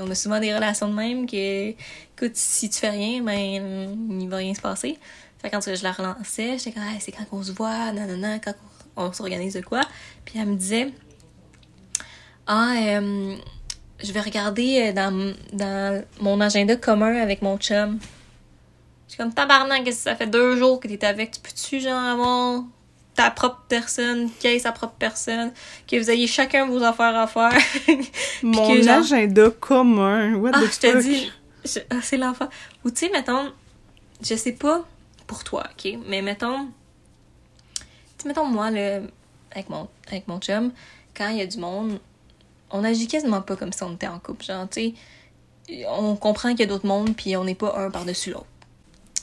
on 0.01 0.11
a 0.11 0.15
souvent 0.17 0.41
des 0.41 0.53
relations 0.53 0.89
de 0.89 0.95
même 0.95 1.27
que, 1.27 1.69
écoute, 1.71 2.35
si 2.35 2.69
tu 2.69 2.81
fais 2.81 2.91
rien, 2.91 3.23
ben, 3.23 4.21
il 4.21 4.29
va 4.29 4.39
rien 4.39 4.55
se 4.55 4.61
passer. 4.61 4.99
Fait 5.41 5.51
quand 5.51 5.61
je 5.63 5.83
la 5.83 5.93
relançais, 5.93 6.59
j'étais 6.59 6.73
comme, 6.73 6.83
Hey, 6.83 7.01
c'est 7.01 7.13
quand 7.13 7.25
qu'on 7.27 7.43
se 7.43 7.53
voit, 7.53 7.93
nanana, 7.93 8.41
quand 8.41 8.55
on 8.97 9.13
s'organise 9.13 9.55
de 9.55 9.61
quoi. 9.61 9.83
Puis 10.25 10.39
elle 10.39 10.49
me 10.49 10.57
disait, 10.57 10.93
ah, 12.47 12.75
euh, 12.77 13.37
je 14.03 14.13
vais 14.13 14.21
regarder 14.21 14.89
euh, 14.89 14.93
dans, 14.93 15.35
dans 15.53 16.05
mon 16.21 16.41
agenda 16.41 16.77
commun 16.77 17.17
avec 17.17 17.43
mon 17.43 17.57
chum. 17.59 17.99
Je 19.07 19.13
suis 19.15 19.19
comme, 19.19 19.33
tabarnak, 19.33 19.91
ça 19.93 20.17
fait 20.17 20.27
deux 20.27 20.57
jours 20.57 20.81
que 20.81 20.89
t'es 20.89 21.05
avec, 21.07 21.31
tu 21.33 21.41
peux-tu, 21.41 21.81
genre, 21.81 22.03
avoir 22.03 22.63
ta 23.15 23.31
propre 23.31 23.61
personne, 23.69 24.29
qui 24.41 24.49
ait 24.49 24.59
sa 24.59 24.73
propre 24.73 24.95
personne, 24.99 25.53
que 25.87 25.97
vous 25.97 26.11
ayez 26.11 26.27
chacun 26.27 26.67
vos 26.67 26.83
affaires 26.83 27.17
à 27.17 27.27
faire? 27.29 27.53
Mon 28.43 28.67
que 28.77 28.83
genre- 28.83 28.99
agenda 28.99 29.51
commun, 29.51 30.35
what 30.37 30.51
Ah, 30.55 30.61
the 30.61 30.73
je 30.73 30.81
te 30.81 30.91
fuck? 30.91 31.01
dis, 31.03 31.31
je- 31.65 31.79
ah, 31.91 32.01
c'est 32.03 32.17
l'enfant. 32.17 32.49
Ou 32.85 32.91
tu 32.91 33.07
sais, 33.07 33.11
mettons, 33.13 33.53
je 34.21 34.35
sais 34.35 34.53
pas 34.53 34.85
pour 35.29 35.45
toi, 35.45 35.63
ok, 35.79 35.93
mais 36.09 36.23
mettons, 36.23 36.69
tu 38.19 38.27
mettons 38.27 38.47
moi, 38.47 38.71
là, 38.73 39.01
avec 39.53 39.69
mon, 39.71 39.89
avec 40.09 40.27
mon 40.27 40.41
chum, 40.41 40.73
quand 41.17 41.29
il 41.29 41.37
y 41.39 41.43
a 41.43 41.47
du 41.47 41.59
monde, 41.59 42.01
on 42.71 42.85
agit 42.85 43.07
quasiment 43.07 43.43
pas 43.43 43.57
comme 43.57 43.73
si 43.73 43.83
on 43.83 43.95
était 43.95 44.09
en 44.09 44.19
couple. 44.19 44.45
Genre, 44.45 44.69
tu 44.69 44.95
on 45.89 46.17
comprend 46.17 46.51
qu'il 46.51 46.61
y 46.61 46.63
a 46.65 46.67
d'autres 46.67 46.87
mondes, 46.87 47.17
puis 47.17 47.37
on 47.37 47.45
n'est 47.45 47.55
pas 47.55 47.79
un 47.79 47.91
par-dessus 47.91 48.31
l'autre. 48.31 48.47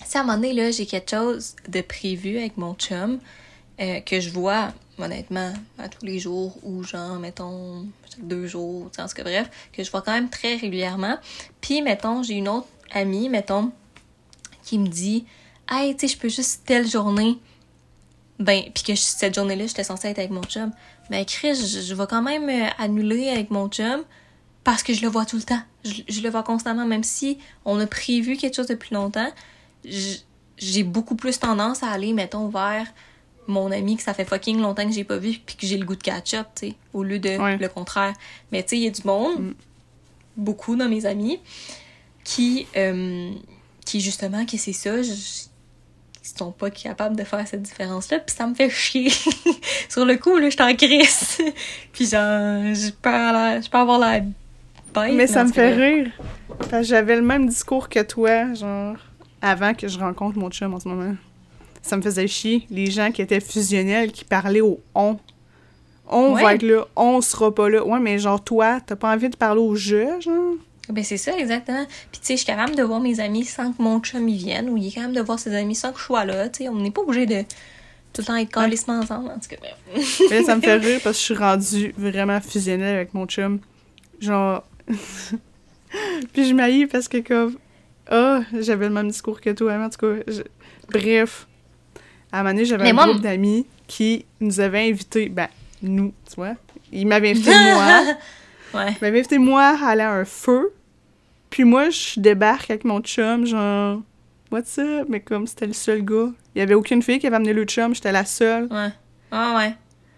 Si 0.05 0.17
à 0.17 0.21
un 0.21 0.23
moment 0.23 0.37
donné, 0.37 0.53
là, 0.53 0.71
j'ai 0.71 0.85
quelque 0.85 1.11
chose 1.11 1.55
de 1.67 1.81
prévu 1.81 2.37
avec 2.37 2.57
mon 2.57 2.73
chum, 2.73 3.19
euh, 3.79 3.99
que 4.01 4.19
je 4.19 4.29
vois, 4.29 4.73
honnêtement, 4.97 5.53
à 5.77 5.87
tous 5.87 6.05
les 6.05 6.19
jours, 6.19 6.57
ou 6.63 6.83
genre, 6.83 7.19
mettons, 7.19 7.85
chaque 8.09 8.27
deux 8.27 8.47
jours, 8.47 8.89
en 8.97 9.07
tout 9.07 9.13
cas, 9.15 9.23
bref, 9.23 9.49
que 9.71 9.83
je 9.83 9.91
vois 9.91 10.01
quand 10.01 10.13
même 10.13 10.29
très 10.29 10.55
régulièrement. 10.55 11.17
Puis, 11.61 11.81
mettons, 11.81 12.23
j'ai 12.23 12.35
une 12.35 12.49
autre 12.49 12.67
amie, 12.91 13.29
mettons, 13.29 13.71
qui 14.63 14.77
me 14.77 14.87
dit 14.87 15.25
Hey, 15.69 15.95
tu 15.95 16.07
sais, 16.07 16.15
je 16.15 16.19
peux 16.19 16.29
juste 16.29 16.63
telle 16.65 16.87
journée. 16.87 17.37
Ben, 18.39 18.63
puis 18.73 18.83
que 18.83 18.95
cette 18.95 19.35
journée-là, 19.35 19.67
j'étais 19.67 19.83
censée 19.83 20.09
être 20.09 20.19
avec 20.19 20.31
mon 20.31 20.43
chum. 20.43 20.71
Mais 21.11 21.25
Chris, 21.25 21.55
je, 21.55 21.81
je 21.81 21.93
vais 21.93 22.07
quand 22.09 22.21
même 22.23 22.49
euh, 22.49 22.69
annuler 22.79 23.29
avec 23.29 23.51
mon 23.51 23.67
chum 23.69 24.01
parce 24.63 24.81
que 24.81 24.93
je 24.93 25.01
le 25.01 25.09
vois 25.09 25.25
tout 25.25 25.35
le 25.35 25.43
temps. 25.43 25.61
Je, 25.83 26.01
je 26.07 26.21
le 26.21 26.29
vois 26.29 26.41
constamment, 26.43 26.85
même 26.85 27.03
si 27.03 27.37
on 27.65 27.79
a 27.79 27.85
prévu 27.85 28.37
quelque 28.37 28.55
chose 28.55 28.67
depuis 28.67 28.95
longtemps. 28.95 29.29
J'ai 30.57 30.83
beaucoup 30.83 31.15
plus 31.15 31.39
tendance 31.39 31.83
à 31.83 31.89
aller, 31.89 32.13
mettons, 32.13 32.47
vers 32.47 32.85
mon 33.47 33.71
ami 33.71 33.97
que 33.97 34.03
ça 34.03 34.13
fait 34.13 34.25
fucking 34.25 34.61
longtemps 34.61 34.85
que 34.87 34.93
j'ai 34.93 35.03
pas 35.03 35.17
vu 35.17 35.33
puis 35.45 35.55
que 35.55 35.65
j'ai 35.67 35.77
le 35.77 35.85
goût 35.85 35.95
de 35.95 36.03
catch-up, 36.03 36.47
tu 36.55 36.69
sais, 36.69 36.75
au 36.93 37.03
lieu 37.03 37.19
de 37.19 37.29
Ouais. 37.37 37.57
le 37.57 37.67
contraire. 37.67 38.13
Mais 38.51 38.61
tu 38.63 38.69
sais, 38.69 38.77
il 38.77 38.83
y 38.83 38.87
a 38.87 38.91
du 38.91 39.01
monde, 39.03 39.39
Mm. 39.41 39.53
beaucoup 40.37 40.75
dans 40.75 40.87
mes 40.87 41.05
amis, 41.07 41.39
qui, 42.23 42.67
euh, 42.77 43.31
qui 43.85 43.99
justement, 43.99 44.45
que 44.45 44.57
c'est 44.57 44.73
ça, 44.73 45.01
je- 45.01 45.49
qui 46.23 46.29
sont 46.37 46.51
pas 46.51 46.69
capables 46.69 47.15
de 47.15 47.23
faire 47.23 47.47
cette 47.47 47.63
différence-là, 47.63 48.19
puis 48.19 48.35
ça 48.35 48.45
me 48.47 48.53
fait 48.53 48.69
chier. 48.69 49.09
Sur 49.89 50.05
le 50.05 50.17
coup, 50.17 50.37
là, 50.37 50.49
je 50.49 50.55
suis 50.55 50.61
en 50.63 50.75
crise. 50.75 51.37
puis 51.93 52.05
genre, 52.05 52.73
je 52.75 52.91
peux, 52.91 53.09
avoir- 53.09 53.61
je 53.61 53.69
peux 53.69 53.77
avoir 53.77 53.99
la 53.99 54.19
bête. 54.19 55.13
Mais 55.13 55.25
ça 55.27 55.43
me 55.43 55.51
fait 55.51 55.73
rire. 55.73 56.11
Parce 56.59 56.69
que 56.71 56.83
j'avais 56.83 57.15
le 57.15 57.21
même 57.23 57.47
discours 57.47 57.89
que 57.89 58.01
toi, 58.03 58.53
genre, 58.53 58.95
avant 59.41 59.73
que 59.73 59.87
je 59.87 59.97
rencontre 59.97 60.37
mon 60.37 60.49
chum 60.51 60.73
en 60.73 60.79
ce 60.79 60.87
moment. 60.87 61.15
Ça 61.81 61.97
me 61.97 62.01
faisait 62.03 62.27
chier. 62.27 62.67
Les 62.69 62.91
gens 62.91 63.11
qui 63.11 63.23
étaient 63.23 63.39
fusionnels, 63.39 64.11
qui 64.11 64.23
parlaient 64.23 64.61
au 64.61 64.79
on. 64.93 65.17
On 66.13 66.33
va 66.33 66.53
être 66.55 66.63
là, 66.63 66.85
on 66.95 67.21
sera 67.21 67.55
pas 67.55 67.69
là. 67.69 67.83
Ouais, 67.85 67.99
mais 67.99 68.19
genre, 68.19 68.43
toi, 68.43 68.79
t'as 68.85 68.95
pas 68.97 69.11
envie 69.13 69.29
de 69.29 69.35
parler 69.37 69.61
au 69.61 69.75
jeu, 69.75 70.07
genre? 70.19 70.55
Ben 70.91 71.03
c'est 71.03 71.17
ça, 71.17 71.37
exactement. 71.37 71.85
Puis 72.11 72.21
tu 72.21 72.27
sais, 72.27 72.33
je 72.33 72.37
suis 72.39 72.45
capable 72.47 72.75
de 72.75 72.83
voir 72.83 72.99
mes 72.99 73.19
amis 73.19 73.45
sans 73.45 73.71
que 73.73 73.81
mon 73.81 73.99
chum 73.99 74.27
y 74.29 74.37
vienne, 74.37 74.69
ou 74.69 74.77
il 74.77 74.87
est 74.87 74.91
capable 74.91 75.13
de 75.15 75.21
voir 75.21 75.39
ses 75.39 75.53
amis 75.55 75.75
sans 75.75 75.91
que 75.91 75.99
je 75.99 76.03
sois 76.05 76.25
là, 76.25 76.49
tu 76.49 76.63
sais. 76.63 76.69
On 76.69 76.75
n'est 76.75 76.91
pas 76.91 77.01
obligé 77.01 77.25
de 77.25 77.41
tout 78.13 78.21
le 78.21 78.25
temps 78.25 78.35
être 78.35 78.51
calissement 78.51 78.99
ensemble, 78.99 79.29
en 79.29 79.39
tout 79.39 79.49
cas, 79.49 79.55
bref. 79.59 80.19
Mais 80.29 80.39
là, 80.39 80.45
ça 80.45 80.55
me 80.55 80.61
fait 80.61 80.75
rire 80.77 80.99
parce 81.03 81.15
que 81.17 81.19
je 81.19 81.25
suis 81.25 81.35
rendue 81.35 81.93
vraiment 81.97 82.39
fusionnelle 82.41 82.95
avec 82.95 83.13
mon 83.13 83.25
chum. 83.25 83.59
Genre. 84.19 84.63
Puis 86.33 86.47
je 86.47 86.53
m'haïs 86.53 86.87
parce 86.87 87.07
que, 87.07 87.17
comme. 87.17 87.57
Ah, 88.09 88.41
j'avais 88.59 88.87
le 88.87 88.93
même 88.93 89.09
discours 89.09 89.39
que 89.39 89.49
toi, 89.51 89.77
mais 89.77 89.85
en 89.85 89.89
tout 89.89 89.99
cas. 90.05 90.21
je- 90.27 90.41
Bref. 90.91 91.47
À 92.31 92.39
un 92.39 92.43
moment 92.43 92.53
donné, 92.53 92.65
j'avais 92.65 92.89
un 92.89 92.93
moi, 92.93 93.07
groupe 93.07 93.21
d'amis 93.21 93.65
qui 93.87 94.25
nous 94.39 94.59
avaient 94.59 94.89
invités. 94.89 95.29
Ben, 95.29 95.47
nous, 95.81 96.13
tu 96.29 96.35
vois. 96.35 96.55
Ils 96.91 97.05
m'avaient 97.07 97.31
invité 97.31 97.51
moi. 97.73 98.03
ouais. 98.73 98.91
Ils 98.91 98.97
m'avaient 99.01 99.19
invité 99.19 99.37
moi 99.37 99.77
à 99.81 99.87
aller 99.89 100.01
à 100.01 100.11
un 100.11 100.25
feu. 100.25 100.73
Puis 101.51 101.63
moi, 101.63 101.91
je 101.91 102.19
débarque 102.19 102.71
avec 102.71 102.83
mon 102.85 102.99
chum, 103.01 103.45
genre. 103.45 104.01
What's 104.51 104.77
up? 104.79 105.05
Mais 105.09 105.19
comme 105.19 105.45
c'était 105.47 105.67
le 105.67 105.73
seul 105.73 106.03
gars. 106.03 106.31
Il 106.55 106.59
y 106.59 106.61
avait 106.61 106.73
aucune 106.73 107.01
fille 107.03 107.19
qui 107.19 107.27
avait 107.27 107.35
amené 107.35 107.53
le 107.53 107.63
chum, 107.65 107.93
j'étais 107.93 108.11
la 108.11 108.25
seule. 108.25 108.63
Ouais. 108.71 108.89
Ouais, 109.31 109.55
ouais. 109.55 109.75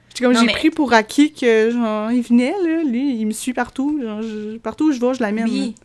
J'étais 0.10 0.24
comme, 0.26 0.36
j'ai 0.36 0.46
mais- 0.46 0.54
pris 0.54 0.70
pour 0.72 0.94
acquis 0.94 1.34
que, 1.34 1.70
genre, 1.72 2.12
il 2.12 2.22
venait, 2.22 2.54
là, 2.64 2.84
lui, 2.84 3.16
il 3.20 3.26
me 3.28 3.32
suit 3.32 3.54
partout. 3.54 4.00
Genre, 4.02 4.22
je- 4.22 4.58
partout 4.58 4.86
où 4.90 4.92
je 4.92 5.00
vais, 5.00 5.14
je 5.14 5.22
l'amène. 5.22 5.46
Oui. 5.50 5.76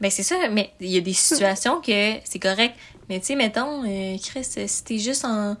Ben 0.00 0.10
c'est 0.10 0.22
ça, 0.22 0.36
mais 0.50 0.70
il 0.80 0.90
y 0.90 0.96
a 0.96 1.00
des 1.00 1.12
situations 1.12 1.80
que 1.80 2.14
c'est 2.24 2.38
correct. 2.38 2.74
Mais 3.08 3.18
tu 3.20 3.26
sais, 3.26 3.36
mettons, 3.36 3.82
euh, 3.84 4.16
Chris, 4.22 4.44
si 4.66 4.84
t'es 4.84 4.98
juste 4.98 5.24
en. 5.24 5.56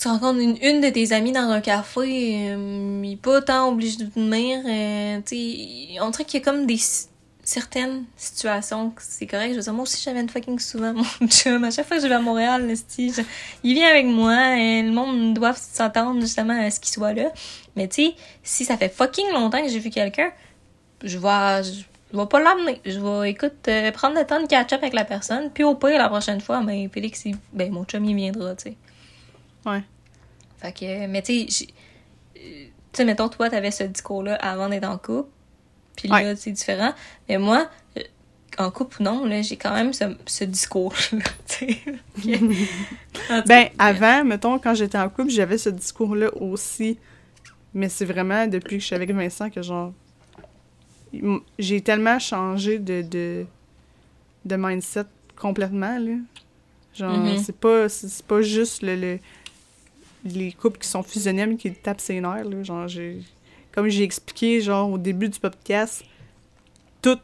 Tu 0.00 0.08
rencontres 0.08 0.38
une, 0.40 0.56
une 0.62 0.80
de 0.80 0.88
tes 0.88 1.12
amies 1.12 1.32
dans 1.32 1.50
un 1.50 1.60
café, 1.60 2.00
euh, 2.52 3.02
il 3.04 3.12
est 3.12 3.16
pas 3.20 3.42
tant 3.42 3.68
obligé 3.68 3.98
de 3.98 4.06
venir. 4.14 4.60
euh, 4.66 5.18
tu 5.26 5.36
sais, 5.36 6.00
on 6.00 6.08
dirait 6.10 6.24
qu'il 6.24 6.40
y 6.40 6.42
a 6.42 6.44
comme 6.44 6.64
des 6.66 6.78
certaines 7.50 8.04
situations 8.16 8.92
c'est 8.98 9.26
correct. 9.26 9.50
Je 9.50 9.56
veux 9.56 9.62
dire, 9.62 9.72
moi 9.72 9.82
aussi, 9.82 10.00
j'avais 10.02 10.20
une 10.20 10.28
fucking 10.28 10.58
souvent 10.58 10.92
mon 10.94 11.26
chum. 11.28 11.64
À 11.64 11.70
chaque 11.70 11.86
fois 11.88 11.96
que 11.96 12.02
je 12.02 12.08
vais 12.08 12.14
à 12.14 12.20
Montréal, 12.20 12.72
je- 12.98 13.22
il 13.64 13.74
vient 13.74 13.88
avec 13.88 14.06
moi. 14.06 14.56
et 14.56 14.82
le 14.82 14.92
monde 14.92 15.34
doit 15.34 15.52
s'attendre 15.54 16.20
justement 16.20 16.58
à 16.60 16.70
ce 16.70 16.78
qu'il 16.80 16.92
soit 16.92 17.12
là. 17.12 17.32
Mais 17.76 17.88
tu 17.88 18.04
sais, 18.06 18.14
si 18.42 18.64
ça 18.64 18.76
fait 18.76 18.88
fucking 18.88 19.30
longtemps 19.32 19.62
que 19.62 19.68
j'ai 19.68 19.78
vu 19.80 19.90
quelqu'un, 19.90 20.30
je 21.02 21.18
vais, 21.18 21.62
je, 21.64 21.82
je 22.12 22.16
vais 22.16 22.26
pas 22.26 22.40
l'amener. 22.40 22.80
Je 22.84 23.00
vais, 23.00 23.30
écoute, 23.30 23.66
euh, 23.68 23.90
prendre 23.92 24.16
le 24.18 24.24
temps 24.24 24.40
de 24.40 24.46
catch-up 24.46 24.80
avec 24.82 24.94
la 24.94 25.04
personne. 25.04 25.50
Puis 25.50 25.64
au 25.64 25.74
pire, 25.74 25.98
la 25.98 26.08
prochaine 26.08 26.40
fois, 26.40 26.60
ben, 26.62 26.88
Félix, 26.88 27.24
il- 27.24 27.36
ben, 27.52 27.72
mon 27.72 27.84
chum, 27.84 28.04
il 28.04 28.14
viendra, 28.14 28.54
tu 28.54 28.70
sais. 28.70 28.76
Ouais. 29.66 29.82
Fait 30.58 30.72
que, 30.72 31.06
mais 31.08 31.22
tu 31.22 31.48
sais, 31.48 31.66
j'ai- 31.66 31.74
euh, 32.40 32.64
tu 32.66 32.98
sais, 32.98 33.04
mettons, 33.04 33.28
toi, 33.28 33.50
t'avais 33.50 33.70
ce 33.70 33.84
discours-là 33.84 34.36
avant 34.36 34.68
d'être 34.68 34.88
en 34.88 34.98
couple. 34.98 35.28
Puis 36.00 36.08
là, 36.08 36.16
Ouais. 36.16 36.36
c'est 36.36 36.50
différent. 36.52 36.92
Mais 37.28 37.38
moi, 37.38 37.68
euh, 37.96 38.02
en 38.58 38.70
couple 38.70 39.00
ou 39.00 39.04
non, 39.04 39.24
là, 39.26 39.42
j'ai 39.42 39.56
quand 39.56 39.72
même 39.74 39.92
ce, 39.92 40.04
ce 40.26 40.44
discours-là, 40.44 41.18
Ben, 43.46 43.68
avant, 43.78 44.24
mettons, 44.24 44.58
quand 44.58 44.74
j'étais 44.74 44.98
en 44.98 45.08
couple, 45.08 45.30
j'avais 45.30 45.58
ce 45.58 45.68
discours-là 45.70 46.34
aussi. 46.36 46.98
Mais 47.74 47.88
c'est 47.88 48.04
vraiment 48.04 48.46
depuis 48.46 48.76
que 48.76 48.80
je 48.80 48.86
suis 48.86 48.96
avec 48.96 49.10
Vincent 49.12 49.48
que, 49.50 49.62
genre, 49.62 49.92
j'ai 51.58 51.80
tellement 51.80 52.18
changé 52.18 52.78
de, 52.78 53.02
de, 53.02 53.46
de 54.44 54.56
mindset 54.56 55.04
complètement, 55.36 55.98
là. 55.98 56.12
Genre, 56.94 57.16
Mhm. 57.16 57.38
c'est 57.38 57.56
pas, 57.56 57.88
c'est 57.88 58.24
pas 58.26 58.42
juste 58.42 58.82
le, 58.82 58.96
le- 58.96 59.18
les 60.24 60.52
couples 60.52 60.78
qui 60.78 60.88
sont 60.88 61.02
fusionnels 61.02 61.56
qui 61.56 61.72
tapent 61.72 62.00
ses 62.00 62.20
nerfs, 62.20 62.44
là. 62.44 62.62
Genre, 62.62 62.88
j'ai... 62.88 63.20
Comme 63.72 63.88
j'ai 63.88 64.02
expliqué, 64.02 64.60
genre, 64.60 64.90
au 64.90 64.98
début 64.98 65.28
du 65.28 65.38
podcast, 65.38 66.04
toute 67.02 67.20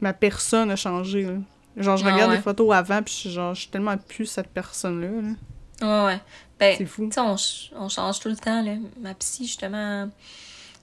ma 0.00 0.12
personne 0.12 0.70
a 0.70 0.76
changé, 0.76 1.22
là. 1.22 1.34
Genre, 1.76 1.96
je 1.96 2.04
Ah 2.06 2.12
regarde 2.12 2.30
ouais. 2.30 2.36
des 2.36 2.42
photos 2.42 2.72
avant, 2.74 3.02
puis 3.02 3.12
je 3.14 3.18
suis 3.20 3.30
genre, 3.30 3.54
je 3.54 3.60
suis 3.62 3.70
tellement 3.70 3.96
plus 3.96 4.26
cette 4.26 4.48
personne-là, 4.48 5.08
là. 5.08 6.06
Ouais, 6.06 6.06
ouais. 6.14 6.20
Ben, 6.58 6.74
C'est 6.78 6.86
fou. 6.86 7.06
Tu 7.06 7.12
sais, 7.14 7.20
on, 7.20 7.36
on 7.84 7.88
change 7.88 8.20
tout 8.20 8.28
le 8.28 8.36
temps, 8.36 8.62
là. 8.62 8.74
Ma 9.00 9.14
psy, 9.14 9.46
justement, 9.46 10.08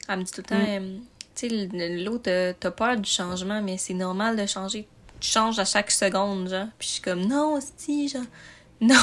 elle 0.10 0.20
me 0.20 0.24
dit 0.24 0.32
tout 0.32 0.42
le 0.42 0.46
temps, 0.46 0.56
Mm. 0.58 0.66
euh, 0.68 0.98
tu 1.36 1.50
sais, 1.50 1.70
l'autre, 2.04 2.30
euh, 2.30 2.54
t'as 2.60 2.72
peur 2.72 2.98
du 2.98 3.10
changement, 3.10 3.62
mais 3.62 3.78
c'est 3.78 3.94
normal 3.94 4.36
de 4.36 4.46
changer. 4.46 4.88
Tu 5.22 5.30
changes 5.30 5.60
à 5.60 5.66
chaque 5.66 5.92
seconde, 5.92 6.50
genre. 6.50 6.68
Puis 6.78 6.88
je 6.88 6.94
suis 6.96 7.02
comme, 7.02 7.26
non, 7.26 7.60
si, 7.78 8.10
genre, 8.10 8.24
non. 8.82 8.96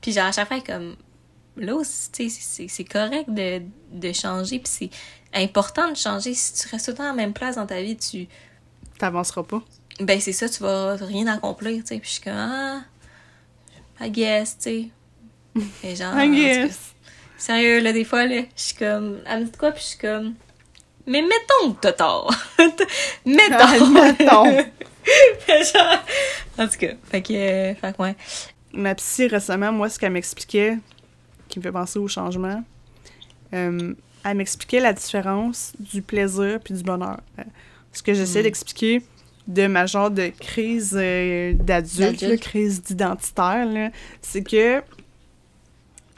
puis 0.00 0.10
genre, 0.12 0.26
à 0.26 0.32
chaque 0.32 0.48
fois, 0.48 0.60
comme, 0.60 0.96
là, 1.56 1.74
aussi, 1.74 2.30
c'est- 2.30 2.84
correct 2.84 3.28
de, 3.30 3.62
de 3.92 4.12
changer, 4.12 4.58
puis 4.58 4.70
c'est 4.72 4.90
important 5.34 5.90
de 5.90 5.96
changer. 5.96 6.34
Si 6.34 6.54
tu 6.54 6.68
restes 6.68 6.86
tout 6.86 6.90
le 6.92 6.96
temps 6.98 7.04
à 7.04 7.08
la 7.08 7.12
même 7.12 7.32
place 7.32 7.56
dans 7.56 7.66
ta 7.66 7.80
vie, 7.82 7.96
tu, 7.96 8.26
T'avanceras 8.98 9.42
pas. 9.42 9.62
ben 10.00 10.20
c'est 10.20 10.32
ça, 10.32 10.48
tu 10.48 10.62
vas 10.62 10.96
rien 10.96 11.26
accomplir, 11.26 11.82
tu 11.82 11.88
sais. 11.88 11.98
Puis 11.98 12.08
je 12.08 12.14
suis 12.14 12.22
comme, 12.22 12.32
ah, 12.36 12.82
I 14.00 14.10
guess, 14.10 14.56
tu 14.58 14.62
sais. 14.64 14.88
Et 15.84 15.96
genre, 15.96 16.14
en 16.14 16.20
I 16.20 16.30
guess. 16.34 16.78
Sérieux, 17.38 17.80
là, 17.80 17.92
des 17.92 18.04
fois, 18.04 18.24
là, 18.26 18.42
je 18.56 18.62
suis 18.62 18.74
comme, 18.76 19.20
elle 19.26 19.40
me 19.40 19.44
dit 19.46 19.58
quoi, 19.58 19.72
puis 19.72 19.82
je 19.82 19.88
suis 19.88 19.98
comme, 19.98 20.34
mais 21.06 21.20
mettons 21.22 21.72
que 21.74 21.80
t'as 21.80 21.92
tort. 21.92 22.34
mettons. 23.26 23.86
Mettons. 23.90 24.64
Genre, 25.48 25.98
en 26.58 26.66
tout 26.66 26.78
cas, 26.78 26.92
fait 27.08 27.22
que, 27.22 27.32
euh, 27.32 27.74
fait 27.76 27.96
que 27.96 28.02
ouais. 28.02 28.16
Ma 28.72 28.92
psy, 28.96 29.28
récemment, 29.28 29.70
moi, 29.70 29.88
ce 29.88 29.98
qu'elle 30.00 30.10
m'expliquait, 30.10 30.78
qui 31.48 31.58
me 31.58 31.62
fait 31.62 31.72
penser 31.72 31.98
au 31.98 32.08
changement, 32.08 32.62
euh, 33.54 33.94
elle 34.24 34.36
m'expliquait 34.36 34.80
la 34.80 34.92
différence 34.92 35.72
du 35.78 36.02
plaisir 36.02 36.58
puis 36.62 36.74
du 36.74 36.82
bonheur. 36.82 37.20
Euh, 37.38 37.42
Ce 37.92 38.02
que 38.02 38.12
j'essaie 38.12 38.40
Mm. 38.40 38.42
d'expliquer 38.42 39.02
de 39.46 39.66
ma 39.68 39.86
genre 39.86 40.10
de 40.10 40.28
crise 40.38 40.94
euh, 41.00 41.52
d'adulte, 41.54 42.40
crise 42.40 42.82
d'identitaire, 42.82 43.90
c'est 44.20 44.42
que 44.42 44.82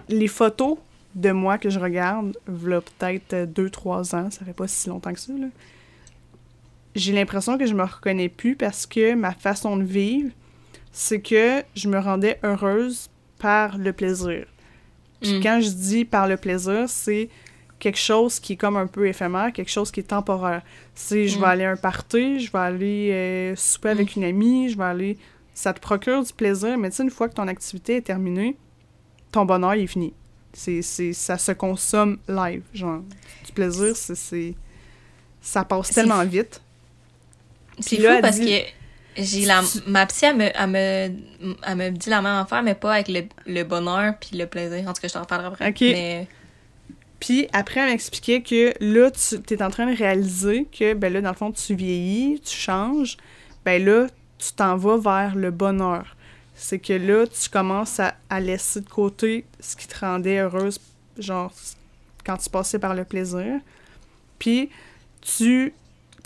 les 0.09 0.29
photos 0.29 0.79
de 1.15 1.31
moi 1.31 1.59
que 1.59 1.69
je 1.71 1.79
regarde, 1.79 2.37
v'là 2.47 2.81
peut-être 2.81 3.35
2-3 3.53 4.15
ans, 4.17 4.31
ça 4.31 4.45
fait 4.45 4.53
pas 4.55 4.67
si 4.67 4.89
longtemps 4.89 5.13
que 5.13 5.21
ça, 5.21 5.33
j'ai 6.95 7.13
l'impression 7.13 7.59
que 7.59 7.67
je 7.67 7.75
me 7.75 7.83
reconnais 7.85 8.29
plus 8.29 8.57
parce 8.57 8.87
que 8.87 9.15
ma 9.15 9.33
façon 9.33 9.77
de 9.77 9.85
vivre, 9.85 10.31
c'est 10.91 11.21
que 11.21 11.63
je 11.77 11.89
me 11.89 11.99
rendais 11.99 12.39
heureuse 12.43 13.09
par 13.39 13.79
le 13.79 13.93
plaisir. 13.93 14.47
Puis 15.21 15.39
Mm. 15.39 15.43
quand 15.43 15.61
je 15.61 15.71
dis 15.71 16.05
par 16.05 16.29
le 16.29 16.37
plaisir, 16.37 16.85
c'est 16.89 17.29
quelque 17.79 17.99
chose 17.99 18.41
qui 18.41 18.55
est 18.55 18.57
comme 18.57 18.77
un 18.77 18.87
peu 18.87 19.07
éphémère, 19.07 19.53
quelque 19.53 19.71
chose 19.71 19.91
qui 19.91 20.01
est 20.01 20.05
temporaire. 20.05 20.63
C'est 20.95 21.29
je 21.29 21.37
vais 21.39 21.47
Mm. 21.47 21.51
aller 21.51 21.65
à 21.65 21.71
un 21.73 21.77
party, 21.77 22.41
je 22.41 22.51
vais 22.53 22.59
aller 22.59 23.11
euh, 23.13 23.57
souper 23.57 23.91
avec 23.91 24.17
une 24.17 24.25
amie, 24.25 24.69
je 24.71 24.77
vais 24.79 24.85
aller... 24.85 25.19
Ça 25.55 25.73
te 25.73 25.81
procure 25.81 26.23
du 26.23 26.33
plaisir, 26.33 26.79
mais 26.79 26.91
tu 26.91 26.97
sais, 26.97 27.03
une 27.03 27.11
fois 27.11 27.29
que 27.29 27.35
ton 27.35 27.49
activité 27.49 27.97
est 27.97 28.03
terminée, 28.03 28.57
ton 29.33 29.45
bonheur 29.45 29.75
il 29.75 29.83
est 29.85 29.87
fini. 29.89 30.13
C'est, 30.53 30.83
c'est, 30.83 31.13
ça 31.13 31.37
se 31.37 31.51
consomme 31.53 32.19
live, 32.29 32.63
genre. 32.73 33.03
Du 33.45 33.53
plaisir, 33.53 33.95
c'est... 33.97 34.15
c'est- 34.15 34.55
Ça 35.41 35.65
passe 35.65 35.91
tellement 35.91 36.25
vite. 36.25 36.61
C'est 37.81 37.97
là, 37.99 38.09
fou 38.11 38.15
elle 38.17 38.23
parce 38.23 38.41
dit- 38.41 38.47
que 38.47 38.67
j'ai 39.19 39.45
la, 39.45 39.63
ma 39.87 40.07
psy, 40.07 40.27
elle 40.27 40.37
me, 40.37 40.45
elle, 40.55 40.67
me, 40.69 41.57
elle 41.67 41.77
me 41.77 41.91
dit 41.91 42.09
la 42.09 42.23
même 42.23 42.37
affaire, 42.37 42.63
mais 42.63 42.75
pas 42.75 42.95
avec 42.95 43.09
le, 43.09 43.23
le 43.47 43.63
bonheur 43.65 44.15
puis 44.21 44.37
le 44.37 44.47
plaisir. 44.47 44.89
En 44.89 44.93
tout 44.93 45.03
cas, 45.03 45.09
je 45.09 45.13
t'en 45.13 45.21
reparlerai 45.23 45.47
après. 45.49 45.75
Mais, 45.81 46.29
Puis 47.21 47.49
après, 47.53 47.81
elle 47.81 47.91
m'expliquait 47.91 48.43
que 48.43 48.73
là, 48.81 49.11
tu 49.11 49.55
es 49.55 49.63
en 49.63 49.71
train 49.71 49.91
de 49.91 49.97
réaliser 49.97 50.67
que, 50.67 50.95
ben 50.95 51.13
là, 51.13 51.21
dans 51.21 51.31
le 51.31 51.37
fond, 51.37 51.53
tu 51.53 51.75
vieillis, 51.75 52.41
tu 52.41 52.57
changes. 52.57 53.17
Ben 53.65 53.85
là, 53.85 54.07
tu 54.39 54.53
t'en 54.53 54.77
vas 54.77 54.97
vers 54.99 55.35
le 55.35 55.51
bonheur. 55.51 56.17
C'est 56.55 56.79
que 56.79 56.93
là, 56.93 57.27
tu 57.27 57.49
commences 57.49 58.01
à, 58.01 58.15
à 58.31 58.41
laisser 58.41 58.81
de 58.81 58.89
côté 58.89 59.45
ce 59.61 59.77
qui 59.77 59.87
te 59.87 59.99
rendait 59.99 60.39
heureuse, 60.39 60.81
genre, 61.19 61.53
quand 62.25 62.37
tu 62.37 62.51
passais 62.51 62.79
par 62.79 62.95
le 62.95 63.05
plaisir. 63.05 63.61
Puis, 64.39 64.71
tu 65.21 65.73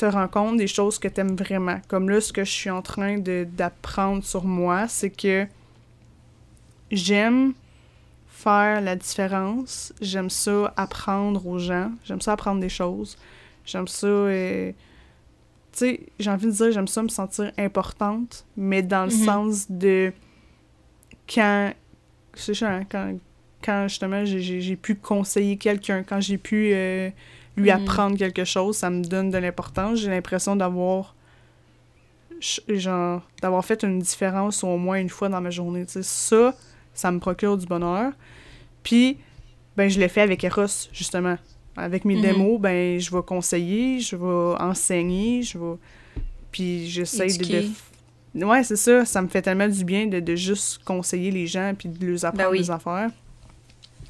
te 0.07 0.13
rends 0.13 0.29
compte 0.29 0.57
des 0.57 0.67
choses 0.67 0.99
que 0.99 1.09
tu 1.09 1.21
aimes 1.21 1.37
vraiment. 1.37 1.81
Comme 1.89 2.09
là, 2.11 2.21
ce 2.21 2.33
que 2.33 2.45
je 2.45 2.51
suis 2.51 2.71
en 2.71 2.83
train 2.83 3.19
de- 3.19 3.47
d'apprendre 3.51 4.23
sur 4.25 4.45
moi, 4.45 4.89
c'est 4.89 5.11
que 5.11 5.47
j'aime 6.91 7.53
faire 8.29 8.81
la 8.81 8.97
différence. 8.97 9.93
J'aime 10.01 10.31
ça 10.31 10.73
apprendre 10.77 11.47
aux 11.47 11.59
gens. 11.59 11.91
J'aime 12.05 12.21
ça 12.21 12.33
apprendre 12.33 12.61
des 12.61 12.69
choses. 12.69 13.17
J'aime 13.65 13.89
ça. 13.89 14.07
euh, 14.07 14.73
Tu 15.75 15.79
sais, 15.79 16.01
j'ai 16.19 16.31
envie 16.31 16.47
de 16.49 16.51
dire, 16.53 16.71
j'aime 16.73 16.87
ça 16.89 17.03
me 17.03 17.09
sentir 17.09 17.51
importante, 17.57 18.45
mais 18.59 18.83
dans 18.83 19.07
le 19.07 19.13
Mhm. 19.13 19.25
sens 19.25 19.71
de. 19.71 20.13
Quand. 21.33 21.73
C'est 22.35 22.53
ça, 22.55 22.71
hein, 22.75 22.83
quand, 22.91 23.15
quand 23.65 23.89
justement 23.89 24.23
j'ai 24.27 24.77
pu 24.77 24.95
conseiller 24.97 25.57
quelqu'un, 25.57 26.03
quand 26.03 26.21
j'ai 26.21 26.37
pu 26.39 26.73
euh, 26.75 27.09
lui 27.57 27.71
Mhm. 27.71 27.83
apprendre 27.83 28.17
quelque 28.17 28.45
chose, 28.45 28.77
ça 28.77 28.89
me 28.91 29.03
donne 29.05 29.31
de 29.31 29.39
l'importance. 29.39 29.99
J'ai 29.99 30.11
l'impression 30.11 30.57
d'avoir 30.57 31.15
genre 32.69 33.23
d'avoir 33.41 33.65
fait 33.65 33.83
une 33.85 34.01
différence 34.01 34.65
au 34.65 34.77
moins 34.77 34.99
une 35.01 35.09
fois 35.11 35.29
dans 35.29 35.41
ma 35.41 35.51
journée. 35.51 35.87
Tu 35.87 35.93
sais, 35.93 36.03
ça, 36.03 36.55
ça 36.95 37.11
me 37.13 37.19
procure 37.21 37.57
du 37.57 37.67
bonheur. 37.67 38.13
Puis, 38.83 39.19
ben, 39.77 39.89
je 39.89 40.01
l'ai 40.01 40.09
fait 40.09 40.23
avec 40.23 40.43
Eros, 40.43 40.89
justement. 40.93 41.39
Avec 41.77 42.05
mes 42.05 42.17
Mhm. 42.17 42.23
démos, 42.23 42.61
ben, 42.61 42.99
je 43.01 43.15
vais 43.15 43.23
conseiller, 43.23 44.01
je 44.01 44.17
vais 44.17 44.61
enseigner, 44.61 45.43
je 45.43 45.57
vais... 45.59 45.77
Puis 46.51 46.87
j'essaye 46.89 47.39
de... 47.39 47.45
de 48.35 48.45
Ouais, 48.45 48.63
c'est 48.65 48.77
ça. 48.77 49.05
Ça 49.05 49.23
me 49.23 49.29
fait 49.29 49.41
tellement 49.43 49.69
du 49.69 49.85
bien 49.85 50.07
de, 50.07 50.19
de 50.21 50.35
juste 50.35 50.83
conseiller 50.85 51.31
les 51.31 51.47
gens 51.47 51.73
puis 51.79 51.89
de 51.89 52.07
leur 52.07 52.25
apprendre 52.25 52.37
Ben 52.39 52.51
oui. 52.51 52.59
des 52.59 52.71
affaires. 52.71 53.11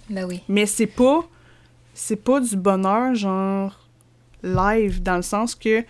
Ben 0.08 0.24
oui. 0.24 0.40
Mais 0.48 0.64
c'est 0.66 0.86
pas... 0.86 1.20
C'est 1.94 2.16
pas 2.16 2.40
du 2.40 2.56
bonheur, 2.56 3.14
genre, 3.14 3.78
live, 4.42 5.02
dans 5.02 5.16
le 5.16 5.22
sens 5.22 5.54
que 5.54 5.84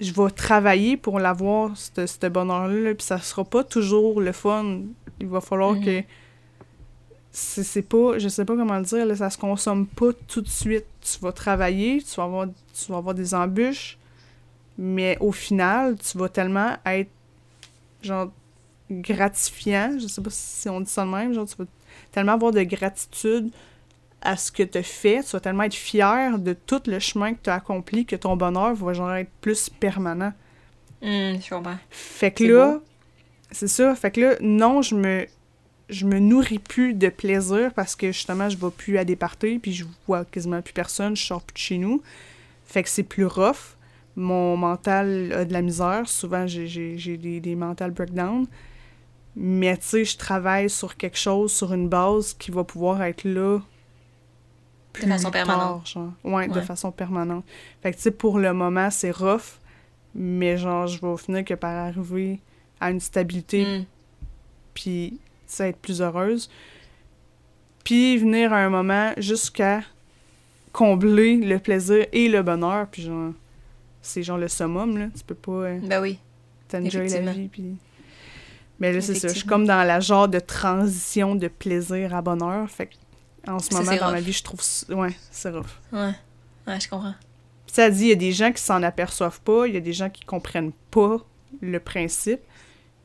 je 0.00 0.12
vais 0.12 0.30
travailler 0.30 0.96
pour 0.96 1.18
l'avoir, 1.20 1.76
ce 1.76 2.26
bonheur-là, 2.28 2.80
là, 2.80 2.94
puis 2.94 3.04
ça 3.04 3.18
sera 3.18 3.44
pas 3.44 3.62
toujours 3.64 4.20
le 4.20 4.32
fun. 4.32 4.80
Il 5.20 5.28
va 5.28 5.40
falloir 5.40 5.74
Mhm. 5.74 5.84
que... 5.84 6.02
C'est 7.30 7.64
c'est 7.64 7.82
pas... 7.82 8.18
Je 8.18 8.28
sais 8.28 8.44
pas 8.44 8.54
comment 8.56 8.78
le 8.78 8.84
dire, 8.84 9.06
là, 9.06 9.16
ça 9.16 9.28
se 9.30 9.38
consomme 9.38 9.86
pas 9.86 10.12
tout 10.28 10.40
de 10.40 10.48
suite. 10.48 10.86
Tu 11.00 11.18
vas 11.20 11.32
travailler, 11.32 12.00
tu 12.02 12.14
vas 12.16 12.24
avoir, 12.24 12.46
tu 12.46 12.92
vas 12.92 12.98
avoir 12.98 13.14
des 13.14 13.34
embûches, 13.34 13.98
mais 14.78 15.16
au 15.20 15.32
final, 15.32 15.96
tu 15.98 16.16
vas 16.18 16.28
tellement 16.28 16.76
être, 16.86 17.10
genre, 18.02 18.30
gratifiant, 18.90 19.96
je 19.98 20.06
sais 20.06 20.20
pas 20.22 20.30
si 20.30 20.68
on 20.68 20.80
dit 20.80 20.90
ça 20.90 21.04
de 21.04 21.10
même, 21.10 21.32
genre, 21.32 21.46
tu 21.46 21.56
vas 21.56 21.64
tellement 22.12 22.32
avoir 22.32 22.52
de 22.52 22.62
gratitude 22.62 23.50
à 24.24 24.36
ce 24.36 24.50
que 24.52 24.62
tu 24.62 24.82
fait, 24.82 25.22
tu 25.22 25.30
vas 25.32 25.40
tellement 25.40 25.64
être 25.64 25.74
fier 25.74 26.38
de 26.38 26.54
tout 26.54 26.82
le 26.86 26.98
chemin 26.98 27.34
que 27.34 27.40
tu 27.44 27.50
as 27.50 27.54
accompli 27.54 28.06
que 28.06 28.16
ton 28.16 28.36
bonheur 28.36 28.74
va 28.74 28.92
genre 28.94 29.12
être 29.14 29.30
plus 29.40 29.70
permanent. 29.70 30.32
Hum, 31.02 31.40
je 31.40 31.48
comprends. 31.50 31.78
Fait 31.90 32.30
que 32.30 32.44
là, 32.44 32.80
c'est 33.52 33.68
ça, 33.68 33.94
fait 33.94 34.10
que 34.12 34.20
là, 34.20 34.36
non, 34.40 34.82
je 34.82 34.94
me 34.94 35.26
je 35.90 36.06
me 36.06 36.18
nourris 36.18 36.58
plus 36.60 36.94
de 36.94 37.08
plaisir 37.10 37.72
parce 37.74 37.96
que 37.96 38.08
justement, 38.12 38.48
je 38.48 38.56
vais 38.56 38.70
plus 38.70 38.98
à 38.98 39.04
des 39.04 39.16
parties, 39.16 39.58
puis 39.58 39.72
je 39.72 39.84
vois 40.06 40.24
quasiment 40.24 40.62
plus 40.62 40.72
personne, 40.74 41.16
je 41.16 41.24
sors 41.24 41.42
plus 41.42 41.54
de 41.54 41.58
chez 41.58 41.78
nous. 41.78 42.02
Fait 42.66 42.82
que 42.82 42.88
c'est 42.90 43.02
plus 43.04 43.26
rough. 43.26 43.76
Mon 44.16 44.56
mental 44.56 45.32
a 45.32 45.44
de 45.44 45.52
la 45.52 45.62
misère. 45.62 46.08
Souvent, 46.08 46.46
j'ai- 46.46 46.66
j'ai 46.68 46.98
j'ai 46.98 47.16
des, 47.18 47.40
des 47.40 47.56
mental 47.56 47.90
breakdowns. 47.92 48.46
Mais 49.36 49.76
tu 49.78 49.84
sais, 49.86 50.04
je 50.04 50.16
travaille 50.16 50.70
sur 50.70 50.96
quelque 50.96 51.18
chose, 51.18 51.52
sur 51.52 51.72
une 51.74 51.88
base 51.88 52.34
qui 52.34 52.50
va 52.50 52.64
pouvoir 52.64 53.02
être 53.02 53.24
là. 53.24 53.60
Plus 54.94 55.06
façon 55.08 55.30
permanente. 55.30 55.86
genre. 55.88 56.12
Ouais, 56.24 56.48
de 56.48 56.60
façon 56.60 56.90
permanente. 56.90 57.44
Fait 57.82 57.90
que 57.90 57.96
tu 57.96 58.02
sais, 58.02 58.10
pour 58.10 58.38
le 58.38 58.52
moment, 58.54 58.90
c'est 58.90 59.10
rough. 59.10 59.58
Mais 60.14 60.56
genre, 60.56 60.86
je 60.86 61.00
vais 61.04 61.16
finir 61.16 61.44
que 61.44 61.54
par 61.54 61.72
arriver 61.88 62.40
à 62.80 62.90
une 62.90 63.00
stabilité 63.00 63.64
Hum. 63.66 63.84
puis 64.72 65.18
ça 65.46 65.68
être 65.68 65.78
plus 65.78 66.00
heureuse. 66.00 66.48
Puis 67.84 68.16
venir 68.18 68.52
à 68.52 68.58
un 68.58 68.70
moment 68.70 69.12
jusqu'à 69.18 69.82
combler 70.72 71.36
le 71.36 71.58
plaisir 71.58 72.06
et 72.12 72.28
le 72.28 72.42
bonheur, 72.42 72.86
puis 72.90 73.02
genre, 73.02 73.32
c'est 74.02 74.22
genre 74.22 74.38
le 74.38 74.48
summum, 74.48 74.96
là. 74.98 75.06
Tu 75.16 75.22
peux 75.24 75.34
pas 75.34 75.52
euh, 75.52 75.80
Ben 75.82 76.00
oui. 76.00 76.18
t'enjoy 76.68 77.08
la 77.08 77.32
vie, 77.32 77.48
puis... 77.48 77.76
Mais 78.80 78.92
là, 78.92 79.00
c'est 79.00 79.14
ça. 79.14 79.28
Je 79.28 79.34
suis 79.34 79.46
comme 79.46 79.66
dans 79.66 79.84
la 79.86 80.00
genre 80.00 80.26
de 80.28 80.40
transition 80.40 81.36
de 81.36 81.46
plaisir 81.46 82.12
à 82.14 82.22
bonheur, 82.22 82.68
fait 82.68 82.86
que 82.86 82.94
en 83.46 83.58
ce 83.58 83.70
Ça, 83.70 83.80
moment 83.82 83.96
dans 83.96 84.10
ma 84.12 84.20
vie, 84.20 84.32
je 84.32 84.42
trouve... 84.42 84.60
ça- 84.62 84.92
Ouais, 84.94 85.14
c'est 85.30 85.50
rough. 85.50 85.66
Ouais. 85.92 86.12
Ouais, 86.66 86.80
je 86.80 86.88
comprends. 86.88 87.14
Ça 87.66 87.90
dit, 87.90 88.02
il 88.04 88.08
y 88.08 88.12
a 88.12 88.16
des 88.16 88.32
gens 88.32 88.52
qui 88.52 88.62
s'en 88.62 88.82
aperçoivent 88.82 89.40
pas, 89.40 89.66
il 89.66 89.74
y 89.74 89.76
a 89.76 89.80
des 89.80 89.92
gens 89.92 90.08
qui 90.10 90.24
comprennent 90.24 90.72
pas 90.90 91.18
le 91.60 91.78
principe, 91.80 92.40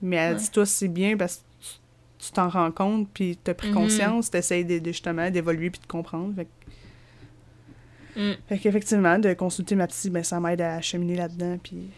mais 0.02 0.16
elle 0.18 0.36
Ouais. 0.36 0.40
dit, 0.42 0.50
toi, 0.52 0.66
c'est 0.66 0.88
bien 0.88 1.18
parce 1.18 1.38
que 1.38 2.26
tu- 2.26 2.32
t'en 2.32 2.50
rends 2.50 2.72
compte, 2.72 3.08
puis 3.14 3.38
t'as 3.44 3.54
pris 3.54 3.70
Mhm. 3.70 3.74
conscience, 3.74 4.30
t'essayes 4.30 4.66
de, 4.66 4.80
de, 4.80 4.92
justement 4.92 5.30
d'évoluer 5.32 5.70
puis 5.70 5.82
de 5.82 5.88
comprendre. 5.88 6.36
Fait, 6.36 6.46
que- 6.46 8.20
Hum. 8.20 8.36
fait 8.48 8.58
qu'effectivement, 8.60 9.18
de 9.20 9.34
consulter 9.34 9.76
ma 9.76 9.88
psy, 9.88 10.10
ben, 10.10 10.24
ça 10.24 10.40
m'aide 10.40 10.62
à 10.62 10.82
cheminer 10.82 11.16
là-dedans, 11.16 11.58
puis... 11.64 11.90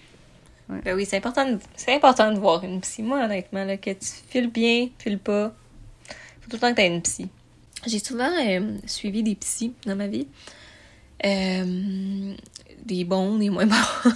Ben 0.85 0.95
oui, 0.95 1.05
c'est 1.05 1.17
important, 1.17 1.49
de... 1.51 1.59
c'est 1.75 1.93
important 1.93 2.31
de 2.31 2.39
voir 2.39 2.63
une 2.63 2.79
psy. 2.79 3.01
Moi, 3.03 3.21
honnêtement, 3.25 3.65
là, 3.65 3.75
que 3.75 3.89
tu 3.91 4.07
files 4.29 4.49
bien, 4.49 4.87
files 4.99 5.19
pas, 5.19 5.49
faut 6.41 6.49
tout 6.49 6.55
le 6.55 6.59
temps 6.59 6.69
que 6.71 6.75
tu 6.75 6.81
aies 6.81 6.87
une 6.87 7.01
psy. 7.01 7.27
J'ai 7.87 7.99
souvent 7.99 8.31
euh, 8.39 8.77
suivi 8.85 9.23
des 9.23 9.35
psys 9.35 9.73
dans 9.85 9.95
ma 9.95 10.07
vie. 10.07 10.27
Euh, 11.25 12.33
des 12.85 13.03
bons, 13.05 13.37
des 13.37 13.49
moins 13.49 13.65
bons. 13.67 13.75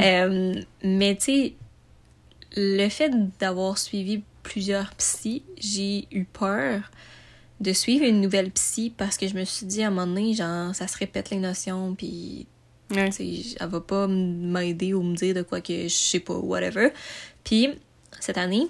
Euh, 0.00 0.54
mais 0.82 1.16
tu 1.16 1.24
sais, 1.24 1.54
le 2.56 2.88
fait 2.88 3.10
d'avoir 3.38 3.78
suivi 3.78 4.22
plusieurs 4.42 4.90
psys, 4.94 5.42
j'ai 5.58 6.06
eu 6.10 6.24
peur 6.24 6.90
de 7.60 7.72
suivre 7.72 8.04
une 8.04 8.20
nouvelle 8.20 8.50
psy 8.50 8.92
parce 8.96 9.16
que 9.16 9.28
je 9.28 9.34
me 9.34 9.44
suis 9.44 9.66
dit 9.66 9.82
à 9.82 9.88
un 9.88 9.90
moment 9.90 10.06
donné, 10.06 10.34
genre, 10.34 10.74
ça 10.74 10.86
se 10.88 10.96
répète 10.98 11.30
les 11.30 11.36
notions, 11.38 11.94
puis 11.94 12.46
Ouais. 12.90 13.08
elle 13.18 13.68
va 13.68 13.80
pas 13.80 14.06
m'aider 14.06 14.92
ou 14.92 15.02
me 15.02 15.16
dire 15.16 15.34
de 15.34 15.40
quoi 15.42 15.62
que 15.62 15.84
je 15.84 15.88
sais 15.94 16.20
pas, 16.20 16.34
whatever. 16.34 16.90
Puis, 17.42 17.68
cette 18.20 18.36
année, 18.36 18.66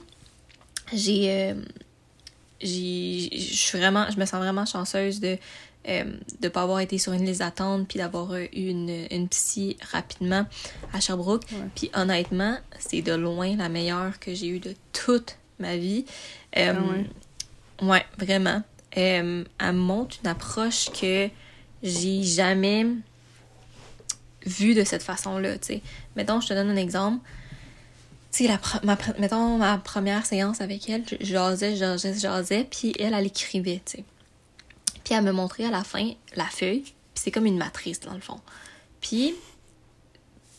j'ai. 0.92 1.54
Je 2.62 3.56
suis 3.56 3.78
vraiment. 3.78 4.06
Je 4.10 4.18
me 4.18 4.24
sens 4.24 4.40
vraiment 4.40 4.66
chanceuse 4.66 5.20
de 5.20 5.38
euh, 5.88 6.04
de 6.40 6.48
pas 6.48 6.62
avoir 6.62 6.78
été 6.78 6.96
sur 6.98 7.12
une 7.12 7.24
liste 7.24 7.40
d'attente 7.40 7.88
puis 7.88 7.98
d'avoir 7.98 8.36
eu 8.36 8.48
une, 8.52 9.06
une 9.10 9.28
psy 9.28 9.76
rapidement 9.90 10.46
à 10.92 11.00
Sherbrooke. 11.00 11.42
Ouais. 11.50 11.58
Puis 11.74 11.90
honnêtement, 11.94 12.56
c'est 12.78 13.02
de 13.02 13.12
loin 13.12 13.56
la 13.56 13.68
meilleure 13.68 14.20
que 14.20 14.32
j'ai 14.32 14.46
eue 14.48 14.60
de 14.60 14.74
toute 14.92 15.38
ma 15.58 15.76
vie. 15.76 16.04
Euh, 16.56 16.72
Ah 17.80 17.84
ouais, 17.84 18.06
vraiment. 18.16 18.62
Euh, 18.96 19.44
elle 19.58 19.72
montre 19.72 20.18
une 20.22 20.30
approche 20.30 20.90
que 20.92 21.28
j'ai 21.82 22.22
jamais 22.22 22.86
vue 24.46 24.74
de 24.74 24.84
cette 24.84 25.02
façon-là, 25.02 25.58
tu 25.58 25.66
sais. 25.66 25.82
Mettons, 26.14 26.40
je 26.40 26.48
te 26.48 26.54
donne 26.54 26.70
un 26.70 26.76
exemple. 26.76 27.18
Tu 28.32 28.46
sais, 28.46 28.48
la 28.48 28.58
mettons, 29.18 29.58
ma 29.58 29.78
première 29.78 30.24
séance 30.24 30.60
avec 30.60 30.88
elle, 30.88 31.04
je 31.20 31.26
jasais, 31.26 31.76
jasais, 31.76 32.14
jasais, 32.14 32.66
puis 32.70 32.94
elle, 32.98 33.14
elle 33.14 33.26
écrivait, 33.26 33.82
tu 33.84 33.98
sais. 33.98 34.04
Puis 35.04 35.14
elle 35.14 35.24
me 35.24 35.32
montrait 35.32 35.66
à 35.66 35.70
la 35.70 35.84
fin 35.84 36.12
la 36.34 36.46
feuille, 36.46 36.82
puis 36.82 36.94
c'est 37.14 37.30
comme 37.30 37.46
une 37.46 37.58
matrice, 37.58 38.00
dans 38.00 38.14
le 38.14 38.20
fond. 38.20 38.40
Puis, 39.02 39.34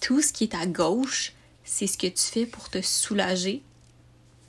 tout 0.02 0.22
ce 0.22 0.32
qui 0.34 0.44
est 0.44 0.54
à 0.54 0.68
gauche, 0.68 1.34
c'est 1.64 1.88
ce 1.88 1.98
que 1.98 2.08
tu 2.08 2.24
fais 2.24 2.46
pour 2.46 2.70
te 2.70 2.82
soulager. 2.82 3.64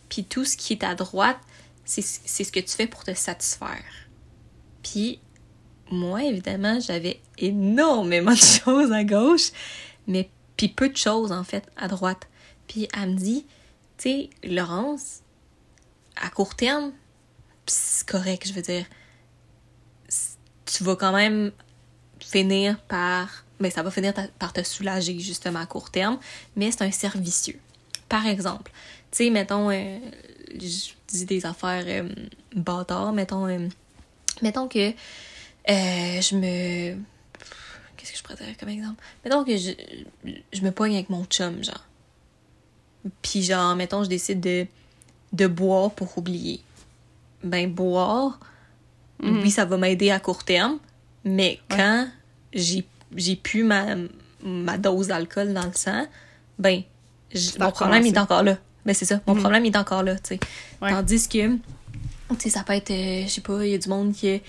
Puis 0.08 0.24
tout 0.24 0.44
ce 0.44 0.56
qui 0.56 0.74
est 0.74 0.84
à 0.84 0.94
droite, 0.94 1.38
c'est 1.84 2.02
c'est 2.02 2.44
ce 2.44 2.52
que 2.52 2.60
tu 2.60 2.70
fais 2.70 2.86
pour 2.86 3.04
te 3.04 3.14
satisfaire. 3.14 3.84
Puis, 4.82 5.20
moi, 5.90 6.24
évidemment, 6.24 6.80
j'avais 6.80 7.20
énormément 7.38 8.32
de 8.32 8.36
choses 8.64 8.92
à 8.92 9.04
gauche, 9.04 9.50
mais 10.06 10.28
puis 10.56 10.68
peu 10.68 10.88
de 10.88 10.96
choses, 10.96 11.32
en 11.32 11.44
fait, 11.44 11.66
à 11.76 11.88
droite. 11.88 12.28
Puis 12.68 12.88
elle 12.94 13.10
me 13.10 13.16
dit, 13.16 13.46
tu 13.98 14.02
sais, 14.10 14.30
Laurence, 14.42 15.20
à 16.16 16.30
court 16.30 16.54
terme, 16.54 16.92
c'est 17.66 18.06
correct, 18.06 18.46
je 18.46 18.52
veux 18.52 18.62
dire, 18.62 18.84
tu 20.66 20.84
vas 20.84 20.96
quand 20.96 21.12
même 21.12 21.52
finir 22.20 22.80
par... 22.82 23.44
Ben, 23.60 23.70
ça 23.70 23.82
va 23.82 23.90
finir 23.90 24.12
par 24.38 24.52
te 24.52 24.62
soulager, 24.62 25.18
justement, 25.20 25.60
à 25.60 25.66
court 25.66 25.90
terme, 25.90 26.18
mais 26.56 26.70
c'est 26.70 26.82
un 26.82 26.90
cercle 26.90 27.20
vicieux. 27.20 27.58
Par 28.08 28.26
exemple, 28.26 28.72
tu 29.10 29.24
sais, 29.24 29.30
mettons, 29.30 29.70
euh, 29.70 29.98
je 30.52 30.92
dis 31.06 31.24
des 31.24 31.46
affaires 31.46 31.84
euh, 31.86 32.08
bâtards, 32.54 33.12
mettons, 33.12 33.46
euh, 33.46 33.68
mettons 34.42 34.68
que 34.68 34.92
je 35.68 36.34
me... 36.36 36.96
Qu'est-ce 37.96 38.12
que 38.12 38.18
je 38.18 38.22
pourrais 38.22 38.44
dire 38.44 38.56
comme 38.58 38.68
exemple? 38.68 39.02
Mettons 39.24 39.44
que 39.44 39.56
je, 39.56 39.70
je 40.52 40.60
me 40.60 40.70
poigne 40.70 40.94
avec 40.94 41.08
mon 41.10 41.24
chum, 41.24 41.62
genre. 41.62 41.86
Puis 43.22 43.42
genre, 43.42 43.74
mettons, 43.76 44.02
je 44.05 44.09
décide 44.09 44.40
de, 44.40 44.66
de 45.32 45.46
boire 45.46 45.90
pour 45.90 46.16
oublier. 46.18 46.61
Ben, 47.42 47.70
boire, 47.70 48.38
Mhm. 49.22 49.40
oui, 49.42 49.50
ça 49.50 49.64
va 49.64 49.76
m'aider 49.76 50.11
à 50.11 50.18
court 50.20 50.44
terme, 50.44 50.78
mais 51.24 51.59
quand 51.70 52.09
j'ai 52.52 52.84
j'ai 53.16 53.36
plus 53.36 53.62
ma, 53.62 53.94
ma 54.42 54.76
dose 54.76 55.07
d'alcool 55.09 55.52
dans 55.55 55.64
le 55.66 55.72
sang, 55.74 56.05
ben, 56.59 56.82
mon 57.61 57.70
problème 57.70 58.05
est 58.07 58.18
encore 58.18 58.42
là. 58.42 58.59
Ben, 58.84 58.92
c'est 58.94 59.05
ça, 59.05 59.20
mon 59.26 59.34
Mhm. 59.34 59.40
problème 59.40 59.64
est 59.66 59.76
encore 59.76 60.02
là, 60.02 60.16
tu 60.16 60.34
sais. 60.34 60.40
Ouais. 60.82 60.90
Tandis 60.90 61.28
que 61.28 61.46
Tu 61.57 61.61
sais, 62.38 62.50
ça 62.50 62.64
peut 62.64 62.72
être, 62.72 62.90
euh, 62.90 63.22
je 63.24 63.28
sais 63.30 63.40
pas, 63.40 63.64
il 63.64 63.70
y 63.70 63.74
a 63.74 63.78
du 63.78 63.88
monde 63.88 64.12
qui, 64.14 64.40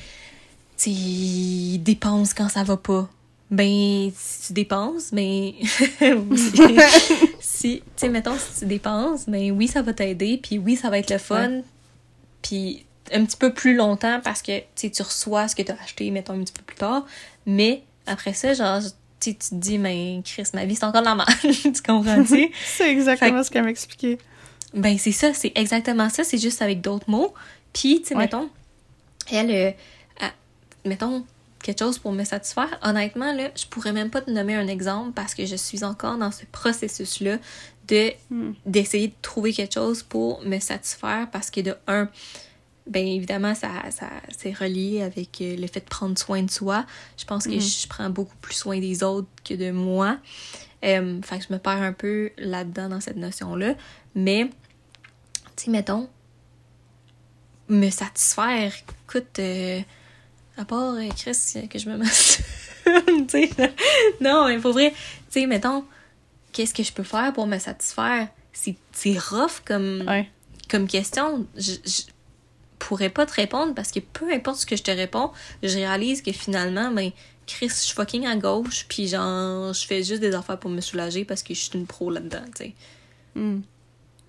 tu 0.77 1.77
dépense 1.79 2.33
quand 2.33 2.49
ça 2.49 2.63
va 2.63 2.77
pas. 2.77 3.07
Ben, 3.51 4.09
si 4.15 4.47
tu 4.47 4.53
dépenses, 4.53 5.11
ben. 5.13 5.51
si, 7.65 7.77
tu 7.79 7.83
sais, 7.95 8.09
mettons, 8.09 8.37
si 8.37 8.59
tu 8.59 8.65
dépenses, 8.65 9.27
ben 9.27 9.51
oui, 9.51 9.67
ça 9.67 9.81
va 9.81 9.93
t'aider, 9.93 10.39
puis 10.41 10.59
oui, 10.59 10.75
ça 10.75 10.89
va 10.89 10.99
être 10.99 11.09
le 11.09 11.17
fun, 11.17 11.61
puis 12.41 12.85
un 13.11 13.25
petit 13.25 13.37
peu 13.37 13.53
plus 13.53 13.75
longtemps 13.75 14.19
parce 14.23 14.41
que, 14.41 14.61
tu 14.75 15.01
reçois 15.01 15.47
ce 15.47 15.55
que 15.55 15.61
tu 15.63 15.71
as 15.71 15.77
acheté, 15.83 16.11
mettons, 16.11 16.33
un 16.33 16.43
petit 16.43 16.53
peu 16.53 16.63
plus 16.63 16.77
tard, 16.77 17.05
mais 17.45 17.83
après 18.05 18.33
ça, 18.33 18.53
genre, 18.53 18.81
tu 19.19 19.35
te 19.35 19.55
dis, 19.55 19.79
mais 19.79 20.21
Chris, 20.23 20.45
ma 20.53 20.65
vie, 20.65 20.75
c'est 20.75 20.85
encore 20.85 21.01
de 21.01 21.07
la 21.07 21.15
merde. 21.15 21.29
tu 21.41 21.81
comprends-tu? 21.81 22.51
c'est 22.65 22.91
exactement 22.91 23.43
ce 23.43 23.49
qu'elle 23.49 23.63
m'a 23.63 23.71
expliqué. 23.71 24.19
Ben, 24.73 24.97
c'est 24.97 25.11
ça, 25.11 25.33
c'est 25.33 25.53
exactement 25.55 26.09
ça, 26.09 26.23
c'est 26.23 26.37
juste 26.37 26.61
avec 26.61 26.81
d'autres 26.81 27.09
mots. 27.09 27.33
Puis, 27.73 28.01
tu 28.01 28.09
sais, 28.09 28.15
mettons, 28.15 28.49
elle, 29.31 29.51
euh, 30.21 30.27
mettons, 30.85 31.25
quelque 31.65 31.79
chose 31.79 31.97
pour 31.97 32.11
me 32.11 32.23
satisfaire. 32.23 32.79
Honnêtement, 32.83 33.33
là, 33.33 33.49
je 33.55 33.65
pourrais 33.65 33.91
même 33.91 34.11
pas 34.11 34.21
te 34.21 34.29
nommer 34.29 34.53
un 34.55 34.67
exemple 34.67 35.13
parce 35.13 35.33
que 35.33 35.45
je 35.47 35.55
suis 35.55 35.83
encore 35.83 36.17
dans 36.17 36.31
ce 36.31 36.45
processus-là 36.51 37.37
de 37.87 38.13
Hmm. 38.29 38.53
d'essayer 38.65 39.07
de 39.09 39.13
trouver 39.21 39.51
quelque 39.51 39.73
chose 39.73 40.03
pour 40.03 40.41
me 40.43 40.59
satisfaire 40.59 41.27
parce 41.31 41.49
que 41.51 41.61
de 41.61 41.75
un, 41.87 42.07
ben 42.87 43.05
évidemment, 43.05 43.55
ça, 43.55 43.69
ça 43.89 44.09
c'est 44.37 44.53
relié 44.53 45.01
avec 45.01 45.41
euh, 45.41 45.55
le 45.55 45.67
fait 45.67 45.79
de 45.79 45.89
prendre 45.89 46.17
soin 46.17 46.43
de 46.43 46.51
soi. 46.51 46.85
Je 47.17 47.25
pense 47.25 47.45
que 47.45 47.51
Mhm. 47.55 47.61
je 47.61 47.87
prends 47.87 48.09
beaucoup 48.11 48.35
plus 48.41 48.53
soin 48.55 48.79
des 48.79 49.03
autres 49.03 49.27
que 49.43 49.55
de 49.55 49.71
moi. 49.71 50.17
Euh, 50.83 51.19
fait 51.23 51.39
que 51.39 51.45
je 51.47 51.53
me 51.53 51.57
perds 51.57 51.81
un 51.81 51.93
peu 51.93 52.29
là-dedans 52.37 52.89
dans 52.89 53.01
cette 53.01 53.17
notion-là. 53.17 53.73
Mais, 54.13 54.49
tu 55.55 55.65
sais, 55.65 55.71
mettons, 55.71 56.07
me 57.69 57.89
satisfaire, 57.89 58.71
écoute, 59.07 59.39
euh, 59.39 59.81
à 60.57 60.65
part 60.65 60.95
euh, 60.95 61.07
Chris, 61.17 61.67
que 61.69 61.79
je 61.79 61.89
me 61.89 61.97
masturbe, 61.97 62.45
non, 64.21 64.47
mais 64.47 64.57
pour 64.59 64.73
vrai, 64.73 64.91
tu 64.91 65.41
sais, 65.41 65.47
mettons, 65.47 65.83
qu'est-ce 66.51 66.73
que 66.73 66.83
je 66.83 66.91
peux 66.91 67.03
faire 67.03 67.33
pour 67.33 67.47
me 67.47 67.57
satisfaire? 67.59 68.27
C'est 68.53 68.75
c'est 68.93 69.17
rough 69.17 69.61
comme, 69.65 70.03
Ouais. 70.07 70.29
comme 70.69 70.87
question. 70.87 71.45
Je, 71.57 71.73
je 71.85 72.01
pourrais 72.79 73.09
pas 73.09 73.25
te 73.25 73.33
répondre 73.33 73.73
parce 73.73 73.91
que 73.91 73.99
peu 73.99 74.31
importe 74.31 74.57
ce 74.59 74.65
que 74.65 74.75
je 74.75 74.83
te 74.83 74.91
réponds, 74.91 75.31
je 75.63 75.75
réalise 75.75 76.21
que 76.21 76.31
finalement, 76.31 76.91
ben, 76.91 77.11
Chris, 77.47 77.69
je 77.69 77.73
suis 77.73 77.93
fucking 77.95 78.25
à 78.25 78.35
gauche, 78.35 78.85
puis 78.87 79.07
genre, 79.07 79.73
je 79.73 79.85
fais 79.85 80.03
juste 80.03 80.21
des 80.21 80.33
affaires 80.35 80.59
pour 80.59 80.69
me 80.71 80.81
soulager 80.81 81.25
parce 81.25 81.43
que 81.43 81.53
je 81.53 81.59
suis 81.59 81.77
une 81.77 81.85
pro 81.87 82.09
là-dedans, 82.11 82.43
tu 82.55 82.63
sais. 82.65 82.73
Hmm. 83.35 83.61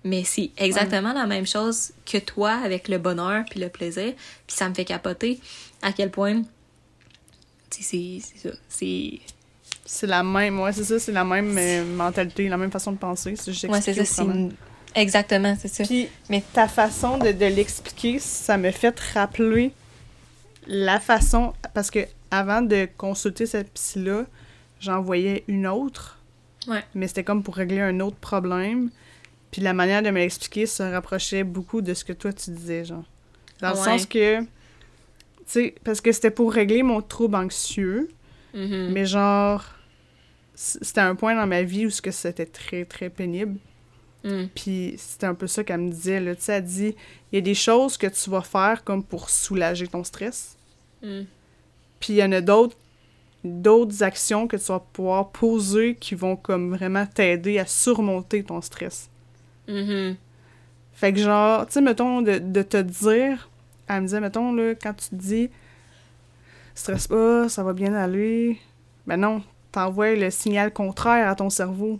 Mais 0.03 0.23
c'est 0.23 0.51
exactement 0.57 1.11
la 1.13 1.25
même 1.25 1.45
chose 1.47 1.91
que 2.05 2.17
toi 2.17 2.51
avec 2.63 2.87
le 2.87 2.97
bonheur 2.97 3.43
puis 3.49 3.59
le 3.59 3.67
plaisir. 3.69 4.13
Puis 4.45 4.55
ça 4.55 4.69
me 4.69 4.73
fait 4.73 4.85
capoter 4.85 5.39
à 5.81 5.91
quel 5.91 6.11
point. 6.11 6.43
C'est 7.69 8.19
ça. 8.41 8.49
C'est. 8.69 9.19
C'est 9.89 10.07
la 10.07 10.21
même, 10.21 10.59
ouais, 10.59 10.73
c'est 10.73 10.83
ça, 10.83 10.99
c'est 10.99 11.13
la 11.13 11.23
même 11.23 11.57
euh, 11.57 11.85
mentalité, 11.95 12.49
la 12.49 12.57
même 12.57 12.71
façon 12.71 12.91
de 12.91 12.97
penser. 12.97 13.35
C'est 13.37 13.53
juste 13.53 13.69
Ouais, 13.71 13.79
c'est 13.81 13.93
ça. 13.93 14.03
c'est 14.05 14.21
une- 14.23 14.51
Exactement, 14.95 15.55
c'est 15.59 15.67
ça. 15.69 15.83
Puis, 15.85 16.09
Mais- 16.29 16.43
ta 16.53 16.67
façon 16.67 17.17
de, 17.17 17.31
de 17.31 17.45
l'expliquer, 17.45 18.19
ça 18.19 18.57
me 18.57 18.71
fait 18.71 18.99
rappeler 19.13 19.71
la 20.65 20.99
façon. 20.99 21.53
Parce 21.73 21.89
que 21.89 21.99
avant 22.31 22.61
de 22.61 22.87
consulter 22.97 23.45
cette 23.45 23.71
psy-là, 23.73 24.25
j'en 24.81 25.01
voyais 25.01 25.43
une 25.47 25.67
autre. 25.67 26.17
Ouais. 26.67 26.83
Mais 26.93 27.07
c'était 27.07 27.23
comme 27.23 27.41
pour 27.43 27.55
régler 27.55 27.79
un 27.79 27.99
autre 28.01 28.17
problème. 28.17 28.89
Puis 29.51 29.61
la 29.61 29.73
manière 29.73 30.01
de 30.01 30.09
me 30.09 30.19
l'expliquer 30.19 30.65
se 30.65 30.83
rapprochait 30.83 31.43
beaucoup 31.43 31.81
de 31.81 31.93
ce 31.93 32.03
que 32.03 32.13
toi 32.13 32.33
tu 32.33 32.51
disais, 32.51 32.85
genre. 32.85 33.05
Dans 33.61 33.69
le 33.69 33.75
sens 33.75 34.05
que. 34.05 34.41
Tu 34.41 34.47
sais, 35.45 35.75
parce 35.83 36.01
que 36.01 36.11
c'était 36.11 36.31
pour 36.31 36.51
régler 36.53 36.83
mon 36.83 37.01
trouble 37.01 37.35
anxieux. 37.35 38.09
Mhm. 38.53 38.91
Mais 38.91 39.05
genre, 39.05 39.63
c'était 40.55 41.01
un 41.01 41.15
point 41.15 41.35
dans 41.35 41.47
ma 41.47 41.63
vie 41.63 41.85
où 41.85 41.89
ce 41.89 42.01
que 42.01 42.11
c'était 42.11 42.45
très, 42.45 42.85
très 42.85 43.09
pénible. 43.09 43.57
Mm. 44.23 44.45
Puis 44.53 44.95
c'était 44.97 45.27
un 45.27 45.35
peu 45.35 45.47
ça 45.47 45.63
qu'elle 45.63 45.81
me 45.81 45.91
disait, 45.91 46.19
là. 46.19 46.35
Tu 46.35 46.41
sais, 46.41 46.53
elle 46.53 46.63
dit, 46.63 46.95
il 47.31 47.35
y 47.35 47.37
a 47.37 47.41
des 47.41 47.53
choses 47.53 47.97
que 47.97 48.07
tu 48.07 48.29
vas 48.29 48.41
faire 48.41 48.83
comme 48.83 49.03
pour 49.03 49.29
soulager 49.29 49.87
ton 49.87 50.03
stress. 50.03 50.57
Mm. 51.03 51.21
Puis 51.99 52.13
il 52.13 52.15
y 52.17 52.23
en 52.23 52.31
a 52.31 52.41
d'autres 52.41 52.75
d'autres 53.43 54.03
actions 54.03 54.47
que 54.47 54.57
tu 54.57 54.65
vas 54.65 54.79
pouvoir 54.79 55.29
poser 55.29 55.95
qui 55.95 56.15
vont 56.15 56.35
comme 56.35 56.75
vraiment 56.75 57.05
t'aider 57.05 57.59
à 57.59 57.65
surmonter 57.65 58.43
ton 58.43 58.61
stress. 58.61 59.09
Mhm. 59.67 60.15
Fait 60.93 61.13
que 61.13 61.19
genre, 61.19 61.65
tu 61.67 61.73
sais, 61.73 61.81
mettons, 61.81 62.21
de, 62.21 62.39
de 62.39 62.61
te 62.63 62.77
dire, 62.81 63.49
elle 63.87 64.01
me 64.01 64.05
disait, 64.07 64.19
mettons, 64.21 64.51
là, 64.53 64.73
quand 64.75 64.93
tu 64.93 65.09
te 65.09 65.15
dis, 65.15 65.49
stresse 66.75 67.07
pas, 67.07 67.49
ça 67.49 67.63
va 67.63 67.73
bien 67.73 67.93
aller, 67.93 68.59
ben 69.05 69.17
non, 69.17 69.43
t'envoies 69.71 70.15
le 70.15 70.29
signal 70.31 70.71
contraire 70.73 71.27
à 71.29 71.35
ton 71.35 71.49
cerveau. 71.49 71.99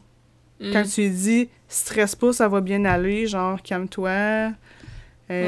Mm. 0.60 0.72
Quand 0.74 0.84
tu 0.84 1.02
lui 1.02 1.10
dis, 1.12 1.50
stresse 1.68 2.16
pas, 2.16 2.34
ça 2.34 2.48
va 2.48 2.62
bien 2.62 2.86
aller, 2.86 3.28
genre, 3.28 3.62
calme-toi, 3.62 4.10
euh, 4.10 4.52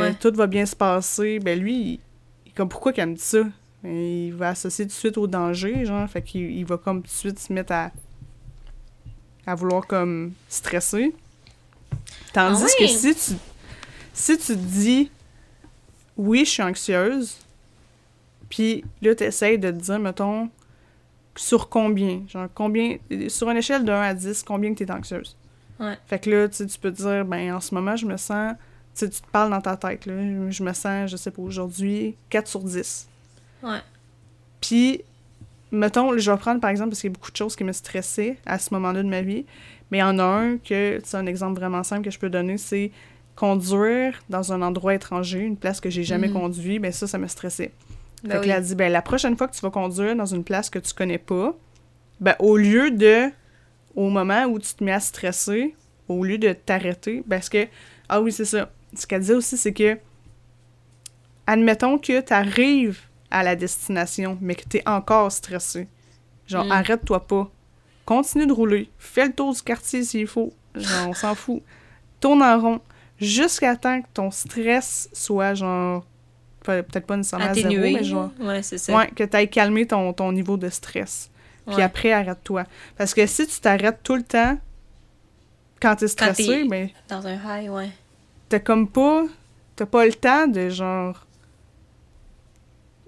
Ouais. 0.01 0.13
tout 0.13 0.31
va 0.35 0.45
bien 0.47 0.65
se 0.65 0.75
passer, 0.75 1.39
ben 1.39 1.57
lui, 1.59 1.73
il, 1.75 1.99
il- 2.45 2.53
comme 2.53 2.69
pourquoi 2.69 2.93
qu'il 2.93 3.05
me 3.05 3.15
dit 3.15 3.21
ça? 3.21 3.39
Il 3.83 4.33
va 4.33 4.49
associer 4.49 4.85
tout 4.85 4.89
de 4.89 4.93
suite 4.93 5.17
au 5.17 5.25
danger, 5.25 5.85
genre, 5.85 6.07
fait 6.09 6.21
qu'il 6.21 6.51
il 6.51 6.65
va 6.65 6.77
comme 6.77 6.97
tout 7.01 7.07
de 7.07 7.11
suite 7.11 7.39
se 7.39 7.51
mettre 7.53 7.71
à, 7.71 7.91
à 9.47 9.55
vouloir 9.55 9.87
comme 9.87 10.33
stresser. 10.49 11.15
Tandis 12.33 12.63
Ah 12.63 12.79
que 12.79 12.87
si 12.87 13.15
tu, 13.15 13.33
si 14.13 14.37
tu 14.37 14.45
te 14.45 14.53
dis, 14.53 15.11
oui, 16.17 16.45
je 16.45 16.49
suis 16.49 16.63
anxieuse, 16.63 17.37
puis 18.49 18.83
là, 19.01 19.15
tu 19.15 19.23
essaies 19.23 19.57
de 19.57 19.71
te 19.71 19.75
dire, 19.75 19.99
mettons, 19.99 20.49
sur 21.35 21.69
combien, 21.69 22.23
genre 22.27 22.47
combien, 22.53 22.97
sur 23.29 23.49
une 23.49 23.57
échelle 23.57 23.85
de 23.85 23.91
1 23.91 24.01
à 24.01 24.13
10, 24.13 24.43
combien 24.43 24.73
que 24.73 24.77
tu 24.77 24.83
es 24.83 24.91
anxieuse? 24.91 25.37
Ouais. 25.79 25.97
Fait 26.07 26.19
que 26.19 26.29
là, 26.29 26.49
tu 26.49 26.65
peux 26.81 26.91
te 26.91 26.97
dire, 26.97 27.25
ben 27.25 27.53
en 27.53 27.61
ce 27.61 27.73
moment, 27.73 27.95
je 27.95 28.05
me 28.05 28.17
sens, 28.17 28.55
tu 28.95 29.09
tu 29.09 29.21
te 29.21 29.27
parles 29.27 29.49
dans 29.49 29.61
ta 29.61 29.77
tête, 29.77 30.05
là, 30.05 30.13
je 30.49 30.63
me 30.63 30.73
sens, 30.73 31.09
je 31.09 31.15
sais 31.15 31.31
pas, 31.31 31.41
aujourd'hui, 31.41 32.15
4 32.29 32.47
sur 32.47 32.59
10. 32.59 33.07
Ouais. 33.63 33.79
Puis, 34.59 35.01
mettons, 35.71 36.17
je 36.17 36.31
vais 36.31 36.37
prendre 36.37 36.59
par 36.59 36.69
exemple, 36.69 36.89
parce 36.89 37.01
qu'il 37.01 37.09
y 37.09 37.13
a 37.13 37.15
beaucoup 37.15 37.31
de 37.31 37.37
choses 37.37 37.55
qui 37.55 37.63
me 37.63 37.71
stressaient 37.71 38.37
à 38.45 38.57
ce 38.59 38.73
moment-là 38.73 39.03
de 39.03 39.07
ma 39.09 39.21
vie, 39.21 39.45
mais 39.91 39.97
il 39.99 40.01
y 40.01 40.03
en 40.03 40.19
a 40.19 40.23
un 40.23 40.57
que, 40.57 40.99
c'est 41.03 41.17
un 41.17 41.25
exemple 41.25 41.59
vraiment 41.59 41.83
simple 41.83 42.03
que 42.03 42.11
je 42.11 42.19
peux 42.19 42.29
donner, 42.29 42.57
c'est 42.57 42.91
conduire 43.35 44.21
dans 44.29 44.51
un 44.51 44.61
endroit 44.61 44.93
étranger, 44.95 45.39
une 45.39 45.55
place 45.57 45.79
que 45.79 45.89
j'ai 45.89 46.03
jamais 46.03 46.27
Mhm. 46.27 46.33
conduit, 46.33 46.79
ben 46.79 46.91
ça, 46.91 47.07
ça 47.07 47.17
me 47.17 47.27
stressait. 47.27 47.71
Ben 48.23 48.31
fait 48.31 48.35
que 48.37 48.41
oui. 48.41 48.47
là, 48.49 48.57
elle 48.57 48.63
dit, 48.63 48.75
ben 48.75 48.91
la 48.91 49.01
prochaine 49.01 49.37
fois 49.37 49.47
que 49.47 49.55
tu 49.55 49.61
vas 49.61 49.69
conduire 49.69 50.15
dans 50.15 50.25
une 50.25 50.43
place 50.43 50.69
que 50.69 50.79
tu 50.79 50.93
connais 50.93 51.17
pas, 51.19 51.55
ben 52.19 52.35
au 52.39 52.57
lieu 52.57 52.91
de, 52.91 53.29
au 53.95 54.09
moment 54.09 54.43
où 54.45 54.59
tu 54.59 54.73
te 54.73 54.83
mets 54.83 54.91
à 54.91 54.99
stresser, 54.99 55.73
au 56.09 56.23
lieu 56.25 56.37
de 56.37 56.51
t'arrêter, 56.51 57.23
parce 57.29 57.47
que, 57.47 57.67
ah 58.09 58.19
oui, 58.21 58.31
c'est 58.33 58.43
ça. 58.45 58.69
Ce 58.93 59.07
qu'elle 59.07 59.21
disait 59.21 59.35
aussi, 59.35 59.55
c'est 59.55 59.71
que, 59.73 59.97
admettons 61.47 61.97
que 61.97 62.19
tu 62.21 62.33
arrives 62.33 62.99
à 63.31 63.43
la 63.43 63.55
destination, 63.55 64.37
mais 64.41 64.55
que 64.55 64.63
tu 64.67 64.77
es 64.77 64.87
encore 64.87 65.31
stressé. 65.31 65.87
Genre, 66.47 66.65
Mm. 66.65 66.71
arrête-toi 66.71 67.27
pas. 67.27 67.49
Continue 68.05 68.47
de 68.47 68.53
rouler. 68.53 68.89
Fais 68.97 69.27
le 69.27 69.33
tour 69.33 69.53
du 69.53 69.61
quartier 69.61 70.03
s'il 70.03 70.25
faut. 70.27 70.51
Genre, 70.75 71.09
on 71.09 71.13
s'en 71.13 71.35
fout. 71.35 71.61
Tourne 72.19 72.41
en 72.41 72.59
rond. 72.59 72.81
Jusqu'à 73.19 73.75
temps 73.75 74.01
que 74.01 74.07
ton 74.13 74.31
stress 74.31 75.09
soit, 75.13 75.53
genre, 75.53 76.03
pe- 76.63 76.81
peut-être 76.81 77.05
pas 77.05 77.17
nécessairement 77.17 77.47
à 77.47 77.53
zéro, 77.53 77.67
Atténué. 77.67 77.93
mais 77.93 78.03
genre, 78.03 78.31
Ouais, 78.39 78.63
c'est 78.63 78.77
ça. 78.77 78.95
Ouais, 78.95 79.09
que 79.11 79.23
tu 79.23 79.35
ailles 79.37 79.49
calmer 79.49 79.85
ton, 79.85 80.11
ton 80.13 80.31
niveau 80.31 80.57
de 80.57 80.69
stress. 80.69 81.29
Puis 81.67 81.75
Ouais. 81.75 81.83
après, 81.83 82.11
arrête-toi. 82.13 82.63
Parce 82.97 83.13
que 83.13 83.25
si 83.27 83.45
tu 83.45 83.59
t'arrêtes 83.59 83.99
tout 84.01 84.15
le 84.15 84.23
temps 84.23 84.57
quand 85.81 85.95
t'es 85.97 86.07
stressé, 86.07 86.45
t'es- 86.45 86.67
ben, 86.67 86.89
Dans 87.09 87.25
un 87.27 87.35
high, 87.35 87.69
ouais. 87.69 87.89
t'as 88.49 88.59
comme 88.59 88.87
pas... 88.87 89.25
T'as 89.75 89.85
pas 89.85 90.05
le 90.05 90.13
temps 90.13 90.47
de, 90.47 90.67
genre... 90.69 91.25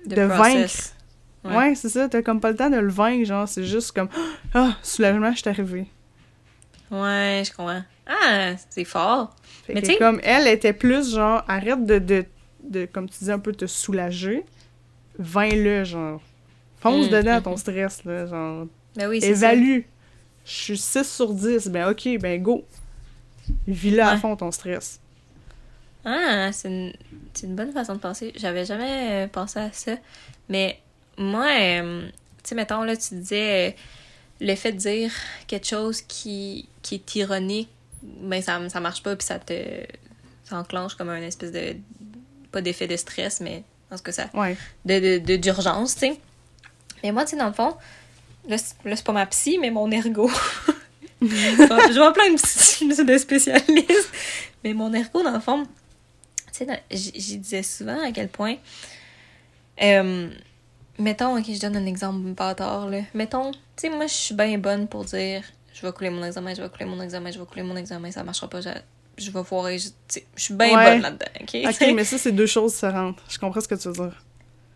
De, 0.06 0.16
De 0.16 0.28
process. 0.28 0.96
Ouais, 1.44 1.56
Ouais. 1.56 1.76
c'est 1.76 1.90
ça. 1.90 2.08
T'as 2.10 2.22
comme 2.22 2.40
pas 2.40 2.52
le 2.52 2.58
temps 2.58 2.70
de 2.70 2.78
le 2.78 2.90
vaincre, 2.90 3.26
genre, 3.26 3.48
c'est 3.48 3.64
juste 3.64 3.92
comme... 3.94 4.10
Ah, 4.54 4.76
soulagement, 4.84 5.32
je 5.32 5.40
suis 5.40 5.50
arrivée. 5.50 5.88
Ouais, 6.92 7.44
je 7.46 7.52
comprends. 7.56 7.84
Ah, 8.06 8.52
c'est 8.70 8.84
fort. 8.84 9.36
Fait 9.66 9.74
Mais 9.76 9.82
tu 9.82 9.98
comme 9.98 10.20
elle 10.24 10.48
était 10.48 10.74
plus, 10.74 11.14
genre, 11.16 11.44
arrête 11.48 11.86
de, 11.86 12.00
de, 12.00 12.26
de, 12.64 12.86
comme 12.86 13.10
tu 13.10 13.24
dis, 13.24 13.32
un 13.32 13.40
peu 13.40 13.54
te 13.54 13.66
soulager. 13.66 14.44
Vains-le, 15.18 15.84
genre. 15.86 16.22
Fonce 16.82 17.08
Mm, 17.08 17.10
dedans 17.12 17.40
mm, 17.40 17.44
ton 17.44 17.54
mm. 17.54 17.58
stress, 17.58 18.04
là, 18.06 18.26
genre. 18.26 18.66
Ben 18.96 19.08
oui. 19.08 19.20
Évalue. 19.24 19.82
Je 20.44 20.52
suis 20.52 20.78
6 20.78 21.04
sur 21.10 21.34
10. 21.34 21.68
Ben 21.70 21.90
ok, 21.90 22.20
ben 22.20 22.42
go. 22.42 22.66
Vis-le 23.68 24.02
à 24.02 24.18
fond 24.18 24.36
ton 24.36 24.52
stress. 24.52 25.00
Ah, 26.06 26.52
c'est 26.52 26.68
une, 26.68 26.94
c'est 27.34 27.48
une 27.48 27.56
bonne 27.56 27.72
façon 27.72 27.96
de 27.96 28.00
penser. 28.00 28.34
J'avais 28.36 28.66
jamais 28.66 29.26
euh, 29.26 29.28
pensé 29.28 29.60
à 29.60 29.72
ça. 29.72 29.94
Mais 30.50 30.80
moi, 31.18 31.48
euh, 31.60 32.08
tu 32.08 32.50
sais, 32.50 32.56
mettons, 32.56 32.84
là, 32.84 32.96
tu 32.98 33.16
disais 33.16 33.70
euh, 33.70 33.72
le 34.40 34.56
fait 34.56 34.72
de 34.72 34.78
dire 34.78 35.12
quelque 35.48 35.68
chose 35.68 36.02
qui, 36.02 36.68
qui 36.82 36.96
est 36.96 37.16
ironique, 37.16 37.70
ben 38.02 38.42
ça, 38.42 38.60
ça 38.70 38.80
marche 38.80 39.04
pas, 39.04 39.16
puis 39.16 39.26
ça 39.26 39.40
te. 39.40 39.54
Ça 40.46 40.58
enclenche 40.58 40.96
comme 40.96 41.10
un 41.10 41.22
espèce 41.22 41.52
de 41.52 41.76
pas 42.52 42.62
d'effet 42.62 42.88
de 42.88 42.98
stress, 42.98 43.40
mais 43.40 43.64
en 43.92 43.98
cas, 43.98 44.12
ça. 44.12 44.30
Ouais. 44.34 44.58
De, 44.86 45.36
d'urgence, 45.38 45.94
tu 45.94 46.00
sais. 46.00 46.20
Mais 47.04 47.12
moi, 47.12 47.24
tu 47.24 47.32
sais, 47.32 47.38
dans 47.38 47.48
le 47.48 47.54
fond, 47.54 47.76
là, 48.48 48.58
c'est, 48.58 49.04
pas 49.04 49.14
ma 49.14 49.26
psy, 49.28 49.58
mais 49.60 49.72
mon 49.72 49.90
ergo. 49.92 50.30
je 51.22 51.98
vois 51.98 52.12
plein 52.12 52.32
de 52.32 52.36
psy 52.36 52.88
de 52.88 53.18
spécialistes. 53.18 54.12
Mais 54.64 54.74
mon 54.74 54.94
ergo, 54.94 55.24
dans 55.24 55.32
le 55.32 55.40
fond, 55.40 55.66
tu 56.54 56.66
sais, 56.66 56.82
j'y 56.92 57.38
disais 57.38 57.64
souvent 57.64 58.02
à 58.04 58.12
quel 58.12 58.28
point. 58.30 58.56
euh, 59.82 60.30
mettons, 61.00 61.38
ok, 61.38 61.46
je 61.48 61.60
donne 61.60 61.78
un 61.78 61.86
exemple 61.86 62.20
bâtard, 62.34 62.90
là. 62.90 63.00
Mettons, 63.14 63.52
tu 63.52 63.60
sais, 63.78 63.90
moi, 63.90 64.08
je 64.08 64.14
suis 64.14 64.36
bien 64.36 64.58
bonne 64.58 64.88
pour 64.88 65.06
dire 65.06 65.44
je 65.74 65.86
vais 65.86 65.92
couler 65.94 66.10
mon 66.10 66.24
examen, 66.24 66.54
je 66.54 66.62
vais 66.62 66.70
couler 66.70 66.86
mon 66.86 67.02
examen, 67.02 67.32
je 67.32 67.40
vais 67.40 67.46
couler 67.46 67.64
mon 67.64 67.76
examen, 67.76 68.12
ça 68.12 68.24
marchera 68.24 68.50
pas, 68.50 68.62
je, 68.62 68.70
je 69.18 69.32
vais 69.32 69.44
foirer. 69.44 69.80
Je, 69.80 69.90
suis 70.36 70.54
bien 70.54 70.76
Ouais. 70.78 70.92
bonne 70.94 71.02
là-dedans, 71.02 71.26
ok? 71.42 71.58
Ok, 71.66 71.94
mais 71.96 72.04
ça, 72.04 72.18
c'est 72.18 72.32
deux 72.34 72.46
choses 72.46 72.74
différentes. 72.74 73.18
Je 73.30 73.40
comprends 73.40 73.62
ce 73.62 73.68
que 73.68 73.76
tu 73.76 73.88
veux 73.88 73.94
dire. 73.94 74.24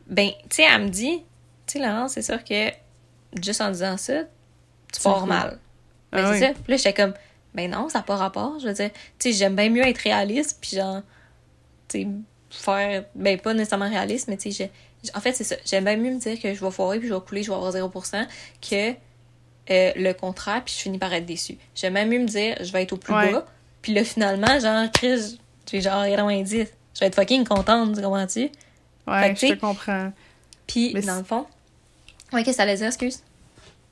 Ben, 0.08 0.30
tu 0.50 0.56
sais, 0.58 0.64
elle 0.64 0.84
me 0.84 0.90
dit, 0.90 1.22
tu 1.68 1.80
sais, 1.80 1.86
Laurence, 1.86 2.14
c'est 2.14 2.22
sûr 2.22 2.44
que 2.44 2.70
juste 3.42 3.60
en 3.62 3.72
disant 3.72 3.98
ça, 3.98 4.22
tu 4.94 5.02
pars 5.02 5.28
mal. 5.28 5.60
Ben, 6.12 6.24
Ah 6.24 6.34
c'est 6.34 6.48
oui. 6.48 6.54
ça. 6.56 6.60
Puis 6.64 6.72
là, 6.72 6.78
j'étais 6.78 6.94
comme, 6.94 7.14
ben 7.54 7.70
non, 7.70 7.90
ça 7.90 8.00
n'a 8.00 8.04
pas 8.04 8.16
rapport. 8.16 8.60
Je 8.60 8.68
veux 8.68 8.74
dire, 8.74 8.92
tu 9.20 9.32
sais, 9.32 9.38
j'aime 9.38 9.56
bien 9.56 9.70
mieux 9.70 9.86
être 9.86 9.98
réaliste, 10.00 10.58
puis 10.62 10.78
genre, 10.78 11.02
faire, 12.50 13.06
ben 13.16 13.40
pas 13.40 13.54
nécessairement 13.54 13.90
réaliste, 13.90 14.28
mais 14.28 14.38
tu 14.38 14.52
sais, 14.52 14.72
en 15.14 15.20
fait, 15.20 15.34
c'est 15.34 15.44
ça. 15.44 15.56
J'aime 15.66 15.84
bien 15.86 15.98
mieux 15.98 16.12
me 16.12 16.20
dire 16.20 16.40
que 16.40 16.54
je 16.54 16.64
vais 16.64 16.72
foirer, 16.72 17.00
puis 17.00 17.08
je 17.08 17.14
vais 17.14 17.20
couler, 17.22 17.44
je 17.44 17.50
vais 17.52 17.56
avoir 17.56 17.72
0%, 17.74 18.28
que 18.62 18.92
euh, 19.72 19.92
le 19.96 20.14
contraire, 20.14 20.64
puis 20.64 20.74
je 20.76 20.80
finis 20.82 20.98
par 20.98 21.14
être 21.14 21.26
déçue. 21.26 21.58
J'aime 21.76 21.94
bien 21.96 22.06
mieux 22.06 22.20
me 22.20 22.28
dire, 22.28 22.58
je 22.62 22.72
vais 22.72 22.84
être 22.84 22.94
au 22.94 22.98
plus 22.98 23.14
Ouais. 23.14 23.32
bas, 23.32 23.46
puis 23.82 23.94
là, 23.94 24.04
finalement, 24.04 24.60
genre, 24.60 24.90
Chris, 24.92 25.40
j'ai 25.70 25.82
genre 25.82 26.06
90. 26.06 26.68
Je 26.94 27.00
vais 27.00 27.06
être 27.08 27.16
fucking 27.16 27.44
contente, 27.46 27.96
tu 27.96 28.02
comprends-tu? 28.02 28.50
Ouais, 29.08 29.34
que, 29.34 29.40
je 29.40 29.48
tu 29.48 29.56
te 29.56 29.60
comprends. 29.60 30.12
Puis, 30.66 30.92
Mais 30.94 31.02
dans 31.02 31.18
le 31.18 31.24
fond. 31.24 31.46
Ouais, 32.34 32.44
qu'est-ce 32.44 32.52
que 32.52 32.56
ça 32.58 32.64
allait 32.64 32.76
dire, 32.76 32.88
excuse? 32.88 33.22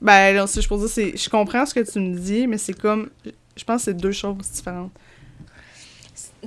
Ben, 0.02 0.34
là, 0.36 0.48
si 0.48 0.62
je 0.62 0.68
peux 0.68 0.78
dire, 0.78 0.89
c'est... 0.89 1.16
Je 1.18 1.30
comprends 1.30 1.66
ce 1.66 1.74
que 1.74 1.80
tu 1.80 2.00
me 2.00 2.18
dis, 2.18 2.48
mais 2.48 2.58
c'est 2.58 2.74
comme... 2.74 3.10
Je 3.56 3.64
pense 3.64 3.82
que 3.82 3.86
c'est 3.86 3.94
deux 3.94 4.12
choses 4.12 4.38
différentes. 4.52 4.91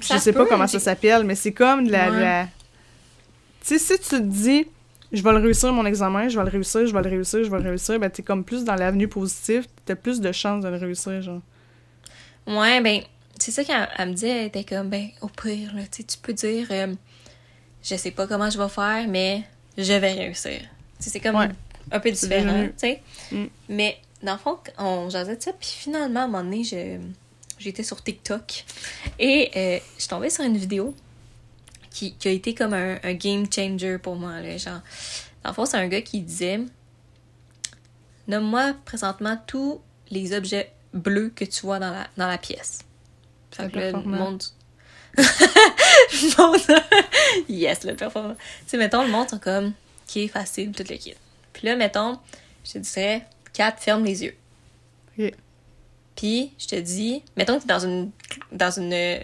Je 0.00 0.18
sais 0.18 0.32
pas 0.32 0.46
comment 0.46 0.66
ça 0.66 0.78
s'appelle, 0.80 1.24
mais 1.24 1.34
c'est 1.34 1.52
comme 1.52 1.86
de 1.86 1.92
la... 1.92 2.10
Ouais. 2.10 2.20
la- 2.20 2.48
Tu 3.66 3.78
sais, 3.78 3.94
si 3.96 3.98
tu 4.02 4.08
te 4.08 4.16
dis, 4.22 4.66
je 5.12 5.22
vais 5.22 5.32
le 5.32 5.38
réussir 5.38 5.72
mon 5.72 5.86
examen, 5.86 6.28
je 6.28 6.38
vais 6.38 6.44
le 6.44 6.50
réussir, 6.50 6.86
je 6.86 6.92
vais 6.92 7.02
le 7.02 7.10
réussir, 7.10 7.44
je 7.44 7.50
vais 7.50 7.58
le 7.58 7.68
réussir, 7.70 7.98
ben 7.98 8.10
t'es 8.10 8.22
comme 8.22 8.44
plus 8.44 8.64
dans 8.64 8.74
l'avenue 8.74 9.08
positive, 9.08 9.66
t'as 9.84 9.94
plus 9.94 10.20
de 10.20 10.30
chances 10.32 10.62
de 10.64 10.68
le 10.68 10.76
réussir, 10.76 11.20
genre. 11.22 11.40
Ouais, 12.46 12.80
ben, 12.80 13.00
c'est 13.38 13.50
ça 13.50 13.64
qu'elle 13.64 13.88
elle 13.98 14.08
me 14.10 14.14
dit, 14.14 14.26
elle 14.26 14.46
était 14.46 14.64
comme, 14.64 14.88
ben, 14.88 15.08
au 15.20 15.28
pire, 15.28 15.74
là, 15.74 15.82
tu 15.90 16.04
peux 16.22 16.32
dire, 16.32 16.66
euh, 16.70 16.94
je 17.82 17.96
sais 17.96 18.10
pas 18.12 18.26
comment 18.26 18.50
je 18.50 18.58
vais 18.58 18.68
faire, 18.68 19.06
mais 19.08 19.42
je 19.76 19.92
vais 19.92 20.12
réussir. 20.12 20.60
C'est 20.98 21.20
comme 21.20 21.36
Ouais. 21.36 21.48
un 21.90 22.00
peu 22.00 22.10
différent, 22.10 22.64
tu 22.66 22.72
sais. 22.76 23.02
Mm. 23.32 23.44
Mais, 23.68 23.98
dans 24.22 24.32
le 24.32 24.38
fond, 24.38 24.58
on 24.78 25.10
jasait 25.10 25.36
de 25.36 25.42
ça, 25.42 25.52
puis 25.52 25.68
finalement, 25.68 26.20
à 26.20 26.24
un 26.24 26.26
moment 26.28 26.44
donné, 26.44 26.64
je- 26.64 26.98
j'étais 27.58 27.82
sur 27.82 28.02
TikTok 28.02 28.64
et 29.18 29.50
euh, 29.56 29.78
je 29.96 30.00
suis 30.02 30.08
tombée 30.08 30.30
sur 30.30 30.44
une 30.44 30.56
vidéo 30.56 30.94
qui, 31.90 32.14
qui 32.14 32.28
a 32.28 32.30
été 32.30 32.54
comme 32.54 32.74
un, 32.74 32.98
un 33.02 33.14
game 33.14 33.46
changer 33.52 33.98
pour 33.98 34.16
moi, 34.16 34.40
là, 34.40 34.56
genre. 34.58 34.80
Dans 35.42 35.50
le 35.50 35.54
fond, 35.54 35.64
c'est 35.64 35.76
un 35.78 35.88
gars 35.88 36.02
qui 36.02 36.20
disait, 36.20 36.60
nomme-moi 38.28 38.74
présentement 38.84 39.38
tous 39.46 39.80
les 40.10 40.32
objets 40.34 40.72
bleus 40.92 41.30
que 41.34 41.44
tu 41.44 41.62
vois 41.62 41.78
dans 41.78 41.90
la, 41.90 42.06
dans 42.16 42.26
la 42.26 42.38
pièce. 42.38 42.80
Fait 43.50 43.64
que 43.70 43.78
le 43.78 43.92
monde... 44.18 44.42
le 45.16 46.36
monde- 46.36 46.82
yes, 47.48 47.84
le 47.84 47.94
performant. 47.94 48.34
Tu 48.34 48.40
sais, 48.66 48.76
mettons, 48.76 49.02
le 49.02 49.08
monde 49.10 49.28
comme, 49.40 49.72
ok, 50.08 50.28
facile, 50.30 50.72
tout 50.72 50.84
le 50.88 50.96
kit. 50.96 51.14
Puis 51.52 51.66
là, 51.66 51.76
mettons, 51.76 52.18
je 52.64 52.72
te 52.72 52.78
dirais, 52.78 53.26
4, 53.54 53.80
ferme 53.82 54.04
les 54.04 54.24
yeux. 54.24 54.36
Puis, 56.16 56.52
je 56.58 56.66
te 56.66 56.76
dis, 56.76 57.22
mettons 57.36 57.56
que 57.58 57.62
t'es 57.62 57.68
dans 57.68 57.84
une, 57.84 58.10
dans 58.50 58.70
une 58.70 58.92
euh, 58.92 59.18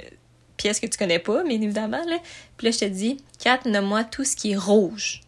pièce 0.57 0.79
que 0.79 0.87
tu 0.87 0.99
connais 0.99 1.19
pas, 1.19 1.43
bien 1.43 1.61
évidemment, 1.61 2.05
là. 2.07 2.19
Puis 2.57 2.67
là, 2.67 2.71
je 2.71 2.79
te 2.79 2.85
dis, 2.85 3.17
4, 3.41 3.67
nomme-moi 3.69 4.05
tout 4.05 4.25
ce 4.25 4.37
qui 4.37 4.53
est 4.53 4.57
rouge. 4.57 5.23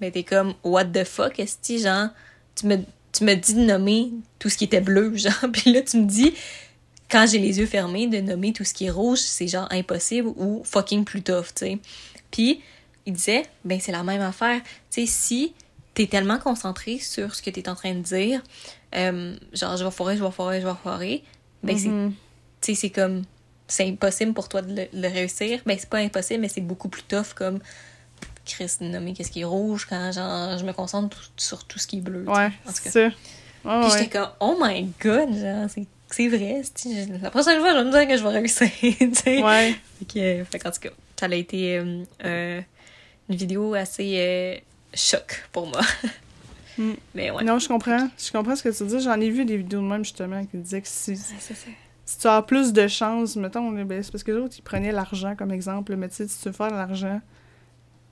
Ben, 0.00 0.12
t'es 0.12 0.22
comme, 0.22 0.54
what 0.62 0.84
the 0.84 1.04
fuck, 1.04 1.38
est-ce 1.40 1.56
que, 1.56 1.82
genre, 1.82 2.08
tu 2.54 2.66
me, 2.66 2.76
tu 3.12 3.24
me 3.24 3.34
dis 3.34 3.54
de 3.54 3.60
nommer 3.60 4.12
tout 4.38 4.50
ce 4.50 4.58
qui 4.58 4.64
était 4.64 4.82
bleu, 4.82 5.12
genre. 5.16 5.32
Puis 5.52 5.72
là, 5.72 5.80
tu 5.80 5.96
me 5.96 6.06
dis, 6.06 6.34
quand 7.10 7.26
j'ai 7.26 7.38
les 7.38 7.58
yeux 7.58 7.66
fermés, 7.66 8.06
de 8.06 8.20
nommer 8.20 8.52
tout 8.52 8.64
ce 8.64 8.74
qui 8.74 8.86
est 8.86 8.90
rouge, 8.90 9.18
c'est 9.18 9.48
genre 9.48 9.68
impossible 9.70 10.28
ou 10.36 10.62
fucking 10.64 11.04
plus 11.04 11.22
tough, 11.22 11.46
tu 11.54 11.66
sais. 11.66 11.78
Puis, 12.30 12.60
il 13.06 13.14
disait, 13.14 13.44
ben, 13.64 13.80
c'est 13.80 13.92
la 13.92 14.02
même 14.02 14.20
affaire. 14.20 14.60
Tu 14.90 15.00
sais, 15.00 15.06
si 15.06 15.54
t'es 15.94 16.06
tellement 16.06 16.38
concentré 16.38 16.98
sur 16.98 17.34
ce 17.34 17.40
que 17.40 17.48
t'es 17.48 17.70
en 17.70 17.74
train 17.74 17.94
de 17.94 18.00
dire, 18.00 18.42
euh, 18.94 19.36
genre, 19.52 19.76
je 19.76 19.84
vais 19.84 19.90
foirer, 19.90 20.16
je 20.16 20.24
vais 20.24 20.30
foirer, 20.30 20.60
je 20.60 20.66
vais 20.66 20.74
foirer, 20.82 21.24
ben, 21.62 21.76
c'est 21.76 21.88
Mhm. 21.88 22.12
tu 22.60 22.74
sais, 22.74 22.80
c'est 22.80 22.90
comme 22.90 23.22
c'est 23.68 23.86
impossible 23.88 24.32
pour 24.32 24.48
toi 24.48 24.62
de 24.62 24.74
le, 24.74 24.86
le 24.92 25.08
réussir. 25.08 25.60
Ben, 25.66 25.76
c'est 25.78 25.88
pas 25.90 25.98
impossible, 25.98 26.40
mais 26.40 26.48
c'est 26.48 26.60
beaucoup 26.60 26.88
plus 26.88 27.02
tough 27.02 27.32
comme 27.34 27.58
Chris 28.44 28.70
nommer 28.80 29.12
qu'est-ce 29.12 29.30
qui 29.32 29.40
est 29.40 29.44
rouge 29.44 29.86
quand 29.88 30.12
genre 30.12 30.56
je 30.56 30.64
me 30.64 30.72
concentre 30.72 31.16
tout- 31.18 31.30
sur 31.36 31.64
tout 31.64 31.78
ce 31.80 31.86
qui 31.88 31.98
est 31.98 32.00
bleu. 32.00 32.24
Ouais, 32.28 32.46
En 32.66 32.72
c'est 32.72 32.90
ça. 32.90 33.00
Ouais, 33.00 33.10
Puis 33.64 33.72
ouais. 33.72 33.90
j'étais 33.98 34.18
comme 34.18 34.28
oh 34.40 34.56
my 34.60 34.88
god, 35.02 35.34
genre 35.36 35.68
c'est 35.68 35.86
c'est 36.08 36.28
vrai, 36.28 36.62
c'est- 36.72 37.06
la 37.20 37.30
prochaine 37.30 37.58
fois 37.58 37.72
je 37.72 37.78
vais 37.78 37.84
me 37.84 37.90
dire 37.90 38.06
que 38.06 38.16
je 38.16 38.22
vais 38.22 38.28
réussir, 38.38 38.70
tu 38.80 39.14
sais. 39.14 39.42
Ouais. 39.42 39.74
Fait 39.98 40.04
que, 40.04 40.44
fait 40.44 40.58
qu'en 40.60 40.70
tout 40.70 40.78
cas, 40.80 40.90
ça 41.18 41.26
a 41.26 41.34
été 41.34 41.78
euh, 41.78 42.04
euh, 42.24 42.60
une 43.28 43.34
vidéo 43.36 43.74
assez 43.74 44.14
euh, 44.18 44.56
choc 44.94 45.44
pour 45.50 45.66
moi. 45.66 45.80
Mm. 46.78 46.92
Mais 47.14 47.30
ouais. 47.30 47.44
Non, 47.44 47.58
je 47.58 47.68
comprends. 47.68 48.08
Je 48.18 48.30
comprends 48.30 48.56
ce 48.56 48.62
que 48.62 48.76
tu 48.76 48.84
dis. 48.84 49.00
J'en 49.00 49.20
ai 49.20 49.30
vu 49.30 49.44
des 49.44 49.56
vidéos 49.56 49.80
de 49.80 49.86
même, 49.86 50.04
justement, 50.04 50.44
qui 50.44 50.56
disaient 50.58 50.82
que 50.82 50.88
si, 50.88 51.12
Ouais, 51.12 51.16
c'est 51.38 51.54
si 52.04 52.18
tu 52.18 52.26
as 52.28 52.40
plus 52.42 52.72
de 52.72 52.86
chances, 52.86 53.34
mettons, 53.36 53.70
ben, 53.72 54.02
c'est 54.02 54.12
parce 54.12 54.22
que 54.22 54.30
les 54.30 54.38
autres, 54.38 54.54
ils 54.58 54.62
prenaient 54.62 54.92
l'argent 54.92 55.34
comme 55.34 55.50
exemple. 55.50 55.96
Mais 55.96 56.08
tu 56.08 56.16
sais, 56.16 56.28
si 56.28 56.40
tu 56.40 56.48
veux 56.48 56.54
faire 56.54 56.70
de 56.70 56.76
l'argent, 56.76 57.20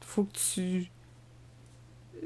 faut 0.00 0.24
que 0.24 0.36
tu. 0.54 0.90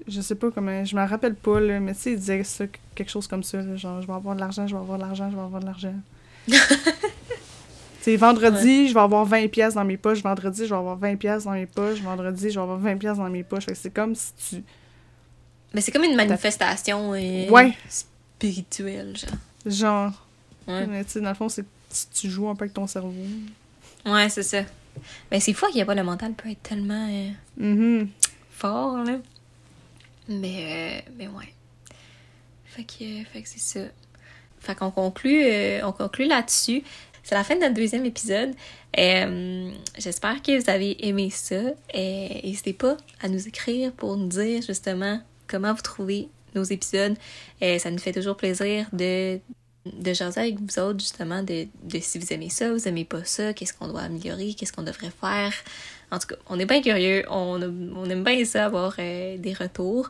Je 0.07 0.21
sais 0.21 0.35
pas 0.35 0.51
comment. 0.51 0.85
Je 0.85 0.97
m'en 0.97 1.07
rappelle 1.07 1.35
pas, 1.35 1.61
là, 1.61 1.81
mais 1.81 1.95
tu 1.95 2.01
sais, 2.01 2.13
ils 2.13 2.19
disaient 2.19 2.45
ça, 2.45 2.65
quelque 2.95 3.11
chose 3.11 3.27
comme 3.27 3.43
ça. 3.43 3.61
là, 3.61 3.77
genre, 3.77 4.01
je 4.01 4.07
vais 4.07 4.13
avoir 4.13 4.35
de 4.35 4.41
l'argent, 4.41 4.67
je 4.67 4.75
vais 4.75 4.81
avoir 4.81 4.99
de 4.99 5.05
l'argent, 5.05 5.31
je 5.31 5.37
vais 5.37 5.43
avoir 5.43 5.61
de 5.61 5.67
l'argent. 5.67 5.95
Tu 7.99 8.13
sais, 8.13 8.17
vendredi, 8.17 8.89
je 8.89 8.95
vais 8.95 9.01
avoir 9.01 9.25
20 9.25 9.49
pièces 9.49 9.75
dans 9.75 9.85
mes 9.85 9.97
poches. 9.97 10.23
Vendredi, 10.23 10.65
je 10.65 10.69
vais 10.69 10.79
avoir 10.79 10.97
20 10.97 11.17
pièces 11.17 11.45
dans 11.45 11.51
mes 11.51 11.67
poches. 11.67 12.01
Vendredi, 12.01 12.49
je 12.49 12.55
vais 12.55 12.63
avoir 12.63 12.79
20 12.79 12.97
pièces 12.97 13.17
dans 13.17 13.29
mes 13.29 13.43
poches. 13.43 13.65
Fait 13.65 13.73
que 13.73 13.79
c'est 13.79 13.91
comme 13.91 14.15
si 14.15 14.33
tu... 14.35 14.65
Mais 15.75 15.81
c'est 15.81 15.93
comme 15.93 16.05
une 16.05 16.17
manifestation 16.17 17.13
euh, 17.15 17.49
Ouais. 17.51 17.73
spirituelle, 17.89 19.17
genre. 19.17 19.31
Genre... 19.67 20.27
Ouais. 20.67 20.87
Mais 20.87 21.05
tu 21.05 21.13
sais, 21.13 21.21
dans 21.21 21.29
le 21.31 21.35
fond, 21.35 21.49
c'est 21.49 21.65
si 21.91 22.09
tu 22.11 22.31
joues 22.31 22.49
un 22.49 22.55
peu 22.55 22.65
avec 22.65 22.75
ton 22.75 22.87
cerveau. 22.87 23.13
Ouais, 24.05 24.29
c'est 24.29 24.43
ça. 24.43 24.63
Mais 25.31 25.41
c'est 25.41 25.53
fou 25.53 25.67
qu'il 25.69 25.77
y 25.79 25.81
a 25.81 25.87
pas 25.87 25.95
le 25.95 26.03
mental 26.03 26.33
peut 26.35 26.51
être 26.51 26.63
tellement 26.63 27.09
euh, 27.11 27.31
Mhm. 27.57 28.09
fort, 28.51 28.99
là. 29.05 29.19
Mais, 30.29 31.01
euh, 31.07 31.11
mais 31.17 31.29
ouais. 31.29 31.53
Fait 32.67 32.85
que, 32.85 33.23
euh, 33.23 33.25
fait 33.33 33.43
que 33.43 33.49
c'est 33.49 33.59
ça. 33.61 33.87
Fait 34.61 34.75
qu'on 34.75 34.91
conclut, 34.91 35.43
euh, 35.45 35.81
on 35.87 35.93
conclut 35.93 36.27
là-dessus. 36.27 36.83
C'est 37.23 37.35
la 37.35 37.45
fin 37.45 37.55
de 37.57 37.61
notre 37.61 37.75
deuxième 37.75 38.05
épisode. 38.05 38.55
Euh, 38.99 39.71
J'espère 39.99 40.43
que 40.43 40.61
vous 40.61 40.69
avez 40.71 41.07
aimé 41.07 41.31
ça. 41.31 41.61
Et 41.95 42.41
N'hésitez 42.45 42.73
pas 42.73 42.97
à 43.21 43.29
nous 43.29 43.47
écrire 43.49 43.93
pour 43.93 44.17
nous 44.17 44.29
dire 44.29 44.63
justement 44.63 45.21
comment 45.49 45.75
vous 45.75 45.83
trouvez 45.83 46.29
nos 46.55 46.63
épisodes. 46.63 47.17
Euh, 47.63 47.79
ça 47.79 47.91
nous 47.91 47.99
fait 47.99 48.13
toujours 48.13 48.37
plaisir 48.37 48.87
de, 48.93 49.41
de 49.87 50.13
jaser 50.13 50.41
avec 50.41 50.61
vous 50.61 50.79
autres, 50.79 51.01
justement, 51.01 51.43
de, 51.43 51.67
de 51.83 51.99
si 52.01 52.19
vous 52.19 52.33
aimez 52.33 52.51
ça, 52.51 52.73
vous 52.73 52.87
aimez 52.87 53.05
pas 53.05 53.25
ça, 53.25 53.53
qu'est-ce 53.53 53.73
qu'on 53.73 53.89
doit 53.89 54.03
améliorer, 54.03 54.55
qu'est-ce 54.55 54.73
qu'on 54.73 54.83
devrait 54.83 55.13
faire. 55.21 55.53
En 56.11 56.19
tout 56.19 56.29
cas, 56.29 56.37
on 56.49 56.59
est 56.59 56.65
bien 56.67 56.81
curieux, 56.81 57.25
on, 57.29 57.61
on 57.97 58.09
aime 58.09 58.25
bien 58.25 58.45
ça, 58.45 58.67
avoir 58.67 58.95
euh, 58.99 59.37
des 59.37 59.53
retours. 59.53 60.09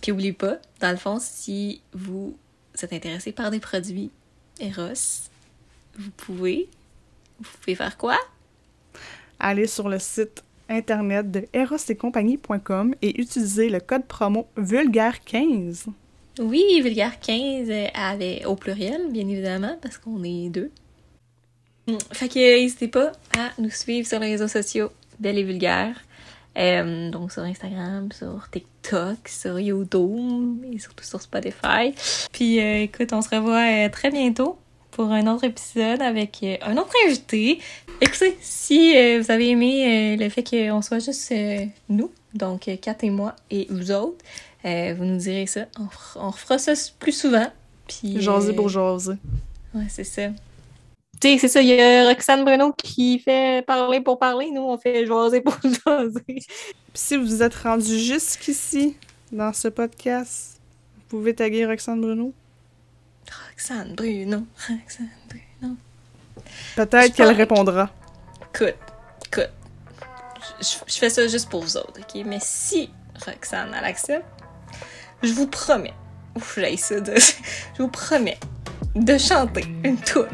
Puis 0.00 0.12
n'oubliez 0.12 0.32
pas, 0.32 0.58
dans 0.80 0.90
le 0.90 0.96
fond, 0.96 1.18
si 1.20 1.80
vous 1.92 2.36
êtes 2.80 2.92
intéressé 2.92 3.32
par 3.32 3.50
des 3.50 3.60
produits 3.60 4.10
Eros, 4.60 5.28
vous 5.96 6.10
pouvez, 6.10 6.68
vous 7.40 7.50
pouvez 7.60 7.74
faire 7.74 7.96
quoi? 7.96 8.18
Allez 9.40 9.66
sur 9.68 9.88
le 9.88 9.98
site 9.98 10.42
internet 10.68 11.30
de 11.30 11.44
erosetcompagnie.com 11.52 12.94
et 13.02 13.20
utilisez 13.20 13.68
le 13.68 13.80
code 13.80 14.04
promo 14.06 14.46
vulgaire15. 14.56 15.86
Oui, 16.40 16.80
Vulgaire 16.82 17.18
15 17.18 17.68
euh, 17.68 17.86
avec, 17.94 18.46
au 18.46 18.54
pluriel, 18.54 19.10
bien 19.10 19.28
évidemment, 19.28 19.76
parce 19.82 19.98
qu'on 19.98 20.22
est 20.22 20.48
deux. 20.50 20.70
Mm, 21.88 21.96
Fait 22.12 22.28
que 22.28 22.38
n'hésitez 22.38 22.88
pas 22.88 23.12
à 23.36 23.50
nous 23.58 23.70
suivre 23.70 24.06
sur 24.06 24.20
les 24.20 24.28
réseaux 24.28 24.48
sociaux 24.48 24.90
Belle 25.18 25.38
et 25.38 25.44
Vulgaire. 25.44 25.96
Euh, 26.56 27.10
donc 27.10 27.30
sur 27.30 27.42
Instagram, 27.42 28.10
sur 28.10 28.48
TikTok, 28.50 29.28
sur 29.28 29.60
YouTube 29.60 30.64
et 30.72 30.78
surtout 30.78 31.04
sur 31.04 31.20
Spotify. 31.20 31.94
Puis 32.32 32.58
euh, 32.60 32.82
écoute, 32.82 33.12
on 33.12 33.22
se 33.22 33.28
revoit 33.28 33.86
euh, 33.86 33.88
très 33.90 34.10
bientôt 34.10 34.58
pour 34.98 35.12
un 35.12 35.28
autre 35.32 35.44
épisode 35.44 36.02
avec 36.02 36.40
euh, 36.42 36.56
un 36.60 36.76
autre 36.76 36.92
invité. 37.06 37.60
Écoutez, 38.00 38.36
si 38.40 38.96
euh, 38.96 39.22
vous 39.22 39.30
avez 39.30 39.50
aimé 39.50 40.16
euh, 40.16 40.24
le 40.24 40.28
fait 40.28 40.42
qu'on 40.42 40.82
soit 40.82 40.98
juste 40.98 41.32
nous, 41.88 42.10
donc 42.34 42.68
Kat 42.82 42.96
et 43.02 43.10
moi 43.10 43.36
et 43.48 43.68
vous 43.70 43.92
autres, 43.92 44.24
vous 44.64 45.04
nous 45.04 45.18
direz 45.18 45.46
ça. 45.46 45.66
On, 45.78 45.86
on 46.20 46.30
refera 46.30 46.58
ça 46.58 46.72
plus 46.98 47.12
souvent. 47.12 47.46
Puis, 47.86 48.20
Jaser 48.20 48.52
pour 48.54 48.68
jaser. 48.68 49.12
Ouais, 49.72 49.86
c'est 49.88 50.02
ça. 50.02 50.30
Tu 51.20 51.28
sais, 51.28 51.38
c'est 51.38 51.48
ça, 51.48 51.62
il 51.62 51.68
y 51.68 51.80
a 51.80 52.08
Roxane 52.08 52.44
Bruno 52.44 52.72
qui 52.72 53.20
fait 53.20 53.64
parler 53.64 54.00
pour 54.00 54.18
parler. 54.18 54.50
Nous, 54.50 54.62
on 54.62 54.78
fait 54.78 55.06
jaser 55.06 55.42
pour 55.42 55.56
jaser. 55.62 56.24
Puis 56.26 56.44
si 56.94 57.16
vous 57.16 57.40
êtes 57.40 57.54
rendu 57.54 58.00
jusqu'ici 58.00 58.96
dans 59.30 59.52
ce 59.52 59.68
podcast, 59.68 60.60
vous 60.96 61.18
pouvez 61.18 61.36
taguer 61.36 61.66
Roxane 61.66 62.00
Bruno. 62.00 62.32
Roxane 63.50 63.94
Bruno, 63.94 64.44
Roxane 64.68 65.08
Bruno. 65.28 65.76
Peut-être 66.76 67.12
Je 67.12 67.16
qu'elle 67.16 67.32
répondra. 67.36 67.90
Écoute, 68.54 68.74
écoute. 69.26 69.50
Je, 70.60 70.64
je- 70.66 70.92
je 70.92 70.98
fais 70.98 71.10
ça 71.10 71.26
juste 71.28 71.48
pour 71.48 71.62
vous 71.62 71.76
autres, 71.76 72.00
OK? 72.00 72.22
Mais 72.24 72.38
si 72.40 72.90
Roxane, 73.26 73.74
elle 73.76 73.84
accepte, 73.84 74.24
je 75.22 75.32
vous 75.32 75.46
promets, 75.46 75.94
ouf, 76.36 76.58
j'ai 76.58 76.76
ça 76.76 77.00
de... 77.00 77.14
Je 77.76 77.82
vous 77.82 77.88
promets 77.88 78.38
de 78.94 79.18
chanter 79.18 79.64
une 79.84 79.96
tour. 79.98 80.26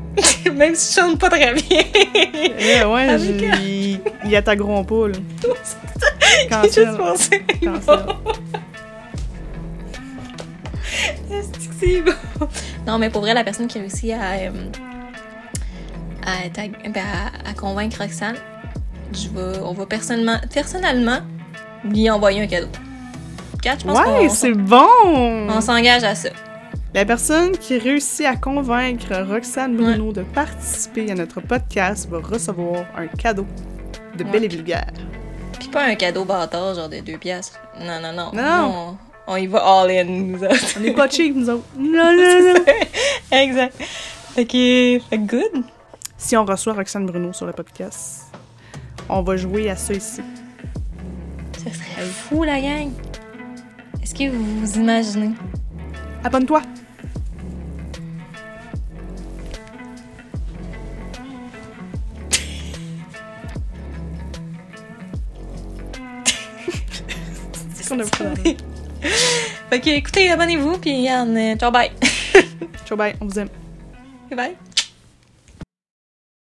Même 0.54 0.74
si 0.74 0.94
je 0.94 1.00
chante 1.00 1.18
pas 1.20 1.28
très 1.28 1.52
bien. 1.54 1.82
Eh 1.94 2.84
ouais, 2.84 3.18
j'ai- 3.18 3.36
elle. 3.36 4.00
il, 4.24 4.36
attaqueront 4.36 4.84
pas, 4.84 5.08
là. 5.08 5.14
J'ai 6.42 6.48
Cancel. 6.48 6.86
juste 6.86 6.96
pensé. 6.98 7.44
Cancel. 7.62 8.06
C'est 11.80 12.02
bon? 12.02 12.12
Non, 12.86 12.98
mais 12.98 13.10
pour 13.10 13.22
vrai, 13.22 13.34
la 13.34 13.44
personne 13.44 13.66
qui 13.66 13.78
a 13.78 13.80
réussi 13.80 14.12
à, 14.12 14.32
euh, 14.32 14.50
à, 16.26 16.48
ben, 16.54 17.02
à, 17.44 17.50
à 17.50 17.54
convaincre 17.54 17.98
Roxane, 18.00 18.36
je 19.12 19.28
vais, 19.28 19.58
on 19.64 19.72
va 19.72 19.86
personnellement, 19.86 20.38
personnellement 20.52 21.18
lui 21.84 22.10
envoyer 22.10 22.42
un 22.42 22.46
cadeau. 22.46 22.68
Kat, 23.62 23.76
je 23.80 23.84
pense 23.84 23.98
Ouais, 23.98 24.28
c'est 24.28 24.52
bon! 24.52 24.86
on 25.04 25.60
s'engage 25.60 26.04
à 26.04 26.14
ça. 26.14 26.30
La 26.94 27.04
personne 27.04 27.52
qui 27.52 27.78
réussit 27.78 28.26
à 28.26 28.34
convaincre 28.36 29.14
Roxane 29.28 29.76
Bruno 29.76 30.12
de 30.12 30.22
participer 30.22 31.10
à 31.10 31.14
notre 31.14 31.40
podcast 31.40 32.08
va 32.10 32.18
recevoir 32.18 32.84
un 32.96 33.06
cadeau 33.06 33.46
de 34.16 34.24
Ouais. 34.24 34.30
Belle 34.30 34.44
et 34.44 34.48
Vulgaire. 34.48 34.90
Puis 35.58 35.68
pas 35.68 35.84
un 35.84 35.94
cadeau 35.94 36.24
bâtard, 36.24 36.74
genre 36.74 36.88
de 36.88 36.98
2 37.00 37.16
piastres. 37.18 37.58
Non, 37.78 38.00
non, 38.02 38.12
non. 38.12 38.30
Non. 38.34 38.42
Non, 38.42 38.98
On, 39.26 39.36
y 39.36 39.46
va 39.46 39.58
all 39.58 39.90
in, 39.90 40.04
nous 40.04 40.42
autres. 40.42 40.74
On 40.76 40.80
n'est 40.80 40.92
pas 40.92 41.08
cheap, 41.08 41.36
nous 41.36 41.48
autres. 41.48 41.64
Non, 41.78 42.12
non, 42.16 42.54
non. 42.54 42.64
exact. 43.30 43.74
Fait 44.34 44.44
que, 44.44 44.98
fait 45.08 45.18
good. 45.18 45.64
Si 46.16 46.36
on 46.36 46.44
reçoit 46.44 46.74
Roxane 46.74 47.06
Bruno 47.06 47.32
sur 47.32 47.46
le 47.46 47.52
podcast, 47.52 48.26
on 49.08 49.22
va 49.22 49.36
jouer 49.36 49.70
à 49.70 49.76
ça 49.76 49.94
ici. 49.94 50.20
Ça 51.56 51.70
serait 51.72 52.06
fou, 52.06 52.42
la 52.44 52.60
gang. 52.60 52.90
Est-ce 54.02 54.14
que 54.14 54.28
vous 54.30 54.60
vous 54.60 54.76
imaginez? 54.76 55.30
Abonne-toi! 56.24 56.62
C'est 67.74 67.88
qu'on 67.88 68.00
a. 68.00 68.04
Fait 69.70 69.80
que 69.80 69.90
écoutez, 69.90 70.30
abonnez-vous, 70.30 70.78
puis 70.78 71.00
regarde, 71.00 71.30
euh, 71.30 71.56
ciao 71.56 71.70
bye. 71.70 71.90
Ciao, 72.86 72.96
bye, 72.96 73.14
on 73.20 73.26
vous 73.26 73.38
aime. 73.38 73.48
bye. 74.34 74.56